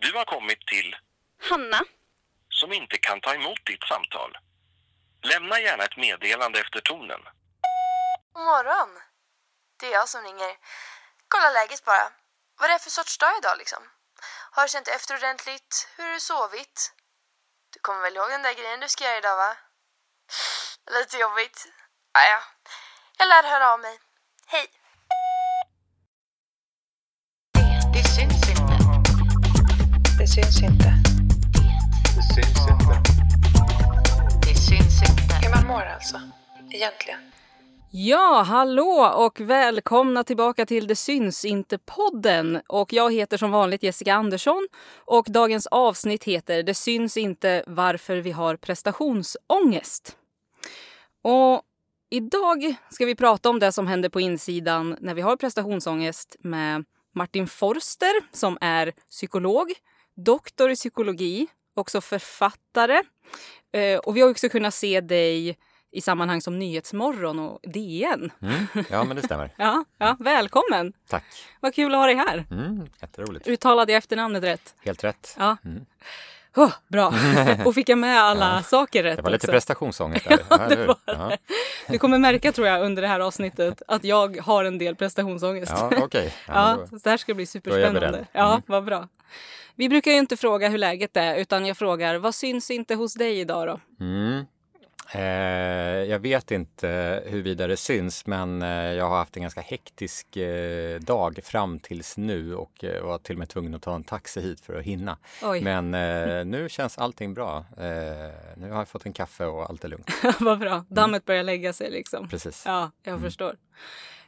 Du 0.00 0.12
har 0.12 0.24
kommit 0.24 0.66
till 0.66 0.96
Hanna. 1.50 1.80
som 2.48 2.72
inte 2.72 2.98
kan 2.98 3.20
ta 3.20 3.34
emot 3.34 3.66
ditt 3.66 3.84
samtal. 3.88 4.38
Lämna 5.22 5.60
gärna 5.60 5.84
ett 5.84 5.96
meddelande 5.96 6.60
efter 6.60 6.80
tonen. 6.80 7.20
God 8.32 8.44
morgon. 8.44 9.00
Det 9.80 9.86
är 9.86 9.92
jag 9.92 10.08
som 10.08 10.22
ringer. 10.22 10.56
Kolla 11.28 11.50
läget 11.50 11.84
bara. 11.84 12.12
Vad 12.58 12.70
är 12.70 12.74
det 12.74 12.78
för 12.84 12.90
sorts 12.90 13.18
dag 13.18 13.38
idag 13.38 13.58
liksom? 13.58 13.82
Har 14.50 14.62
du 14.62 14.68
känt 14.68 14.88
efter 14.88 15.14
ordentligt? 15.14 15.88
Hur 15.96 16.04
har 16.04 16.12
du 16.12 16.20
sovit? 16.20 16.92
Du 17.72 17.78
kommer 17.80 18.00
väl 18.00 18.16
ihåg 18.16 18.30
den 18.30 18.42
där 18.42 18.54
grejen 18.54 18.80
du 18.80 18.88
ska 18.88 19.04
göra 19.04 19.18
idag 19.18 19.36
va? 19.36 19.56
Lite 20.90 21.16
jobbigt. 21.16 21.66
Ah, 22.12 22.24
ja. 22.32 22.42
Jag 23.18 23.28
lär 23.28 23.42
höra 23.42 23.72
av 23.72 23.80
mig. 23.80 24.00
Hej. 24.46 24.66
Syns 30.42 30.62
inte. 30.62 30.94
Det 32.16 32.22
syns 32.34 32.68
inte. 32.70 33.02
Det 34.46 34.54
syns 34.54 35.02
inte. 35.02 35.34
Hur 35.42 35.54
man 35.54 35.66
mår 35.66 35.82
alltså, 35.82 36.20
egentligen. 36.70 37.20
Ja, 37.90 38.44
hallå 38.46 39.12
och 39.16 39.40
välkomna 39.40 40.24
tillbaka 40.24 40.66
till 40.66 40.86
Det 40.86 40.96
syns 40.96 41.44
inte-podden. 41.44 42.60
Och 42.68 42.92
jag 42.92 43.12
heter 43.12 43.36
som 43.36 43.50
vanligt 43.50 43.82
Jessica 43.82 44.14
Andersson 44.14 44.68
och 44.96 45.26
dagens 45.28 45.66
avsnitt 45.66 46.24
heter 46.24 46.62
Det 46.62 46.74
syns 46.74 47.16
inte 47.16 47.64
varför 47.66 48.16
vi 48.16 48.30
har 48.30 48.56
prestationsångest. 48.56 50.16
Och 51.22 51.62
idag 52.10 52.74
ska 52.90 53.06
vi 53.06 53.14
prata 53.14 53.50
om 53.50 53.58
det 53.58 53.72
som 53.72 53.86
händer 53.86 54.08
på 54.08 54.20
insidan 54.20 54.96
när 55.00 55.14
vi 55.14 55.20
har 55.20 55.36
prestationsångest 55.36 56.36
med 56.40 56.84
Martin 57.14 57.46
Forster 57.46 58.12
som 58.32 58.58
är 58.60 58.92
psykolog, 59.10 59.72
doktor 60.24 60.70
i 60.70 60.74
psykologi, 60.76 61.46
också 61.76 62.00
författare. 62.00 63.02
Eh, 63.72 63.98
Och 63.98 64.16
vi 64.16 64.20
har 64.20 64.30
också 64.30 64.48
kunnat 64.48 64.74
se 64.74 65.00
dig 65.00 65.58
i 65.90 66.00
sammanhang 66.00 66.40
som 66.40 66.58
Nyhetsmorgon 66.58 67.38
och 67.38 67.58
DN. 67.62 68.30
Mm. 68.42 68.86
Ja, 68.90 69.04
men 69.04 69.16
det 69.16 69.22
stämmer. 69.22 69.50
Ja, 69.58 69.84
ja, 69.98 70.16
välkommen! 70.20 70.92
Tack. 71.08 71.24
Vad 71.60 71.74
kul 71.74 71.94
att 71.94 71.98
ha 72.00 72.06
dig 72.06 72.14
här. 72.14 72.46
Mm. 72.50 72.86
Jätteroligt. 73.00 73.46
Uttalade 73.48 73.92
jag 73.92 73.98
efternamnet 73.98 74.42
rätt? 74.44 74.74
Helt 74.84 75.04
rätt. 75.04 75.36
Ja. 75.38 75.56
Mm. 75.64 75.86
Oh, 76.56 76.72
bra! 76.88 77.14
Och 77.64 77.74
fick 77.74 77.88
jag 77.88 77.98
med 77.98 78.20
alla 78.22 78.54
Ja. 78.56 78.62
saker 78.62 79.02
rätt 79.02 79.16
Det 79.16 79.22
var 79.22 79.30
lite 79.30 79.46
också. 79.46 79.52
prestationsångest 79.52 80.28
där. 80.28 80.38
Ja, 80.50 80.68
det 80.68 80.86
var 80.86 80.96
Ja, 81.06 81.36
Du 81.88 81.98
kommer 81.98 82.18
märka 82.18 82.52
tror 82.52 82.66
jag 82.66 82.82
under 82.84 83.02
det 83.02 83.08
här 83.08 83.20
avsnittet 83.20 83.82
att 83.88 84.04
jag 84.04 84.36
har 84.36 84.64
en 84.64 84.78
del 84.78 84.96
prestationsångest. 84.96 85.72
ja 85.76 85.90
okej. 86.02 86.34
Ja, 86.48 86.52
Ja, 86.54 86.76
då- 86.80 86.86
så 86.86 86.96
det 87.04 87.10
här 87.10 87.16
ska 87.16 87.34
bli 87.34 87.42
är 87.42 87.46
jag 87.46 87.48
superspännande. 87.48 88.00
beredd. 88.00 88.26
Ja, 88.32 88.48
Mm. 88.50 88.62
vad 88.66 88.84
bra. 88.84 89.08
Vi 89.78 89.88
brukar 89.88 90.10
ju 90.10 90.16
inte 90.18 90.36
fråga 90.36 90.68
hur 90.68 90.78
läget 90.78 91.16
är 91.16 91.36
utan 91.36 91.66
jag 91.66 91.76
frågar 91.76 92.14
vad 92.16 92.34
syns 92.34 92.70
inte 92.70 92.94
hos 92.94 93.14
dig 93.14 93.40
idag 93.40 93.66
då? 93.68 94.04
Mm. 94.04 94.44
Eh, 95.12 95.22
jag 96.10 96.18
vet 96.18 96.50
inte 96.50 97.22
huruvida 97.26 97.66
det 97.66 97.76
syns, 97.76 98.26
men 98.26 98.62
eh, 98.62 98.68
jag 98.68 99.08
har 99.08 99.16
haft 99.16 99.36
en 99.36 99.42
ganska 99.42 99.60
hektisk 99.60 100.36
eh, 100.36 101.00
dag 101.00 101.38
fram 101.44 101.80
tills 101.80 102.16
nu 102.16 102.54
och 102.54 102.84
eh, 102.84 103.02
var 103.04 103.18
till 103.18 103.34
och 103.34 103.38
med 103.38 103.48
tvungen 103.48 103.74
att 103.74 103.82
ta 103.82 103.94
en 103.94 104.04
taxi 104.04 104.40
hit 104.40 104.60
för 104.60 104.78
att 104.78 104.84
hinna. 104.84 105.18
Oj, 105.42 105.60
Men 105.60 105.94
eh, 105.94 106.44
nu 106.44 106.68
känns 106.68 106.98
allting 106.98 107.34
bra. 107.34 107.56
Eh, 107.58 107.84
nu 108.56 108.70
har 108.70 108.78
jag 108.78 108.88
fått 108.88 109.06
en 109.06 109.12
kaffe 109.12 109.44
och 109.46 109.70
allt 109.70 109.84
är 109.84 109.88
lugnt. 109.88 110.10
vad 110.40 110.58
bra. 110.58 110.84
Dammet 110.88 111.24
börjar 111.24 111.42
lägga 111.42 111.72
sig 111.72 111.90
liksom. 111.90 112.28
Precis. 112.28 112.62
Ja, 112.66 112.90
jag 113.02 113.12
Mm. 113.12 113.22
förstår. 113.22 113.56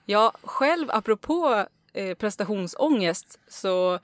Ja, 0.05 0.33
själv 0.43 0.91
apropå 0.91 1.67
eh, 1.93 2.15
prestationsångest 2.15 3.41
så 3.49 3.99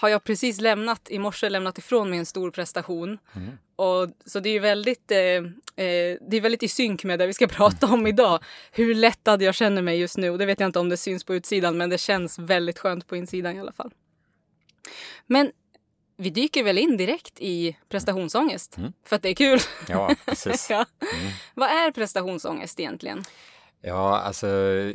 har 0.00 0.08
jag 0.08 0.24
precis 0.24 0.60
lämnat, 0.60 1.10
i 1.10 1.18
morse 1.18 1.48
lämnat 1.48 1.78
ifrån 1.78 2.10
mig 2.10 2.18
en 2.18 2.26
stor 2.26 2.50
prestation. 2.50 3.18
Mm. 3.36 3.58
Och, 3.76 4.08
så 4.24 4.40
det 4.40 4.48
är 4.48 4.52
ju 4.52 4.58
väldigt, 4.58 5.10
eh, 5.10 5.18
eh, 5.18 6.16
det 6.20 6.36
är 6.36 6.40
väldigt 6.40 6.62
i 6.62 6.68
synk 6.68 7.04
med 7.04 7.18
det 7.18 7.26
vi 7.26 7.34
ska 7.34 7.46
prata 7.48 7.86
om 7.86 8.06
idag. 8.06 8.44
Hur 8.72 8.94
lättad 8.94 9.42
jag 9.42 9.54
känner 9.54 9.82
mig 9.82 9.98
just 9.98 10.16
nu. 10.16 10.30
Och 10.30 10.38
det 10.38 10.46
vet 10.46 10.60
jag 10.60 10.68
inte 10.68 10.78
om 10.78 10.88
det 10.88 10.96
syns 10.96 11.24
på 11.24 11.34
utsidan 11.34 11.76
men 11.76 11.90
det 11.90 11.98
känns 11.98 12.38
väldigt 12.38 12.78
skönt 12.78 13.06
på 13.06 13.16
insidan 13.16 13.56
i 13.56 13.60
alla 13.60 13.72
fall. 13.72 13.90
Men 15.26 15.52
vi 16.16 16.30
dyker 16.30 16.64
väl 16.64 16.78
in 16.78 16.96
direkt 16.96 17.40
i 17.40 17.76
prestationsångest. 17.88 18.76
Mm. 18.76 18.92
För 19.04 19.16
att 19.16 19.22
det 19.22 19.28
är 19.28 19.34
kul. 19.34 19.60
Ja, 19.88 20.14
precis. 20.26 20.66
ja. 20.70 20.86
Mm. 21.16 21.32
Vad 21.54 21.68
är 21.68 21.90
prestationsångest 21.90 22.80
egentligen? 22.80 23.24
Ja, 23.80 24.18
alltså 24.18 24.46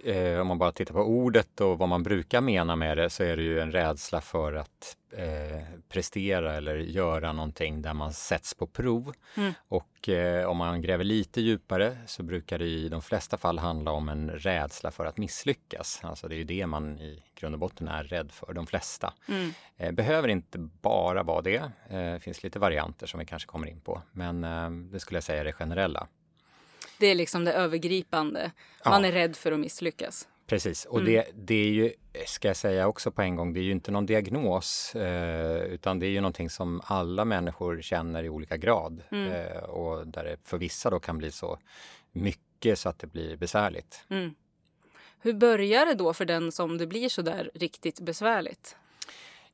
eh, 0.05 0.39
om 0.41 0.47
man 0.47 0.57
bara 0.57 0.71
tittar 0.71 0.93
på 0.93 0.99
ordet 1.01 1.61
och 1.61 1.77
vad 1.77 1.89
man 1.89 2.03
brukar 2.03 2.41
mena 2.41 2.75
med 2.75 2.97
det 2.97 3.09
så 3.09 3.23
är 3.23 3.37
det 3.37 3.43
ju 3.43 3.59
en 3.59 3.71
rädsla 3.71 4.21
för 4.21 4.53
att 4.53 4.97
eh, 5.11 5.63
prestera 5.89 6.53
eller 6.53 6.75
göra 6.75 7.33
någonting 7.33 7.81
där 7.81 7.93
man 7.93 8.13
sätts 8.13 8.53
på 8.53 8.67
prov. 8.67 9.13
Mm. 9.37 9.53
Och 9.67 10.09
eh, 10.09 10.45
om 10.49 10.57
man 10.57 10.81
gräver 10.81 11.03
lite 11.03 11.41
djupare 11.41 11.97
så 12.05 12.23
brukar 12.23 12.59
det 12.59 12.65
i 12.65 12.89
de 12.89 13.01
flesta 13.01 13.37
fall 13.37 13.59
handla 13.59 13.91
om 13.91 14.09
en 14.09 14.29
rädsla 14.29 14.91
för 14.91 15.05
att 15.05 15.17
misslyckas. 15.17 15.99
Alltså 16.03 16.27
det 16.27 16.35
är 16.35 16.37
ju 16.37 16.43
det 16.43 16.67
man 16.67 16.99
i 16.99 17.23
grund 17.35 17.55
och 17.55 17.59
botten 17.59 17.87
är 17.87 18.03
rädd 18.03 18.31
för, 18.31 18.53
de 18.53 18.67
flesta. 18.67 19.13
Mm. 19.27 19.51
Eh, 19.77 19.91
behöver 19.91 20.27
inte 20.27 20.57
bara 20.57 21.23
vara 21.23 21.41
det. 21.41 21.71
Eh, 21.89 22.13
Det 22.13 22.19
finns 22.23 22.43
lite 22.43 22.59
varianter 22.59 23.07
som 23.07 23.19
vi 23.19 23.25
kanske 23.25 23.47
kommer 23.47 23.67
in 23.67 23.81
på, 23.81 24.01
men 24.11 24.43
eh, 24.43 24.69
det 24.69 24.99
skulle 24.99 25.15
jag 25.17 25.23
säga 25.23 25.41
är 25.41 25.45
det 25.45 25.53
generella. 25.53 26.07
Det 27.03 27.07
är 27.07 27.15
liksom 27.15 27.43
det 27.45 27.53
övergripande. 27.53 28.51
Ja. 28.83 28.89
Man 28.89 29.05
är 29.05 29.11
rädd 29.11 29.35
för 29.35 29.51
att 29.51 29.59
misslyckas. 29.59 30.27
Precis, 30.47 30.85
och 30.85 30.99
Mm. 30.99 31.13
det, 31.13 31.25
det 31.33 31.55
är 31.55 31.69
ju, 31.69 31.93
ska 32.27 32.47
jag 32.47 32.57
säga 32.57 32.87
också 32.87 33.11
på 33.11 33.21
en 33.21 33.35
gång, 33.35 33.53
det 33.53 33.59
är 33.59 33.63
ju 33.63 33.71
inte 33.71 33.91
någon 33.91 34.05
diagnos 34.05 34.95
eh, 34.95 35.61
utan 35.63 35.99
det 35.99 36.05
är 36.05 36.09
ju 36.09 36.21
någonting 36.21 36.49
som 36.49 36.81
alla 36.85 37.25
människor 37.25 37.81
känner 37.81 38.23
i 38.23 38.29
olika 38.29 38.57
grad 38.57 39.03
Mm. 39.11 39.31
eh, 39.31 39.57
och 39.63 40.07
där 40.07 40.23
det 40.23 40.37
för 40.43 40.57
vissa 40.57 40.89
då 40.89 40.99
kan 40.99 41.17
bli 41.17 41.31
så 41.31 41.59
mycket 42.11 42.79
så 42.79 42.89
att 42.89 42.99
det 42.99 43.07
blir 43.07 43.37
besvärligt. 43.37 44.05
Mm. 44.09 44.35
Hur 45.21 45.33
börjar 45.33 45.85
det 45.85 45.93
då 45.93 46.13
för 46.13 46.25
den 46.25 46.51
som 46.51 46.77
det 46.77 46.87
blir 46.87 47.09
så 47.09 47.21
där 47.21 47.51
riktigt 47.53 47.99
besvärligt? 47.99 48.75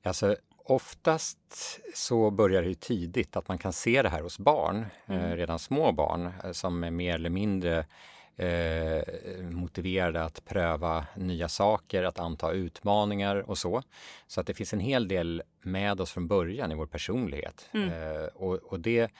Alltså 0.03 0.35
oftast 0.69 1.37
så 1.95 2.31
börjar 2.31 2.61
det 2.61 2.67
ju 2.67 2.73
tidigt 2.75 3.35
att 3.35 3.47
man 3.47 3.57
kan 3.57 3.73
se 3.73 4.01
det 4.01 4.09
här 4.09 4.21
hos 4.21 4.39
barn, 4.39 4.85
Mm. 5.07 5.21
eh, 5.25 5.35
redan 5.35 5.59
små 5.59 5.91
barn 5.91 6.31
eh, 6.43 6.51
som 6.51 6.83
är 6.83 6.91
mer 6.91 7.15
eller 7.15 7.29
mindre 7.29 7.85
eh, 8.35 9.03
motiverade 9.51 10.23
att 10.23 10.45
pröva 10.45 11.05
nya 11.15 11.49
saker, 11.49 12.03
att 12.03 12.19
anta 12.19 12.51
utmaningar 12.51 13.49
och 13.49 13.57
så. 13.57 13.83
Så 14.27 14.41
att 14.41 14.47
det 14.47 14.53
finns 14.53 14.73
en 14.73 14.79
hel 14.79 15.07
del 15.07 15.43
med 15.61 16.01
oss 16.01 16.11
från 16.11 16.27
början 16.27 16.71
i 16.71 16.75
vår 16.75 16.85
personlighet. 16.87 17.69
Mm. 17.73 17.89
Eh, 17.89 18.23
och 18.25 18.53
och 18.55 18.79
det, 18.79 19.11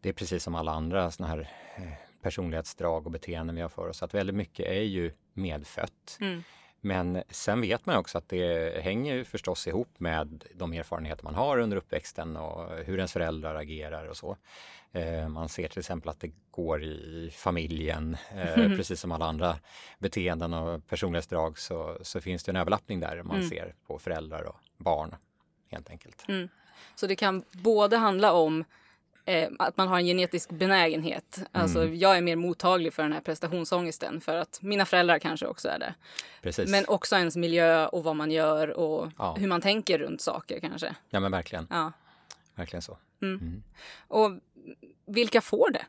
det 0.00 0.08
är 0.08 0.12
precis 0.12 0.42
som 0.42 0.54
alla 0.54 0.72
andra 0.72 1.10
såna 1.10 1.28
här 1.28 1.48
eh, 1.76 1.82
personlighetsdrag 2.22 3.06
och 3.06 3.12
beteenden 3.12 3.56
vi 3.56 3.62
har 3.62 3.68
för 3.68 3.88
oss, 3.88 4.02
att 4.02 4.14
väldigt 4.14 4.36
mycket 4.36 4.66
är 4.66 4.82
ju 4.82 5.12
medfött. 5.34 6.18
Mm. 6.20 6.42
Men 6.84 7.22
sen 7.30 7.60
vet 7.60 7.86
man 7.86 7.96
också 7.96 8.18
att 8.18 8.28
det 8.28 8.82
hänger 8.82 9.14
ju 9.14 9.24
förstås 9.24 9.66
ihop 9.66 9.88
med 9.98 10.44
de 10.54 10.72
erfarenheter 10.72 11.24
man 11.24 11.34
har 11.34 11.58
under 11.58 11.76
uppväxten 11.76 12.36
och 12.36 12.70
hur 12.84 12.96
ens 12.96 13.12
föräldrar 13.12 13.54
agerar 13.54 14.06
och 14.06 14.16
så. 14.16 14.36
Eh, 14.92 15.28
Man 15.28 15.48
ser 15.48 15.68
till 15.68 15.78
exempel 15.78 16.08
att 16.08 16.20
det 16.20 16.30
går 16.50 16.82
i 16.84 17.30
familjen, 17.36 18.16
Mm. 18.32 18.76
precis 18.76 19.00
som 19.00 19.12
alla 19.12 19.24
andra 19.26 19.56
beteenden 19.98 20.54
och 20.54 20.86
personlighetsdrag 20.86 21.58
så, 21.58 21.98
så 22.02 22.20
finns 22.20 22.44
det 22.44 22.52
en 22.52 22.56
överlappning 22.56 23.00
där 23.00 23.22
man 23.22 23.36
Mm. 23.36 23.48
ser 23.48 23.74
på 23.86 23.98
föräldrar 23.98 24.42
och 24.42 24.56
barn 24.76 25.14
helt 25.70 25.90
enkelt. 25.90 26.24
Mm. 26.28 26.48
Så 26.94 27.06
det 27.06 27.16
kan 27.16 27.44
både 27.52 27.96
handla 27.96 28.32
om 28.32 28.64
eh, 29.24 29.48
att 29.58 29.76
man 29.76 29.88
har 29.88 29.98
en 29.98 30.04
genetisk 30.06 30.50
benägenhet. 30.50 31.40
Alltså 31.52 31.82
Mm. 31.82 31.96
jag 31.98 32.16
är 32.16 32.20
mer 32.22 32.36
mottaglig 32.36 32.92
för 32.94 33.02
den 33.02 33.12
här 33.12 33.20
prestationsångesten 33.20 34.20
för 34.20 34.36
att 34.36 34.58
mina 34.62 34.84
föräldrar 34.84 35.18
kanske 35.18 35.46
också 35.46 35.68
är 35.68 35.78
det. 35.78 35.94
Precis. 36.42 36.70
Men 36.70 36.84
också 36.88 37.16
ens 37.16 37.36
miljö 37.36 37.86
och 37.86 38.04
vad 38.04 38.16
man 38.16 38.30
gör 38.30 38.68
och 38.70 39.08
Ja. 39.18 39.34
hur 39.38 39.48
man 39.48 39.60
tänker 39.60 39.98
runt 39.98 40.20
saker 40.20 40.60
kanske. 40.60 40.94
Ja 41.10 41.20
men 41.20 41.32
verkligen, 41.32 41.66
Ja. 41.70 41.92
verkligen 42.54 42.82
så. 42.82 42.98
Mm. 43.22 43.40
Mm. 43.40 43.62
Och 44.08 44.30
vilka 45.06 45.40
får 45.40 45.70
det? 45.70 45.84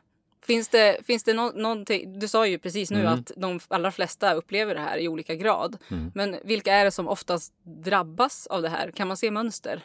Finns 0.46 0.68
det, 0.68 1.06
finns 1.06 1.24
det 1.24 1.34
nå 1.34 1.50
någonting, 1.54 2.18
du 2.18 2.28
sa 2.28 2.46
ju 2.46 2.58
precis 2.58 2.90
nu 2.90 3.00
Mm. 3.00 3.12
att 3.12 3.32
de 3.36 3.60
allra 3.68 3.90
flesta 3.90 4.34
upplever 4.34 4.74
det 4.74 4.80
här 4.80 4.98
i 4.98 5.08
olika 5.08 5.34
grad. 5.34 5.76
Mm. 5.90 6.12
Men 6.14 6.36
vilka 6.44 6.72
är 6.74 6.84
det 6.84 6.90
som 6.90 7.08
oftast 7.08 7.52
drabbas 7.62 8.46
av 8.46 8.62
det 8.62 8.68
här? 8.68 8.90
Kan 8.90 9.08
man 9.08 9.16
se 9.16 9.30
mönster? 9.30 9.82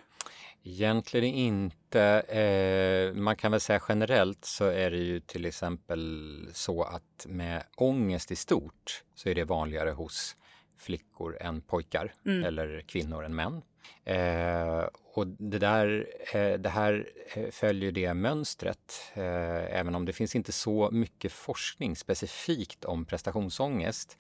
Egentligen 0.64 1.26
inte. 1.36 2.02
Eh, 2.20 3.14
man 3.14 3.36
kan 3.36 3.52
väl 3.52 3.62
säga 3.62 3.82
generellt 3.90 4.46
så 4.46 4.66
är 4.66 4.92
det 4.92 4.98
ju 4.98 5.20
till 5.20 5.46
exempel 5.46 6.50
så 6.54 6.84
att 6.84 7.26
med 7.28 7.64
ångest 7.78 8.32
i 8.32 8.36
stort 8.36 9.04
så 9.16 9.30
är 9.30 9.36
det 9.36 9.44
vanligare 9.44 9.90
hos 9.90 10.36
flickor 10.78 11.38
än 11.42 11.62
pojkar 11.62 12.14
Mm. 12.26 12.44
eller 12.44 12.82
kvinnor 12.88 13.24
än 13.24 13.36
män. 13.36 13.62
Eh, 14.06 14.88
och 15.14 15.28
det, 15.28 15.60
där, 15.60 16.08
eh, 16.34 16.54
det 16.54 16.70
här 16.70 17.10
eh, 17.34 17.50
följer 17.52 17.92
det 17.92 18.14
mönstret, 18.14 19.12
eh, 19.14 19.80
även 19.80 19.96
om 19.96 20.06
det 20.06 20.14
finns 20.14 20.36
inte 20.36 20.52
så 20.52 20.90
mycket 20.92 21.32
forskning 21.32 21.96
specifikt 21.96 22.86
om 22.86 23.06
prestationsångest. 23.06 24.18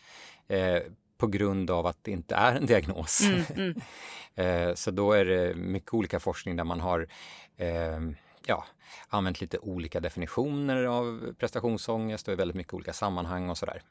På 1.19 1.27
grund 1.27 1.71
av 1.71 1.85
att 1.85 1.97
det 2.01 2.11
inte 2.11 2.35
är 2.35 2.55
en 2.55 2.65
diagnos. 2.65 3.21
Mm, 3.21 3.41
mm. 3.55 3.81
Eh, 4.69 4.75
Så 4.75 4.91
då 4.91 5.11
är 5.13 5.25
det 5.25 5.55
mycket 5.55 5.93
olika 5.93 6.19
forskning 6.19 6.55
där 6.55 6.63
man 6.63 6.79
har 6.79 7.07
eh, 7.57 7.99
ja, 8.45 8.65
använt 9.09 9.41
lite 9.41 9.57
olika 9.57 9.99
definitioner 9.99 10.83
av 10.83 11.33
prestationsångest 11.39 12.27
och 12.27 12.33
i 12.33 12.35
väldigt 12.35 12.55
mycket 12.57 12.73
olika 12.73 12.93
sammanhang 12.93 13.49
och 13.49 13.57
sådär. 13.57 13.81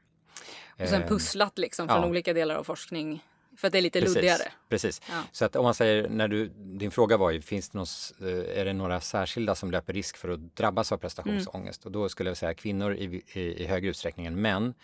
Och 0.82 0.88
sen 0.88 1.02
Eh, 1.02 1.08
pusslat 1.08 1.58
liksom 1.58 1.88
från 1.88 2.02
ja. 2.02 2.08
olika 2.08 2.32
delar 2.32 2.54
av 2.54 2.64
forskning. 2.64 3.24
För 3.56 3.66
att 3.66 3.72
det 3.72 3.78
är 3.78 3.82
lite 3.82 4.00
Precis, 4.00 4.14
luddigare. 4.14 4.52
precis. 4.68 5.02
Ja. 5.10 5.22
Så 5.32 5.44
att 5.44 5.56
om 5.56 5.64
man 5.64 5.74
säger, 5.74 6.08
när 6.08 6.28
du, 6.28 6.48
din 6.56 6.90
fråga 6.90 7.16
var 7.16 7.30
ju, 7.30 7.42
finns 7.42 7.68
det 7.68 7.78
någon, 7.78 7.86
eh, 8.20 8.60
är 8.60 8.64
det 8.64 8.72
några 8.72 9.00
särskilda 9.00 9.54
som 9.54 9.70
löper 9.70 9.92
risk 9.92 10.16
för 10.16 10.28
att 10.28 10.56
drabbas 10.56 10.92
av 10.92 10.96
prestationsångest? 10.96 11.84
Och 11.86 11.92
då 11.92 12.08
skulle 12.08 12.30
jag 12.30 12.36
säga 12.36 12.54
kvinnor 12.54 12.94
i, 12.94 13.22
i, 13.32 13.40
i 13.62 13.66
högre 13.66 13.90
utsträckning 13.90 14.26
än 14.26 14.40
män. 14.40 14.74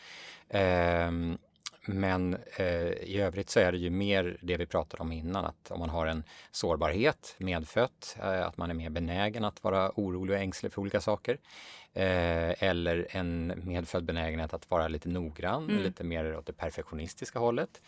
Ehm, 0.48 1.38
men 1.86 2.36
eh, 2.56 2.88
i 2.88 3.20
övrigt 3.20 3.50
så 3.50 3.60
är 3.60 3.72
det 3.72 3.78
ju 3.78 3.90
mer 3.90 4.36
det 4.40 4.56
vi 4.56 4.66
pratade 4.66 5.02
om 5.02 5.12
innan, 5.12 5.44
att 5.44 5.70
om 5.70 5.80
man 5.80 5.90
har 5.90 6.06
en 6.06 6.24
sårbarhet 6.50 7.34
medfött, 7.38 8.16
eh, 8.20 8.46
att 8.46 8.56
man 8.56 8.70
är 8.70 8.74
mer 8.74 8.90
benägen 8.90 9.44
att 9.44 9.64
vara 9.64 9.90
orolig 9.96 10.36
och 10.36 10.42
ängslig 10.42 10.72
för 10.72 10.80
olika 10.80 11.00
saker. 11.00 11.38
Eh, 11.92 12.62
eller 12.62 13.06
en 13.10 13.52
medfödd 13.64 14.04
benägenhet 14.04 14.54
att 14.54 14.70
vara 14.70 14.88
lite 14.88 15.08
noggrann, 15.08 15.64
Mm. 15.70 15.82
lite 15.82 16.04
mer 16.04 16.36
åt 16.36 16.46
det 16.46 16.52
perfektionistiska 16.52 17.38
hållet. 17.38 17.80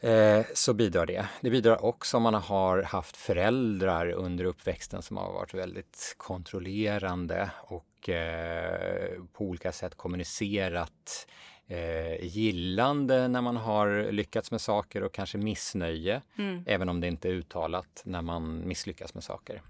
Eh, 0.00 0.44
så 0.54 0.74
bidrar 0.74 1.06
det. 1.06 1.26
Det 1.40 1.50
bidrar 1.50 1.84
också 1.84 2.16
om 2.16 2.22
man 2.22 2.34
har 2.34 2.82
haft 2.82 3.16
föräldrar 3.16 4.10
under 4.10 4.44
uppväxten 4.44 5.02
som 5.02 5.16
har 5.16 5.32
varit 5.32 5.54
väldigt 5.54 6.14
kontrollerande 6.16 7.50
och 7.60 8.08
eh, 8.08 9.18
på 9.32 9.44
olika 9.44 9.72
sätt 9.72 9.94
kommunicerat 9.96 11.26
eh, 11.72 12.24
gillande 12.24 13.28
när 13.28 13.40
man 13.40 13.56
har 13.56 14.12
lyckats 14.12 14.50
med 14.50 14.60
saker 14.60 15.02
och 15.02 15.12
kanske 15.12 15.38
missnöje, 15.38 16.22
Mm. 16.38 16.64
även 16.66 16.88
om 16.88 17.00
det 17.00 17.06
inte 17.06 17.28
är 17.28 17.32
uttalat 17.32 18.02
när 18.04 18.22
man 18.22 18.68
misslyckas 18.68 19.14
med 19.14 19.24
saker. 19.24 19.62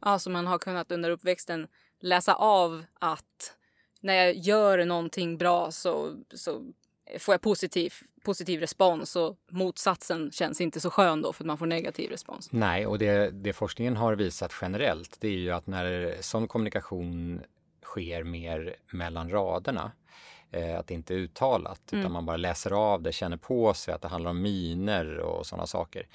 Ja, 0.00 0.18
så 0.18 0.30
man 0.30 0.46
har 0.46 0.58
kunnat 0.58 0.92
under 0.92 1.10
uppväxten 1.10 1.68
läsa 2.00 2.34
av 2.34 2.84
att 2.98 3.54
när 4.00 4.14
jag 4.14 4.34
gör 4.36 4.84
någonting 4.84 5.38
bra 5.38 5.70
så, 5.70 6.14
så 6.34 6.72
får 7.18 7.34
jag 7.34 7.40
positiv, 7.40 7.92
positiv 8.24 8.60
respons 8.60 9.16
och 9.16 9.36
motsatsen 9.50 10.30
känns 10.32 10.60
inte 10.60 10.80
så 10.80 10.90
skön 10.90 11.22
då 11.22 11.32
för 11.32 11.42
att 11.44 11.46
man 11.46 11.58
får 11.58 11.66
negativ 11.66 12.10
respons. 12.10 12.52
Nej, 12.52 12.86
och 12.86 12.98
det, 12.98 13.30
det 13.30 13.52
forskningen 13.52 13.96
har 13.96 14.14
visat 14.16 14.52
generellt 14.62 15.16
det 15.20 15.28
är 15.28 15.32
ju 15.38 15.50
att 15.50 15.66
när 15.66 16.16
sån 16.20 16.48
kommunikation 16.48 17.42
sker 17.82 18.22
mer 18.24 18.76
mellan 18.92 19.30
raderna, 19.30 19.92
eh, 20.50 20.78
att 20.78 20.86
det 20.86 20.94
inte 20.94 21.14
är 21.14 21.18
uttalat 21.18 21.80
utan 21.92 22.12
man 22.12 22.26
bara 22.26 22.36
läser 22.36 22.70
av 22.70 23.02
det, 23.02 23.12
känner 23.12 23.36
på 23.36 23.74
sig 23.74 23.94
att 23.94 24.02
det 24.02 24.08
handlar 24.08 24.30
om 24.30 24.42
miner 24.42 25.18
och 25.18 25.46
sådana 25.46 25.66
saker, 25.66 26.06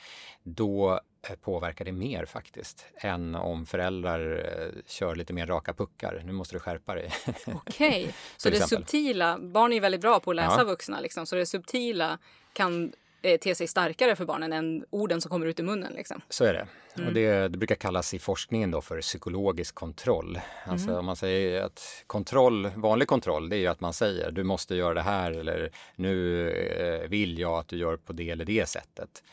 då 0.44 1.00
eh, 1.30 1.36
påverkar 1.36 1.86
det 1.86 1.92
mer 1.92 2.26
faktiskt 2.26 2.86
än 2.96 3.36
om 3.36 3.66
föräldrar 3.66 4.46
eh, 4.60 4.82
kör 4.88 5.16
lite 5.16 5.34
mer 5.34 5.46
raka 5.48 5.74
puckar. 5.74 6.22
Nu 6.26 6.32
måste 6.32 6.56
du 6.56 6.60
skärpa 6.60 6.96
dig. 6.96 7.10
Okej, 7.48 8.16
så 8.38 8.50
Till 8.50 8.52
det 8.60 8.64
exempel. 8.64 8.86
subtila, 8.88 9.38
barn 9.40 9.74
är 9.74 9.80
väldigt 9.82 10.02
bra 10.02 10.20
på 10.20 10.30
att 10.32 10.36
läsa 10.36 10.56
Ja. 10.58 10.64
vuxna 10.64 11.00
liksom, 11.00 11.26
så 11.26 11.36
det 11.36 11.46
subtila 11.46 12.18
kan 12.54 12.92
eh, 13.26 13.38
te 13.38 13.56
sig 13.56 13.68
starkare 13.68 14.16
för 14.16 14.26
barnen 14.26 14.54
än 14.54 14.86
orden 14.90 15.22
som 15.22 15.32
kommer 15.32 15.46
ut 15.46 15.60
i 15.60 15.64
munnen 15.64 15.94
liksom. 15.94 16.22
Så 16.30 16.46
är 16.46 16.54
det. 16.54 16.68
Och 17.08 17.14
det, 17.14 17.48
det 17.48 17.58
brukar 17.58 17.76
kallas 17.76 18.14
i 18.14 18.20
forskningen 18.20 18.72
då 18.72 18.82
för 18.82 19.02
psykologisk 19.02 19.76
kontroll. 19.76 20.40
Alltså 20.66 21.00
om 21.00 21.06
man 21.06 21.16
säger 21.16 21.62
att 21.62 22.04
kontroll, 22.08 22.70
vanlig 22.76 23.08
kontroll, 23.08 23.50
det 23.50 23.56
är 23.56 23.60
ju 23.60 23.68
att 23.68 23.82
man 23.82 23.94
säger 23.94 24.32
du 24.32 24.44
måste 24.44 24.76
göra 24.76 24.94
det 24.94 25.02
här 25.02 25.32
eller 25.32 25.72
nu 25.96 26.50
eh, 26.52 27.10
vill 27.10 27.40
jag 27.40 27.60
att 27.60 27.68
du 27.68 27.78
gör 27.78 27.98
på 27.98 28.14
det 28.14 28.30
eller 28.30 28.46
det 28.46 28.70
sättet. 28.70 29.24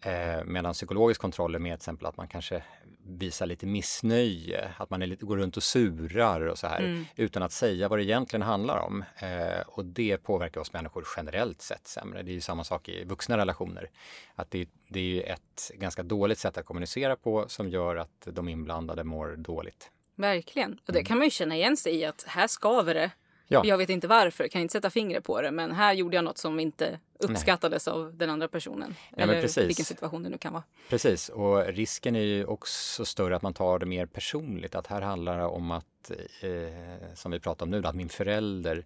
Eh, 0.00 0.44
medan 0.44 0.72
psykologisk 0.72 1.20
kontroll 1.20 1.54
är 1.54 1.58
mer 1.58 1.70
till 1.70 1.76
exempel 1.76 2.06
att 2.06 2.16
man 2.16 2.28
kanske 2.28 2.62
visar 3.10 3.46
lite 3.46 3.66
missnöje, 3.66 4.74
att 4.76 4.90
man 4.90 5.02
är 5.02 5.06
lite, 5.06 5.24
går 5.24 5.36
runt 5.36 5.56
och 5.56 5.62
surar 5.62 6.40
och 6.40 6.58
så 6.58 6.66
här 6.66 7.04
utan 7.16 7.42
att 7.42 7.52
säga 7.52 7.88
vad 7.88 7.98
det 7.98 8.04
egentligen 8.04 8.42
handlar 8.42 8.78
om. 8.78 9.04
Eh, 9.18 9.60
och 9.66 9.84
det 9.84 10.18
påverkar 10.18 10.60
oss 10.60 10.72
människor 10.72 11.06
generellt 11.16 11.62
sett 11.62 11.86
sämre. 11.86 12.22
Det 12.22 12.30
är 12.30 12.34
ju 12.34 12.40
samma 12.40 12.64
sak 12.64 12.88
i 12.88 13.04
vuxna 13.04 13.36
relationer. 13.36 13.90
Att 14.34 14.50
det, 14.50 14.68
det 14.88 15.00
är 15.00 15.04
ju 15.04 15.22
ett 15.22 15.70
ganska 15.74 16.02
dåligt 16.02 16.38
sätt 16.38 16.58
att 16.58 16.66
kommunicera 16.66 17.16
på 17.16 17.44
som 17.48 17.68
gör 17.68 17.96
att 17.96 18.28
de 18.32 18.48
inblandade 18.48 19.04
mår 19.04 19.36
dåligt. 19.36 19.90
Verkligen. 20.16 20.78
Och 20.86 20.92
det 20.92 21.04
kan 21.04 21.18
man 21.18 21.26
ju 21.26 21.30
känna 21.30 21.56
igen 21.56 21.76
sig 21.76 21.94
i 21.94 22.04
att 22.04 22.24
här 22.26 22.46
skaver 22.46 22.94
det. 22.94 23.10
Mm. 23.50 23.66
Ja. 23.66 23.72
Jag 23.72 23.78
vet 23.78 23.90
inte 23.90 24.08
varför, 24.08 24.48
kan 24.48 24.62
inte 24.62 24.72
sätta 24.72 24.90
fingret 24.90 25.24
på 25.24 25.42
det, 25.42 25.50
men 25.50 25.72
här 25.72 25.92
gjorde 25.92 26.16
jag 26.16 26.24
något 26.24 26.38
som 26.38 26.60
inte 26.60 26.98
uppskattades 27.18 27.88
av 27.88 28.16
den 28.16 28.30
andra 28.30 28.48
personen. 28.48 28.94
men 29.10 29.28
Eller 29.28 29.42
precis. 29.42 29.68
vilken 29.68 29.84
situation 29.84 30.22
det 30.22 30.28
nu 30.28 30.38
kan 30.38 30.52
vara. 30.52 30.62
Precis, 30.88 31.28
och 31.28 31.66
risken 31.66 32.16
är 32.16 32.20
ju 32.20 32.44
också 32.44 33.04
större 33.04 33.36
att 33.36 33.42
man 33.42 33.54
tar 33.54 33.78
det 33.78 33.86
mer 33.86 34.06
personligt. 34.06 34.74
Att 34.74 34.86
här 34.86 35.00
handlar 35.00 35.38
det 35.38 35.44
om 35.44 35.70
att, 35.70 36.10
eh, 36.40 37.14
som 37.14 37.32
vi 37.32 37.40
pratar 37.40 37.66
om 37.66 37.70
nu, 37.70 37.86
att 37.86 37.94
min 37.94 38.08
förälder 38.08 38.84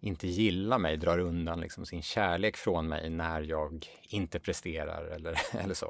inte 0.00 0.28
gillar 0.28 0.78
mig, 0.78 0.96
drar 0.96 1.18
undan 1.18 1.60
liksom 1.60 1.86
sin 1.86 2.02
kärlek 2.02 2.56
från 2.56 2.88
mig 2.88 3.10
när 3.10 3.40
jag 3.40 3.86
inte 4.02 4.38
presterar 4.38 5.04
eller, 5.04 5.38
eller 5.64 5.74
så. 5.74 5.86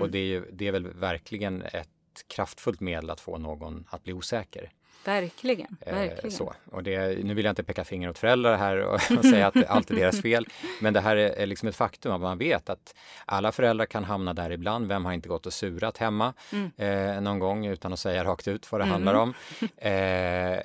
Och 0.00 0.10
det 0.10 0.18
är, 0.18 0.24
ju, 0.24 0.44
det 0.52 0.68
är 0.68 0.72
väl 0.72 0.86
verkligen 0.86 1.62
ett 1.62 1.88
kraftfullt 2.26 2.80
medel 2.80 3.10
att 3.10 3.20
få 3.20 3.38
någon 3.38 3.84
att 3.90 4.04
bli 4.04 4.12
osäker. 4.12 4.70
Verkligen, 5.04 5.76
Eh, 5.80 5.94
verkligen. 5.94 6.30
Så. 6.30 6.54
Och 6.70 6.82
det, 6.82 7.24
nu 7.24 7.34
vill 7.34 7.44
jag 7.44 7.52
inte 7.52 7.62
peka 7.64 7.84
finger 7.84 8.08
åt 8.10 8.18
föräldrar 8.18 8.56
här 8.56 8.76
och, 8.76 8.94
och 9.18 9.24
säga 9.24 9.46
att 9.46 9.66
allt 9.66 9.90
är 9.90 9.94
deras 9.94 10.22
fel. 10.22 10.46
Men 10.80 10.92
det 10.94 11.00
här 11.00 11.16
är, 11.16 11.46
liksom 11.46 11.68
ett 11.68 11.76
faktum 11.76 12.12
att 12.12 12.20
man 12.20 12.38
vet 12.38 12.70
att 12.70 12.94
alla 13.26 13.52
föräldrar 13.52 13.86
kan 13.86 14.04
hamna 14.04 14.34
där 14.34 14.50
ibland. 14.50 14.86
Vem 14.88 15.04
har 15.04 15.12
inte 15.12 15.28
gått 15.28 15.46
och 15.46 15.52
surat 15.52 15.98
hemma 15.98 16.34
Mm. 16.52 16.70
eh, 16.76 17.20
någon 17.20 17.38
gång 17.38 17.66
utan 17.66 17.92
att 17.92 17.98
säga 17.98 18.24
rakt 18.24 18.48
ut 18.48 18.72
vad 18.72 18.80
det 18.80 18.84
handlar 18.84 19.14
om? 19.14 19.34
Eh, 19.76 20.58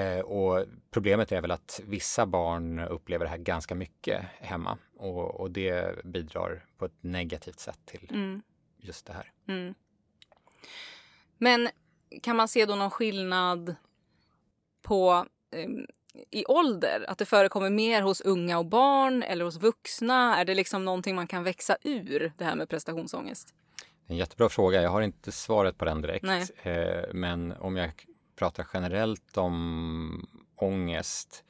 eh, 0.00 0.20
och 0.20 0.64
problemet 0.90 1.32
är 1.32 1.40
väl 1.40 1.50
att 1.50 1.80
vissa 1.84 2.26
barn 2.26 2.78
upplever 2.78 3.24
det 3.24 3.30
här 3.30 3.38
ganska 3.38 3.74
mycket 3.74 4.22
hemma 4.40 4.78
och, 4.98 5.40
och 5.40 5.50
det 5.50 6.04
bidrar 6.04 6.64
på 6.78 6.84
ett 6.84 6.92
negativt 7.00 7.60
sätt 7.60 7.78
till 7.86 8.08
Mm, 8.10 8.42
just 8.78 9.06
det 9.06 9.12
här. 9.12 9.30
mm. 9.48 9.74
Men 11.38 11.68
kan 12.22 12.36
man 12.36 12.48
se 12.48 12.66
då 12.66 12.74
någon 12.74 12.90
skillnad 12.90 13.74
på 14.82 15.26
ehm, 15.50 15.86
i 16.30 16.44
ålder? 16.44 17.04
Att 17.08 17.18
det 17.18 17.26
förekommer 17.26 17.70
mer 17.70 18.02
hos 18.02 18.20
unga 18.20 18.58
och 18.58 18.66
barn 18.66 19.22
eller 19.22 19.44
hos 19.44 19.56
vuxna? 19.56 20.36
Är 20.36 20.44
det 20.44 20.54
liksom 20.54 20.84
någonting 20.84 21.16
man 21.16 21.26
kan 21.26 21.44
växa 21.44 21.76
ur 21.82 22.32
det 22.36 22.44
här 22.44 22.56
med 22.56 22.68
prestationsångest? 22.68 23.54
En 24.06 24.16
jättebra 24.16 24.48
fråga. 24.48 24.82
Jag 24.82 24.90
har 24.90 25.02
inte 25.02 25.32
svaret 25.32 25.78
på 25.78 25.84
den 25.84 26.02
direkt. 26.02 26.24
Eh, 26.62 27.02
men 27.12 27.52
om 27.52 27.76
jag 27.76 27.90
pratar 28.36 28.66
generellt 28.72 29.36
om 29.36 30.28
ångest 30.56 31.44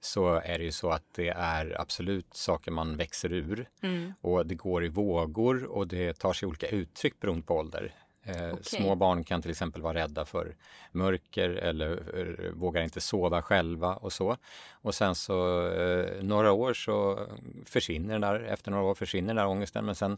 så 0.00 0.34
är 0.34 0.58
det 0.58 0.64
ju 0.64 0.72
så 0.72 0.90
att 0.90 1.14
det 1.14 1.28
är 1.28 1.80
absolut 1.80 2.34
saker 2.34 2.70
man 2.70 2.96
växer 2.96 3.32
ur. 3.32 3.68
Mm. 3.82 4.12
Och 4.20 4.46
det 4.46 4.54
går 4.54 4.84
i 4.84 4.88
vågor 4.88 5.64
och 5.64 5.88
det 5.88 6.12
tar 6.18 6.32
sig 6.32 6.46
olika 6.48 6.68
uttryck 6.68 7.20
beroende 7.20 7.46
på 7.46 7.54
ålder. 7.54 7.94
Eh, 8.24 8.56
Små 8.62 8.94
barn 8.94 9.24
kan 9.24 9.42
till 9.42 9.50
exempel 9.50 9.82
vara 9.82 9.94
rädda 9.94 10.24
för 10.24 10.54
mörker 10.92 11.50
eller 11.50 11.90
eh, 12.18 12.52
vågar 12.52 12.82
inte 12.82 13.00
sova 13.00 13.42
själva 13.42 13.94
och 13.94 14.12
så. 14.12 14.36
Och 14.72 14.94
sen 14.94 15.14
så 15.14 15.68
eh, 15.68 16.22
några 16.22 16.52
år 16.52 16.74
så 16.74 17.26
försvinner 17.64 18.18
där, 18.18 18.40
efter 18.40 18.70
några 18.70 18.84
år 18.84 18.94
försvinner 18.94 19.26
den 19.28 19.36
där 19.36 19.46
ångesten. 19.46 19.84
Men 19.84 19.94
sen 19.94 20.16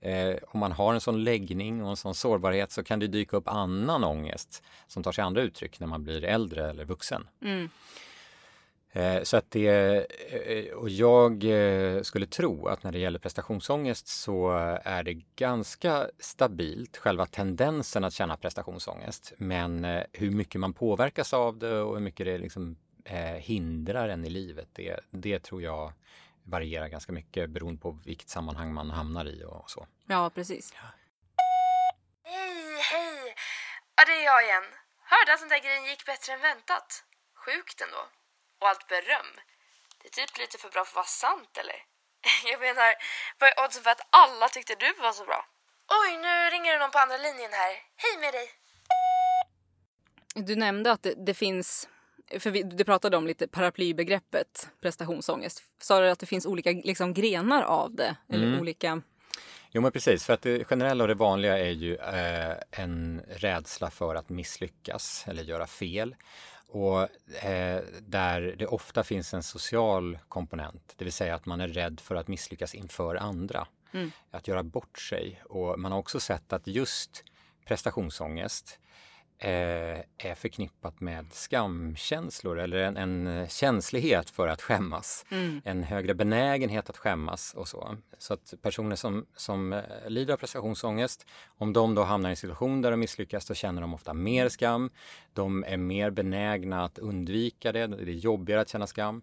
eh, 0.00 0.36
om 0.48 0.60
man 0.60 0.72
har 0.72 0.94
en 0.94 1.00
sån 1.00 1.24
läggning 1.24 1.82
och 1.82 1.90
en 1.90 1.96
sån 1.96 2.14
sårbarhet 2.14 2.72
så 2.72 2.84
kan 2.84 2.98
det 2.98 3.06
dyka 3.06 3.36
upp 3.36 3.48
annan 3.48 4.04
ångest 4.04 4.62
som 4.86 5.02
tar 5.02 5.12
sig 5.12 5.24
andra 5.24 5.42
uttryck 5.42 5.80
när 5.80 5.86
man 5.86 6.04
blir 6.04 6.24
äldre 6.24 6.70
eller 6.70 6.84
vuxen. 6.84 7.28
Mm. 7.42 7.68
Eh, 8.94 9.22
Så 9.22 9.36
att 9.36 9.50
det, 9.50 10.06
eh, 10.32 10.74
och 10.74 10.88
jag 10.88 11.44
eh, 11.44 12.02
skulle 12.02 12.26
tro 12.26 12.68
att 12.68 12.82
när 12.82 12.92
det 12.92 12.98
gäller 12.98 13.18
prestationsångest 13.18 14.06
så 14.06 14.50
är 14.84 15.02
det 15.02 15.14
ganska 15.36 16.10
stabilt, 16.18 16.96
själva 16.96 17.26
tendensen 17.26 18.04
att 18.04 18.12
känna 18.12 18.36
prestationsångest. 18.36 19.32
Men 19.36 19.84
hur 20.12 20.30
mycket 20.30 20.60
man 20.60 20.72
påverkas 20.72 21.34
av 21.34 21.58
det 21.58 21.80
och 21.80 21.94
hur 21.94 22.00
mycket 22.00 22.26
det 22.26 22.38
liksom 22.38 22.76
hindrar 23.38 24.08
en 24.08 24.24
i 24.24 24.30
livet, 24.30 24.68
det, 24.72 25.00
det 25.10 25.38
tror 25.38 25.62
jag 25.62 25.92
varierar 26.42 26.88
ganska 26.88 27.12
mycket 27.12 27.50
beroende 27.50 27.80
på 27.80 27.98
vilket 28.04 28.28
sammanhang 28.28 28.74
man 28.74 28.90
hamnar 28.90 29.24
i 29.24 29.44
och 29.44 29.70
så. 29.70 29.86
Ja, 30.06 30.30
precis. 30.34 30.72
Hej, 32.24 32.80
hej! 32.92 33.34
Ja, 33.96 34.04
det 34.06 34.12
är 34.12 34.24
jag 34.24 34.42
igen. 34.44 34.64
Hörde 35.04 35.34
att 35.34 35.40
den 35.40 35.48
där 35.48 35.60
grejen 35.62 35.84
gick 35.84 36.06
bättre 36.06 36.32
än 36.32 36.40
väntat. 36.40 37.04
Sjukt 37.34 37.80
ändå. 37.80 38.02
Och 38.64 38.70
allt 38.70 38.88
beröm. 38.88 39.30
Det 40.02 40.08
är 40.08 40.26
typ 40.26 40.38
lite 40.38 40.58
för 40.58 40.68
bra 40.68 40.84
för 40.84 40.90
att 40.90 40.94
vara 40.96 41.04
sant, 41.06 41.58
eller? 41.60 41.76
Jag 42.50 42.60
menar, 42.60 42.94
vad 43.38 43.48
är 43.50 43.64
oddsen 43.64 43.82
för 43.82 43.90
att 43.90 44.06
alla 44.10 44.48
tyckte 44.48 44.74
du 44.74 44.92
var 44.92 45.12
så 45.12 45.24
bra? 45.24 45.46
Oj, 45.88 46.16
nu 46.16 46.50
ringer 46.50 46.72
det 46.72 46.78
någon 46.78 46.90
på 46.90 46.98
andra 46.98 47.16
linjen 47.16 47.52
här. 47.52 47.72
Hej 47.96 48.20
med 48.20 48.32
dig! 48.34 48.50
Du 50.34 50.56
nämnde 50.56 50.92
att 50.92 51.02
det, 51.02 51.14
det 51.26 51.34
finns 51.34 51.88
för 52.38 52.50
vi, 52.50 52.62
du 52.62 52.84
pratade 52.84 53.16
om 53.16 53.26
lite 53.26 53.48
paraplybegreppet 53.48 54.68
prestationsångest. 54.80 55.62
Sa 55.80 56.00
du 56.00 56.10
att 56.10 56.18
det 56.18 56.26
finns 56.26 56.46
olika 56.46 56.70
liksom, 56.70 57.14
grenar 57.14 57.62
av 57.62 57.94
det? 57.94 58.16
Eller 58.32 58.46
Mm. 58.46 58.60
olika... 58.60 59.02
Jo 59.70 59.82
men 59.82 59.92
precis, 59.92 60.24
för 60.26 60.32
att 60.32 60.42
det 60.42 60.64
generella 60.64 61.04
och 61.04 61.08
det 61.08 61.14
vanliga 61.14 61.58
är 61.58 61.70
ju 61.70 61.96
eh, 61.96 62.56
en 62.70 63.22
rädsla 63.28 63.90
för 63.90 64.14
att 64.14 64.28
misslyckas 64.28 65.24
eller 65.28 65.42
göra 65.42 65.66
fel. 65.66 66.16
Och 66.68 67.00
eh, 67.44 67.82
där 68.00 68.54
det 68.58 68.66
ofta 68.66 69.04
finns 69.04 69.34
en 69.34 69.42
social 69.42 70.18
komponent, 70.28 70.94
det 70.96 71.04
vill 71.04 71.12
säga 71.12 71.34
att 71.34 71.46
man 71.46 71.60
är 71.60 71.68
rädd 71.68 72.00
för 72.00 72.14
att 72.14 72.28
misslyckas 72.28 72.74
inför 72.74 73.16
andra. 73.16 73.66
Mm. 73.92 74.10
Att 74.30 74.48
göra 74.48 74.62
bort 74.62 74.98
sig. 74.98 75.42
Och 75.44 75.78
man 75.78 75.92
har 75.92 75.98
också 75.98 76.20
sett 76.20 76.52
att 76.52 76.66
just 76.66 77.24
prestationsångest 77.64 78.78
är 79.44 80.34
förknippat 80.34 81.00
med 81.00 81.32
skamkänslor 81.32 82.58
eller 82.58 82.78
en, 82.78 82.96
en 82.96 83.48
känslighet 83.48 84.30
för 84.30 84.48
att 84.48 84.62
skämmas. 84.62 85.26
Mm. 85.30 85.60
En 85.64 85.82
högre 85.82 86.14
benägenhet 86.14 86.90
att 86.90 86.96
skämmas 86.96 87.54
och 87.54 87.68
så. 87.68 87.96
Så 88.18 88.34
att 88.34 88.54
personer 88.62 88.96
som, 88.96 89.26
som 89.36 89.72
eh, 89.72 89.82
lider 90.08 90.34
av 90.34 90.38
prestationsångest, 90.38 91.26
om 91.46 91.72
de 91.72 91.94
då 91.94 92.02
hamnar 92.02 92.28
i 92.28 92.32
en 92.32 92.36
situation 92.36 92.82
där 92.82 92.90
de 92.90 93.00
misslyckas, 93.00 93.46
då 93.46 93.54
känner 93.54 93.80
de 93.80 93.94
ofta 93.94 94.14
mer 94.14 94.48
skam. 94.48 94.90
De 95.32 95.64
är 95.64 95.76
mer 95.76 96.10
benägna 96.10 96.84
att 96.84 96.98
undvika 96.98 97.72
det, 97.72 97.86
det 97.86 98.02
är 98.02 98.14
jobbigare 98.14 98.60
att 98.60 98.68
känna 98.68 98.86
skam. 98.86 99.22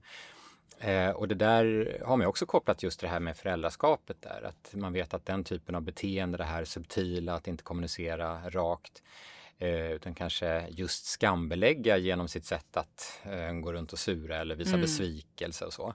Eh, 0.80 1.10
och 1.10 1.28
det 1.28 1.36
där 1.36 1.98
har 2.06 2.18
man 2.18 2.28
också 2.28 2.46
kopplat 2.46 2.84
just 2.84 3.00
det 3.00 3.08
här 3.08 3.20
med 3.20 3.38
föräldraskapet 3.38 4.22
där, 4.22 4.42
att 4.42 4.76
man 4.76 4.94
vet 4.94 5.14
att 5.14 5.26
den 5.26 5.44
typen 5.44 5.76
av 5.76 5.82
beteende, 5.82 6.38
det 6.38 6.44
här 6.44 6.66
subtila, 6.66 7.34
att 7.34 7.48
inte 7.48 7.64
kommunicera 7.64 8.50
rakt, 8.50 9.04
eh, 9.04 9.41
utan 9.68 10.16
kanske 10.16 10.68
just 10.70 11.06
skambelägga 11.06 11.98
genom 11.98 12.28
sitt 12.28 12.46
sätt 12.46 12.78
att 12.78 13.20
eh, 13.24 13.52
gå 13.54 13.74
runt 13.74 13.94
och 13.94 14.00
sura 14.00 14.38
eller 14.38 14.56
visa 14.56 14.70
Mm. 14.70 14.82
besvikelse 14.82 15.66
och 15.66 15.74
så. 15.74 15.94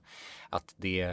Att 0.50 0.74
det, 0.76 1.06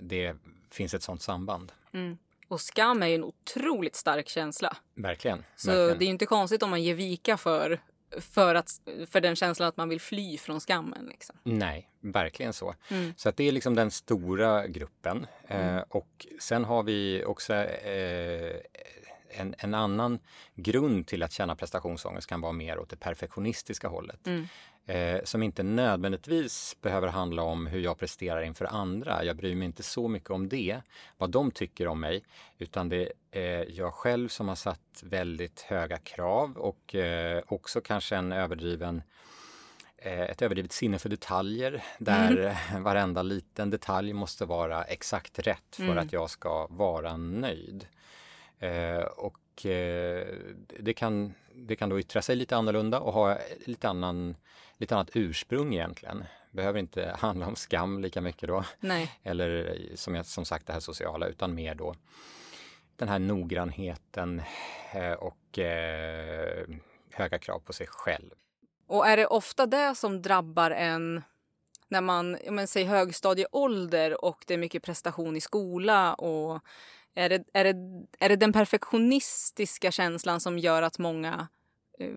det 0.00 0.36
finns 0.70 0.94
ett 0.94 1.02
sådant 1.02 1.22
samband. 1.22 1.72
Mm. 1.92 2.18
Och 2.48 2.60
skam 2.60 3.02
är 3.02 3.06
ju 3.06 3.14
en 3.14 3.24
otroligt 3.24 3.96
stark 3.96 4.28
känsla. 4.28 4.76
Verkligen. 4.94 5.44
Så 5.56 5.70
verkligen. 5.70 5.98
det 5.98 6.04
är 6.04 6.06
ju 6.06 6.12
inte 6.12 6.26
konstigt 6.26 6.62
om 6.62 6.70
man 6.70 6.82
ger 6.82 6.94
vika 6.94 7.36
för, 7.36 7.80
för, 8.20 8.54
att, 8.54 8.70
för 9.10 9.20
den 9.20 9.36
känslan 9.36 9.68
att 9.68 9.76
man 9.76 9.88
vill 9.88 10.00
fly 10.00 10.38
från 10.38 10.60
skammen. 10.60 11.06
Liksom. 11.06 11.36
Nej, 11.42 11.88
verkligen 12.00 12.52
så. 12.52 12.74
Mm. 12.88 13.14
Så 13.16 13.28
att 13.28 13.36
det 13.36 13.48
är 13.48 13.52
liksom 13.52 13.74
den 13.74 13.90
stora 13.90 14.66
gruppen. 14.66 15.26
Mm. 15.48 15.76
Eh, 15.76 15.84
och 15.88 16.26
sen 16.40 16.64
har 16.64 16.82
vi 16.82 17.24
också 17.24 17.54
eh, 17.54 18.56
en, 19.32 19.54
en 19.58 19.74
annan 19.74 20.18
grund 20.54 21.06
till 21.06 21.22
att 21.22 21.32
känna 21.32 21.56
prestationsångest 21.56 22.28
kan 22.28 22.40
vara 22.40 22.52
mer 22.52 22.78
åt 22.78 22.88
det 22.88 22.96
perfektionistiska 22.96 23.88
hållet. 23.88 24.26
Mm. 24.26 24.46
Eh, 24.86 25.20
som 25.24 25.42
inte 25.42 25.62
nödvändigtvis 25.62 26.76
behöver 26.80 27.08
handla 27.08 27.42
om 27.42 27.66
hur 27.66 27.80
jag 27.80 27.98
presterar 27.98 28.42
inför 28.42 28.64
andra. 28.64 29.24
Jag 29.24 29.36
bryr 29.36 29.54
mig 29.54 29.66
inte 29.66 29.82
så 29.82 30.08
mycket 30.08 30.30
om 30.30 30.48
det, 30.48 30.80
vad 31.18 31.30
de 31.30 31.50
tycker 31.50 31.88
om 31.88 32.00
mig, 32.00 32.24
utan 32.58 32.88
det 32.88 33.12
är 33.30 33.66
jag 33.70 33.94
själv 33.94 34.28
som 34.28 34.48
har 34.48 34.54
satt 34.54 35.02
väldigt 35.02 35.60
höga 35.60 35.98
krav 35.98 36.56
och 36.56 36.94
eh, 36.94 37.42
också 37.46 37.80
kanske 37.80 38.16
en 38.16 38.32
överdriven 38.32 39.02
eh, 39.96 40.20
ett 40.20 40.42
överdrivet 40.42 40.72
sinne 40.72 40.98
för 40.98 41.08
detaljer 41.08 41.84
där 41.98 42.56
mm. 42.70 42.82
varenda 42.82 43.22
liten 43.22 43.70
detalj 43.70 44.12
måste 44.12 44.44
vara 44.44 44.84
exakt 44.84 45.38
rätt 45.38 45.76
för 45.76 45.82
Mm. 45.82 45.98
att 45.98 46.12
jag 46.12 46.30
ska 46.30 46.66
vara 46.66 47.16
nöjd. 47.16 47.86
Eh, 48.62 49.02
och 49.02 49.66
eh, 49.66 50.26
det, 50.80 50.94
kan, 50.94 51.34
det 51.54 51.76
kan 51.76 51.88
då 51.88 52.00
yttra 52.00 52.22
sig 52.22 52.36
lite 52.36 52.56
annorlunda 52.56 53.00
och 53.00 53.12
ha 53.12 53.38
lite, 53.64 53.88
annan, 53.88 54.36
lite 54.76 54.94
annat 54.94 55.10
ursprung 55.14 55.74
egentligen. 55.74 56.24
Behöver 56.50 56.78
inte 56.78 57.16
handla 57.18 57.46
om 57.46 57.56
skam 57.56 58.00
lika 58.00 58.20
mycket 58.20 58.48
då, 58.48 58.64
Nej. 58.80 59.10
eller 59.22 59.78
som, 59.94 60.14
jag, 60.14 60.26
som 60.26 60.44
sagt 60.44 60.66
det 60.66 60.72
här 60.72 60.80
sociala, 60.80 61.26
utan 61.26 61.54
mer 61.54 61.74
då 61.74 61.94
den 62.96 63.08
här 63.08 63.18
noggrannheten 63.18 64.42
eh, 64.92 65.12
och 65.12 65.58
eh, 65.58 66.66
höga 67.12 67.38
krav 67.38 67.58
på 67.58 67.72
sig 67.72 67.86
själv. 67.86 68.30
Och 68.86 69.06
är 69.06 69.16
det 69.16 69.26
ofta 69.26 69.66
det 69.66 69.94
som 69.94 70.22
drabbar 70.22 70.70
en 70.70 71.22
när 71.88 72.00
man, 72.00 72.38
men 72.50 72.66
säg 72.66 72.84
högstadieålder 72.84 74.24
och 74.24 74.44
det 74.46 74.54
är 74.54 74.58
mycket 74.58 74.82
prestation 74.82 75.36
i 75.36 75.40
skola 75.40 76.14
och 76.14 76.62
är 77.14 77.28
det, 77.28 77.44
är 77.52 77.64
det, 77.64 78.04
är 78.20 78.28
det 78.28 78.36
den 78.36 78.52
perfektionistiska 78.52 79.90
känslan 79.90 80.40
som 80.40 80.58
gör 80.58 80.82
att 80.82 80.98
många 80.98 81.48
eh, 81.98 82.10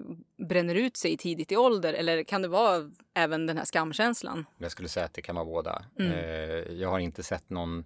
bränner 0.48 0.76
ut 0.76 0.98
sig 0.98 1.18
tidigt 1.18 1.52
i 1.52 1.58
ålder 1.58 1.94
eller 1.94 2.24
kan 2.24 2.42
det 2.42 2.48
vara 2.48 2.92
även 3.14 3.46
den 3.46 3.58
här 3.58 3.66
skamkänslan? 3.66 4.46
Jag 4.58 4.72
skulle 4.72 4.90
säga 4.90 5.06
att 5.06 5.14
det 5.14 5.22
kan 5.22 5.36
vara 5.36 5.46
båda. 5.46 5.86
Mm. 6.00 6.12
Eh, 6.12 6.74
jag 6.74 6.90
har 6.90 7.00
inte 7.00 7.24
sett 7.24 7.50
någon 7.50 7.86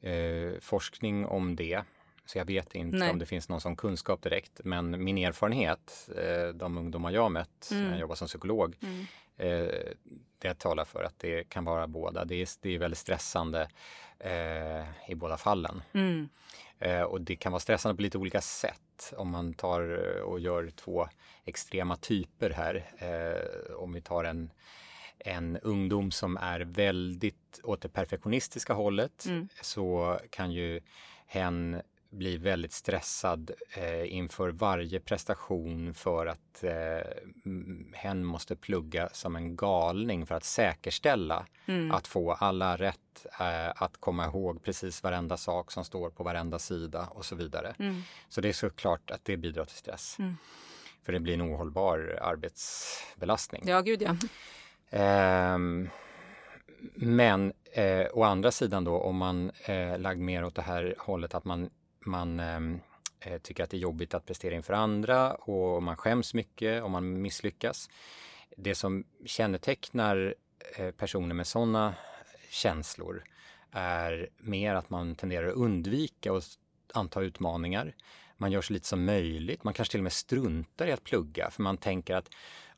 eh, 0.00 0.60
forskning 0.60 1.26
om 1.26 1.56
det. 1.56 1.82
Så 2.26 2.38
jag 2.38 2.44
vet 2.44 2.74
inte 2.74 2.96
Nej. 2.96 3.10
om 3.10 3.18
det 3.18 3.26
finns 3.26 3.48
någon 3.48 3.60
sån 3.60 3.76
kunskap 3.76 4.22
direkt. 4.22 4.60
Men 4.64 5.04
min 5.04 5.18
erfarenhet, 5.18 6.08
de 6.54 6.78
ungdomar 6.78 7.10
jag 7.10 7.22
har 7.22 7.30
mött 7.30 7.68
Mm. 7.70 7.84
när 7.84 7.90
jag 7.90 8.00
jobbar 8.00 8.14
som 8.14 8.26
psykolog, 8.28 8.76
Mm. 8.82 9.06
Eh, 9.36 9.68
det 10.38 10.58
talar 10.58 10.84
för 10.84 11.02
att 11.02 11.18
det 11.18 11.48
kan 11.48 11.64
vara 11.64 11.86
båda. 11.86 12.24
Det 12.24 12.34
är, 12.34 12.48
det 12.60 12.74
är 12.74 12.78
väldigt 12.78 12.98
stressande 12.98 13.68
eh, 14.18 15.10
i 15.10 15.14
båda 15.14 15.36
fallen. 15.36 15.82
Mm. 15.92 16.28
Eh, 16.78 17.02
och 17.02 17.20
det 17.20 17.36
kan 17.36 17.52
vara 17.52 17.60
stressande 17.60 17.96
på 17.96 18.02
lite 18.02 18.18
olika 18.18 18.40
sätt 18.40 19.12
om 19.16 19.30
man 19.30 19.54
tar 19.54 19.80
eh, 20.16 20.22
och 20.22 20.40
gör 20.40 20.70
två 20.76 21.08
extrema 21.44 21.96
typer 21.96 22.50
här. 22.50 22.90
Eh, 22.98 23.74
om 23.74 23.92
vi 23.92 24.00
tar 24.00 24.24
en, 24.24 24.50
en 25.18 25.56
ungdom 25.58 26.10
som 26.10 26.36
är 26.36 26.60
väldigt 26.60 27.60
åt 27.62 27.80
det 27.80 27.88
perfektionistiska 27.88 28.72
hållet 28.72 29.24
Mm. 29.26 29.48
så 29.62 30.18
kan 30.30 30.52
ju 30.52 30.80
hen 31.26 31.82
bli 32.14 32.36
väldigt 32.36 32.72
stressad 32.72 33.50
eh, 33.70 34.14
inför 34.14 34.48
varje 34.48 35.00
prestation 35.00 35.94
för 35.94 36.26
att 36.26 36.64
eh, 36.64 37.06
hen 37.92 38.24
måste 38.24 38.56
plugga 38.56 39.08
som 39.12 39.36
en 39.36 39.56
galning 39.56 40.26
för 40.26 40.34
att 40.34 40.44
säkerställa 40.44 41.46
Mm. 41.66 41.90
att 41.90 42.06
få 42.06 42.32
alla 42.32 42.76
rätt, 42.76 43.26
eh, 43.40 43.82
att 43.82 43.96
komma 44.00 44.26
ihåg 44.26 44.62
precis 44.62 45.02
varenda 45.02 45.36
sak 45.36 45.70
som 45.70 45.84
står 45.84 46.10
på 46.10 46.24
varenda 46.24 46.58
sida 46.58 47.08
och 47.10 47.24
så 47.24 47.34
vidare. 47.34 47.74
Mm. 47.78 48.02
Så 48.28 48.40
det 48.40 48.48
är 48.48 48.52
såklart 48.52 49.10
att 49.10 49.24
det 49.24 49.36
bidrar 49.36 49.64
till 49.64 49.76
stress. 49.76 50.16
Mm. 50.18 50.36
För 51.02 51.12
det 51.12 51.20
blir 51.20 51.34
en 51.34 51.42
ohållbar 51.42 52.18
arbetsbelastning. 52.22 53.62
Ja, 53.66 53.80
gud 53.80 54.02
ja. 54.02 54.16
Ehm, 54.90 55.88
men 56.94 57.52
eh, 57.72 58.06
å 58.12 58.22
andra 58.22 58.50
sidan 58.50 58.84
då 58.84 58.98
om 59.00 59.16
man 59.16 59.50
eh, 59.64 59.98
lagd 59.98 60.20
mer 60.20 60.44
åt 60.44 60.54
det 60.54 60.62
här 60.62 60.94
hållet 60.98 61.34
att 61.34 61.44
man, 61.44 61.70
man 62.06 62.40
ehm, 62.40 62.80
eh, 63.20 63.38
tycker 63.38 63.64
att 63.64 63.70
det 63.70 63.76
är 63.76 63.78
jobbigt 63.78 64.14
att 64.14 64.26
prestera 64.26 64.54
inför 64.54 64.72
andra 64.72 65.34
och 65.34 65.82
man 65.82 65.96
skäms 65.96 66.34
mycket 66.34 66.82
om 66.82 66.92
man 66.92 67.22
misslyckas. 67.22 67.90
Det 68.56 68.74
som 68.74 69.04
kännetecknar 69.24 70.34
eh, 70.76 70.90
personer 70.90 71.34
med 71.34 71.46
sådana 71.46 71.94
känslor 72.50 73.24
är 73.70 74.28
mer 74.38 74.74
att 74.74 74.90
man 74.90 75.14
tenderar 75.14 75.48
att 75.48 75.54
undvika 75.54 76.32
att 76.32 76.58
anta 76.92 77.20
utmaningar. 77.20 77.94
Man 78.36 78.52
gör 78.52 78.62
så 78.62 78.72
lite 78.72 78.86
som 78.86 79.04
möjligt. 79.04 79.64
Man 79.64 79.74
kanske 79.74 79.92
till 79.92 80.00
och 80.00 80.04
med 80.04 80.12
struntar 80.12 80.86
i 80.86 80.92
att 80.92 81.04
plugga 81.04 81.50
för 81.50 81.62
man 81.62 81.76
tänker 81.76 82.14
att 82.14 82.30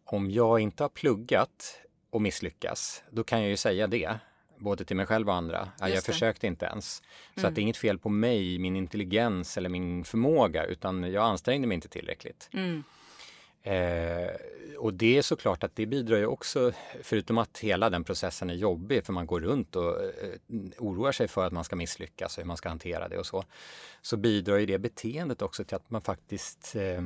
om 0.04 0.30
jag 0.30 0.60
inte 0.60 0.84
har 0.84 0.88
pluggat 0.88 1.80
och 2.10 2.22
misslyckas, 2.22 3.02
då 3.10 3.24
kan 3.24 3.40
jag 3.40 3.50
ju 3.50 3.56
säga 3.56 3.86
det. 3.86 4.18
Både 4.58 4.84
till 4.84 4.96
mig 4.96 5.06
själv 5.06 5.28
och 5.28 5.34
andra. 5.34 5.68
Ja, 5.80 5.88
jag 5.88 6.04
försökte 6.04 6.46
inte 6.46 6.66
ens. 6.66 6.94
Så 7.34 7.40
Mm. 7.40 7.48
att 7.48 7.54
det 7.54 7.60
är 7.60 7.62
inget 7.62 7.76
fel 7.76 7.98
på 7.98 8.08
mig, 8.08 8.58
min 8.58 8.76
intelligens 8.76 9.56
eller 9.56 9.68
min 9.68 10.04
förmåga, 10.04 10.64
utan 10.64 11.12
jag 11.12 11.24
ansträngde 11.24 11.66
mig 11.68 11.74
inte 11.74 11.88
tillräckligt. 11.88 12.50
Mm. 12.52 12.82
Eh, 13.62 14.28
och 14.78 14.94
det 14.94 15.18
är 15.18 15.22
såklart 15.22 15.64
att 15.64 15.76
det 15.76 15.86
bidrar 15.86 16.16
ju 16.18 16.26
också, 16.26 16.72
förutom 17.02 17.38
att 17.38 17.58
hela 17.58 17.90
den 17.90 18.04
processen 18.04 18.50
är 18.50 18.54
jobbig, 18.54 19.04
för 19.06 19.12
man 19.12 19.26
går 19.26 19.40
runt 19.40 19.76
och 19.76 20.00
eh, 20.04 20.10
oroar 20.78 21.12
sig 21.12 21.28
för 21.28 21.46
att 21.46 21.52
man 21.52 21.64
ska 21.64 21.76
misslyckas 21.76 22.36
och 22.38 22.42
hur 22.42 22.46
man 22.48 22.56
ska 22.56 22.68
hantera 22.68 23.08
det 23.08 23.18
och 23.18 23.26
så, 23.26 23.44
så 24.02 24.16
bidrar 24.16 24.56
ju 24.56 24.66
det 24.66 24.78
beteendet 24.78 25.42
också 25.42 25.64
till 25.64 25.76
att 25.76 25.90
man 25.90 26.02
faktiskt 26.02 26.76
eh, 26.76 27.02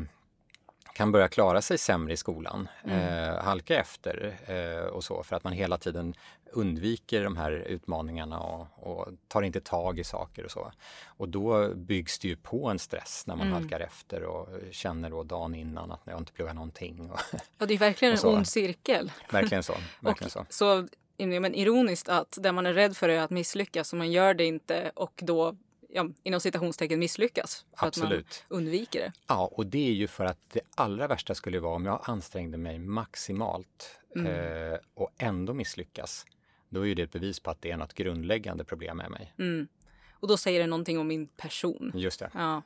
kan 0.94 1.12
börja 1.12 1.28
klara 1.28 1.62
sig 1.62 1.78
sämre 1.78 2.12
i 2.12 2.16
skolan, 2.16 2.68
eh, 2.84 3.42
halka 3.44 3.80
efter 3.80 4.36
eh, 4.46 4.86
och 4.86 5.04
så, 5.04 5.22
för 5.22 5.36
att 5.36 5.44
man 5.44 5.52
hela 5.52 5.78
tiden 5.78 6.14
undviker 6.52 7.24
de 7.24 7.36
här 7.36 7.50
utmaningarna 7.52 8.40
och, 8.40 8.66
och 8.78 9.08
tar 9.28 9.42
inte 9.42 9.60
tag 9.60 9.98
i 9.98 10.04
saker 10.04 10.44
och 10.44 10.50
så. 10.50 10.72
Och 11.06 11.28
då 11.28 11.74
byggs 11.74 12.18
det 12.18 12.28
ju 12.28 12.36
på 12.36 12.68
en 12.68 12.78
stress 12.78 13.24
när 13.26 13.36
man 13.36 13.46
Mm. 13.46 13.60
halkar 13.62 13.80
efter 13.80 14.22
och 14.22 14.48
känner 14.70 15.10
då 15.10 15.22
dagen 15.22 15.54
innan 15.54 15.92
att 15.92 16.00
jag 16.04 16.18
inte 16.18 16.32
pluggar 16.32 16.54
någonting. 16.54 17.10
Och, 17.10 17.20
Och 17.58 17.66
det 17.66 17.74
är 17.74 17.78
verkligen 17.78 18.14
en 18.22 18.26
ond 18.28 18.48
cirkel. 18.48 19.12
verkligen 19.30 19.62
så. 19.62 19.72
Verkligen 20.00 20.26
och 20.26 20.32
så. 20.32 20.46
så 20.48 20.88
men 21.18 21.54
ironiskt 21.54 22.08
att 22.08 22.38
det 22.40 22.52
man 22.52 22.66
är 22.66 22.72
rädd 22.72 22.96
för 22.96 23.08
är 23.08 23.20
att 23.20 23.30
misslyckas 23.30 23.92
och 23.92 23.98
man 23.98 24.10
gör 24.12 24.34
det 24.34 24.44
inte 24.44 24.92
och 24.94 25.20
då 25.22 25.56
ja, 25.92 26.08
inom 26.22 26.40
citationstecken 26.40 26.98
misslyckas. 26.98 27.66
För 27.76 27.86
Absolut. 27.86 28.26
att 28.26 28.44
man 28.50 28.58
undviker 28.58 29.00
det. 29.00 29.12
Ja, 29.26 29.50
och 29.52 29.66
det 29.66 29.88
är 29.88 29.92
ju 29.92 30.06
för 30.06 30.24
att 30.24 30.38
det 30.52 30.60
allra 30.74 31.06
värsta 31.06 31.34
skulle 31.34 31.60
vara 31.60 31.74
om 31.74 31.86
jag 31.86 32.00
ansträngde 32.04 32.58
mig 32.58 32.78
maximalt 32.78 34.00
eh, 34.16 34.78
och 34.94 35.10
ändå 35.18 35.54
misslyckas. 35.54 36.26
Då 36.68 36.80
är 36.80 36.84
ju 36.84 36.94
det 36.94 37.02
ett 37.02 37.12
bevis 37.12 37.40
på 37.40 37.50
att 37.50 37.62
det 37.62 37.70
är 37.70 37.76
något 37.76 37.94
grundläggande 37.94 38.64
problem 38.64 38.96
med 38.96 39.10
mig. 39.10 39.34
Mm. 39.38 39.68
Och 40.12 40.28
då 40.28 40.36
säger 40.36 40.60
det 40.60 40.66
någonting 40.66 40.98
om 40.98 41.06
min 41.06 41.26
person. 41.26 41.92
Just 41.94 42.20
det. 42.20 42.30
Ja. 42.34 42.62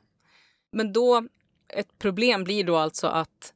Men 0.71 0.93
då, 0.93 1.27
ett 1.67 1.99
problem 1.99 2.43
blir 2.43 2.63
då 2.63 2.77
alltså 2.77 3.07
att 3.07 3.53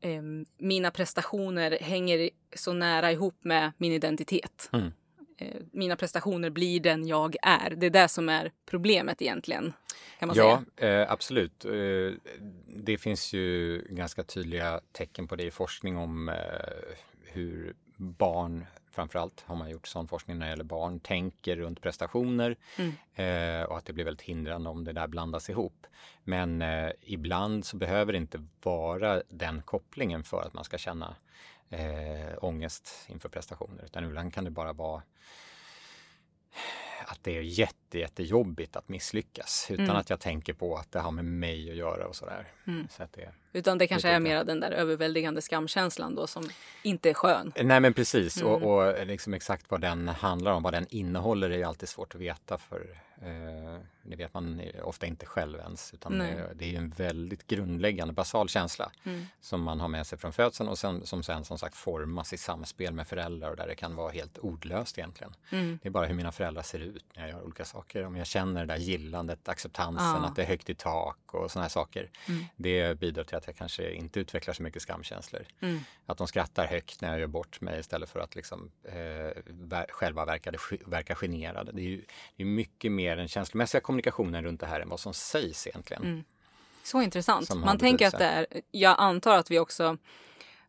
em, 0.00 0.46
mina 0.58 0.90
prestationer 0.90 1.78
hänger 1.80 2.30
så 2.56 2.72
nära 2.72 3.12
ihop 3.12 3.34
med 3.40 3.72
min 3.76 3.92
identitet. 3.92 4.68
Mm. 4.72 4.92
Eh, 5.38 5.56
mina 5.72 5.96
prestationer 5.96 6.50
blir 6.50 6.80
den 6.80 7.06
jag 7.06 7.36
är. 7.42 7.70
Det 7.70 7.86
är 7.86 7.90
det 7.90 8.08
som 8.08 8.28
är 8.28 8.52
problemet 8.66 9.22
egentligen. 9.22 9.72
Kan 10.18 10.28
man 10.28 10.36
Ja, 10.36 10.62
säga. 10.76 11.02
eh, 11.02 11.12
absolut. 11.12 11.64
Eh, 11.64 12.34
det 12.66 12.98
finns 12.98 13.32
ju 13.32 13.78
ganska 13.90 14.22
tydliga 14.24 14.80
tecken 14.92 15.28
på 15.28 15.36
det 15.36 15.44
i 15.44 15.50
forskning 15.50 15.96
om 15.96 16.28
eh, 16.28 16.34
hur 17.24 17.74
barn, 17.96 18.66
framförallt 18.90 19.40
har 19.46 19.56
man 19.56 19.70
gjort 19.70 19.86
sån 19.86 20.08
forskning 20.08 20.38
när 20.38 20.46
det 20.46 20.50
gäller 20.50 20.64
barn, 20.64 21.00
tänker 21.00 21.56
runt 21.56 21.80
prestationer 21.82 22.56
eh, 23.14 23.62
och 23.62 23.78
att 23.78 23.84
det 23.84 23.92
blir 23.92 24.04
väldigt 24.04 24.22
hindrande 24.26 24.70
om 24.70 24.84
det 24.84 24.92
där 24.92 25.06
blandas 25.06 25.50
ihop. 25.50 25.86
Men 26.24 26.62
eh, 26.62 26.90
ibland 27.02 27.64
så 27.64 27.76
behöver 27.76 28.12
det 28.12 28.18
inte 28.18 28.44
vara 28.62 29.22
den 29.28 29.62
kopplingen 29.62 30.24
för 30.24 30.42
att 30.42 30.54
man 30.54 30.64
ska 30.64 30.78
känna 30.78 31.16
eh, 31.70 32.34
ångest 32.44 33.04
inför 33.08 33.28
prestationer, 33.28 33.84
utan 33.84 34.04
ibland 34.04 34.34
kan 34.34 34.44
det 34.44 34.50
bara 34.50 34.72
vara 34.72 35.02
att 37.06 37.18
det 37.24 37.36
är 37.36 37.42
jätte, 37.42 37.98
jättejobbigt 37.98 38.76
att 38.76 38.88
misslyckas 38.88 39.66
utan 39.70 39.84
Mm. 39.84 39.96
att 39.96 40.10
jag 40.10 40.20
tänker 40.20 40.52
på 40.52 40.76
att 40.76 40.92
det 40.92 41.00
har 41.00 41.10
med 41.10 41.24
mig 41.24 41.70
att 41.70 41.76
göra 41.76 42.06
och 42.06 42.16
sådär. 42.16 42.46
Mm. 42.66 42.88
Så 42.90 43.02
att 43.02 43.12
det, 43.12 43.32
Utan 43.52 43.78
det 43.78 43.86
kanske 43.86 44.08
är 44.08 44.20
mer 44.20 44.44
den 44.44 44.60
där 44.60 44.70
överväldigande 44.70 45.42
skamkänslan 45.42 46.14
då 46.14 46.26
som 46.26 46.48
inte 46.82 47.10
är 47.10 47.14
skön. 47.14 47.52
Nej 47.62 47.80
men 47.80 47.94
precis 47.94 48.40
Mm. 48.42 48.52
och, 48.52 48.62
och 48.86 49.06
liksom 49.06 49.34
exakt 49.34 49.70
vad 49.70 49.80
den 49.80 50.08
handlar 50.08 50.52
om, 50.52 50.62
vad 50.62 50.72
den 50.72 50.86
innehåller 50.90 51.50
är 51.50 51.56
ju 51.56 51.64
alltid 51.64 51.88
svårt 51.88 52.14
att 52.14 52.20
veta 52.20 52.58
för 52.58 52.98
eh, 53.22 53.80
det 54.02 54.16
vet 54.16 54.34
man 54.34 54.62
ofta 54.82 55.06
inte 55.06 55.26
själv 55.26 55.58
ens 55.58 55.94
utan 55.94 56.18
det, 56.18 56.50
det 56.54 56.74
är 56.74 56.78
en 56.78 56.90
väldigt 56.90 57.46
grundläggande 57.46 58.14
basal 58.14 58.48
känsla 58.48 58.90
Mm. 59.04 59.26
som 59.40 59.62
man 59.62 59.80
har 59.80 59.88
med 59.88 60.06
sig 60.06 60.18
från 60.18 60.32
födseln 60.32 60.68
och 60.68 60.78
sen, 60.78 61.06
som 61.06 61.22
sen 61.22 61.44
som 61.44 61.58
sagt 61.58 61.76
formas 61.76 62.32
i 62.32 62.36
samspel 62.36 62.94
med 62.94 63.08
föräldrar 63.08 63.50
och 63.50 63.56
där 63.56 63.66
det 63.66 63.74
kan 63.74 63.96
vara 63.96 64.12
helt 64.12 64.38
ordlöst 64.38 64.98
egentligen. 64.98 65.34
Mm. 65.52 65.78
Det 65.82 65.88
är 65.88 65.90
bara 65.90 66.06
hur 66.06 66.14
mina 66.14 66.32
föräldrar 66.32 66.62
ser 66.62 66.78
ut 66.78 67.04
när 67.16 67.22
jag 67.22 67.30
gör 67.30 67.42
olika 67.44 67.64
saker. 67.64 68.04
Om 68.04 68.16
jag 68.16 68.26
känner 68.26 68.60
det 68.66 68.72
där 68.74 68.80
gillandet, 68.80 69.48
acceptansen, 69.48 70.06
Ja. 70.06 70.26
att 70.28 70.36
det 70.36 70.42
är 70.42 70.46
högt 70.46 70.70
i 70.70 70.74
tak 70.74 71.34
och 71.34 71.50
sådana 71.50 71.64
här 71.64 71.68
saker. 71.70 72.10
Mm. 72.28 72.44
Det 72.56 72.98
bidrar 72.98 73.24
till 73.24 73.36
att 73.36 73.46
jag 73.46 73.56
kanske 73.56 73.92
inte 73.92 74.20
utvecklar 74.20 74.54
så 74.54 74.62
mycket 74.62 74.82
skamkänslor. 74.82 75.44
Mm. 75.60 75.80
Att 76.06 76.18
de 76.18 76.26
skrattar 76.28 76.66
högt 76.66 77.00
när 77.00 77.10
jag 77.10 77.20
gör 77.20 77.26
bort 77.26 77.60
mig 77.60 77.80
istället 77.80 78.10
för 78.10 78.20
att 78.20 78.34
liksom, 78.36 78.70
eh, 78.84 79.42
själva 79.88 80.24
verkade, 80.24 80.58
verka 80.86 81.14
generade. 81.14 81.72
Det 81.72 81.80
är 81.80 81.88
ju 81.88 82.04
det 82.36 82.42
är 82.42 82.46
mycket 82.46 82.92
mer 82.92 83.05
den 83.14 83.28
känslomässiga 83.28 83.80
kommunikationen 83.80 84.44
runt 84.44 84.60
det 84.60 84.66
här 84.66 84.80
än 84.80 84.88
vad 84.88 85.00
som 85.00 85.14
sägs 85.14 85.66
egentligen. 85.66 86.02
Mm. 86.02 86.24
Så 86.82 87.02
intressant. 87.02 87.46
Som 87.46 87.60
Man 87.60 87.78
tänker 87.78 88.06
att 88.06 88.18
det 88.18 88.24
är, 88.24 88.46
jag 88.70 88.94
antar 88.98 89.38
att 89.38 89.50
vi 89.50 89.58
också 89.58 89.96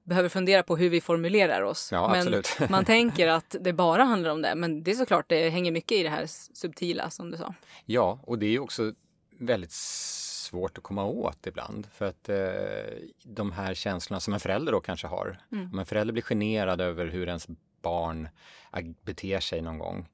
behöver 0.04 0.30
fundera 0.30 0.64
på 0.64 0.78
hur 0.78 0.90
vi 0.90 1.02
formulerar 1.02 1.62
oss. 1.62 1.90
Ja, 1.92 2.12
men 2.12 2.44
man 2.70 2.86
tänker 2.96 3.28
att 3.28 3.56
det 3.62 3.74
bara 3.74 4.04
handlar 4.04 4.30
om 4.30 4.42
det. 4.42 4.56
Men 4.56 4.84
det 4.84 4.92
är 4.92 4.96
såklart, 4.96 5.30
det 5.30 5.50
hänger 5.50 5.72
mycket 5.72 5.98
i 5.98 6.04
det 6.04 6.10
här 6.10 6.26
subtila 6.54 7.10
som 7.10 7.32
du 7.32 7.38
sa. 7.38 7.54
Ja, 7.86 8.20
och 8.24 8.40
det 8.40 8.46
är 8.46 8.60
också 8.60 8.94
väldigt 9.40 9.72
svårt 9.72 10.78
att 10.78 10.84
komma 10.84 11.06
åt 11.06 11.48
ibland. 11.48 11.88
För 11.94 12.06
att 12.06 12.30
eh, 12.30 12.38
de 13.24 13.52
här 13.52 13.74
känslorna 13.74 14.20
som 14.20 14.34
en 14.34 14.40
förälder 14.40 14.72
då 14.72 14.80
kanske 14.80 15.08
har. 15.08 15.40
Mm. 15.52 15.70
Om 15.74 15.80
en 15.80 15.86
förälder 15.86 16.12
blir 16.12 16.24
generad 16.24 16.82
över 16.82 17.06
hur 17.06 17.28
ens 17.28 17.48
barn 17.82 18.30
beter 19.02 19.40
sig 19.40 19.62
någon 19.62 19.80
gång. 19.80 20.08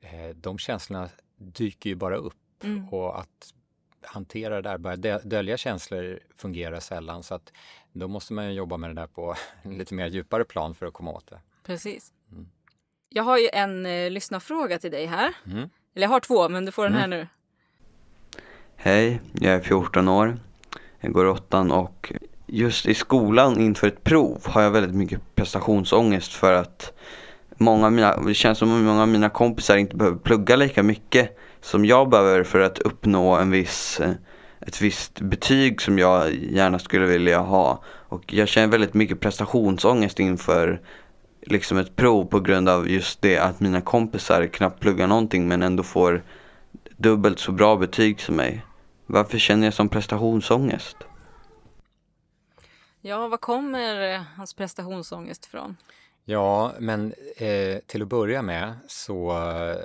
Eh, 0.00 0.36
de 0.36 0.58
känslorna 0.58 1.08
dyker 1.40 1.90
ju 1.90 1.96
bara 1.96 2.16
upp. 2.16 2.64
Mm. 2.64 2.88
Och 2.88 3.20
att 3.20 3.54
hantera 4.02 4.54
det 4.54 4.62
där, 4.62 4.78
börja 4.78 4.96
dö- 4.96 5.20
dölja 5.24 5.56
känslor 5.56 6.18
fungerar 6.36 6.80
sällan. 6.80 7.22
Så 7.22 7.34
att 7.34 7.52
då 7.92 8.08
måste 8.08 8.32
man 8.32 8.46
ju 8.46 8.52
jobba 8.52 8.76
med 8.76 8.90
det 8.90 8.94
där 8.94 9.06
på 9.06 9.34
lite 9.64 9.94
mer 9.94 10.06
djupare 10.06 10.44
plan 10.44 10.74
för 10.74 10.86
att 10.86 10.94
komma 10.94 11.10
åt 11.10 11.26
det. 11.26 11.40
Precis. 11.62 12.12
Mm. 12.32 12.48
Jag 13.08 13.22
har 13.22 13.38
ju 13.38 13.48
en 13.52 13.86
eh, 13.86 14.10
lyssnarfråga 14.10 14.78
till 14.78 14.90
dig 14.90 15.06
här. 15.06 15.34
Mm. 15.46 15.70
Eller 15.94 16.06
jag 16.06 16.08
har 16.08 16.20
två, 16.20 16.48
men 16.48 16.64
du 16.64 16.72
får 16.72 16.84
den 16.84 16.94
här 16.94 17.06
nu. 17.06 17.26
Hej, 18.76 19.20
jag 19.32 19.54
är 19.54 19.60
14 19.60 20.08
år. 20.08 20.38
Jag 21.00 21.12
går 21.12 21.26
åttan 21.26 21.70
och 21.70 22.12
just 22.46 22.86
i 22.86 22.94
skolan 22.94 23.60
inför 23.60 23.86
ett 23.86 24.04
prov 24.04 24.42
har 24.44 24.62
jag 24.62 24.70
väldigt 24.70 24.94
mycket 24.94 25.34
prestationsångest 25.34 26.32
för 26.32 26.52
att 26.52 26.92
många 27.60 27.86
av 27.86 27.92
mina, 27.92 28.16
det 28.16 28.34
känns 28.34 28.58
som 28.58 28.76
att 28.76 28.84
många 28.84 29.02
av 29.02 29.08
mina 29.08 29.28
kompisar 29.28 29.76
inte 29.76 29.96
behöver 29.96 30.18
plugga 30.18 30.56
lika 30.56 30.82
mycket 30.82 31.38
som 31.60 31.84
jag 31.84 32.10
behöver 32.10 32.44
för 32.44 32.60
att 32.60 32.78
uppnå 32.78 33.34
en 33.36 33.50
viss, 33.50 34.00
eh, 34.00 34.12
ett 34.60 34.80
visst 34.80 35.20
betyg 35.20 35.82
som 35.82 35.98
jag 35.98 36.34
gärna 36.34 36.78
skulle 36.78 37.06
vilja 37.06 37.38
ha. 37.38 37.82
Och 37.86 38.34
jag 38.34 38.48
känner 38.48 38.68
väldigt 38.68 38.94
mycket 38.94 39.20
prestationsångest 39.20 40.20
inför 40.20 40.80
liksom 41.42 41.78
ett 41.78 41.96
prov 41.96 42.24
på 42.24 42.40
grund 42.40 42.68
av 42.68 42.88
just 42.88 43.22
det 43.22 43.38
att 43.38 43.60
mina 43.60 43.80
kompisar 43.80 44.46
knappt 44.46 44.80
pluggar 44.80 45.06
någonting 45.06 45.48
men 45.48 45.62
ändå 45.62 45.82
får 45.82 46.22
dubbelt 46.96 47.38
så 47.38 47.52
bra 47.52 47.76
betyg 47.76 48.20
som 48.20 48.36
mig. 48.36 48.64
Varför 49.06 49.38
känner 49.38 49.66
jag 49.66 49.74
som 49.74 49.88
prestationsångest? 49.88 50.96
Ja, 53.00 53.28
var 53.28 53.38
kommer 53.38 54.24
hans 54.36 54.54
prestationsångest 54.54 55.46
ifrån? 55.46 55.76
Ja, 56.24 56.72
men 56.78 57.14
eh, 57.36 57.78
till 57.86 58.02
att 58.02 58.08
börja 58.08 58.42
med 58.42 58.74
så 58.86 59.30
eh, 59.30 59.76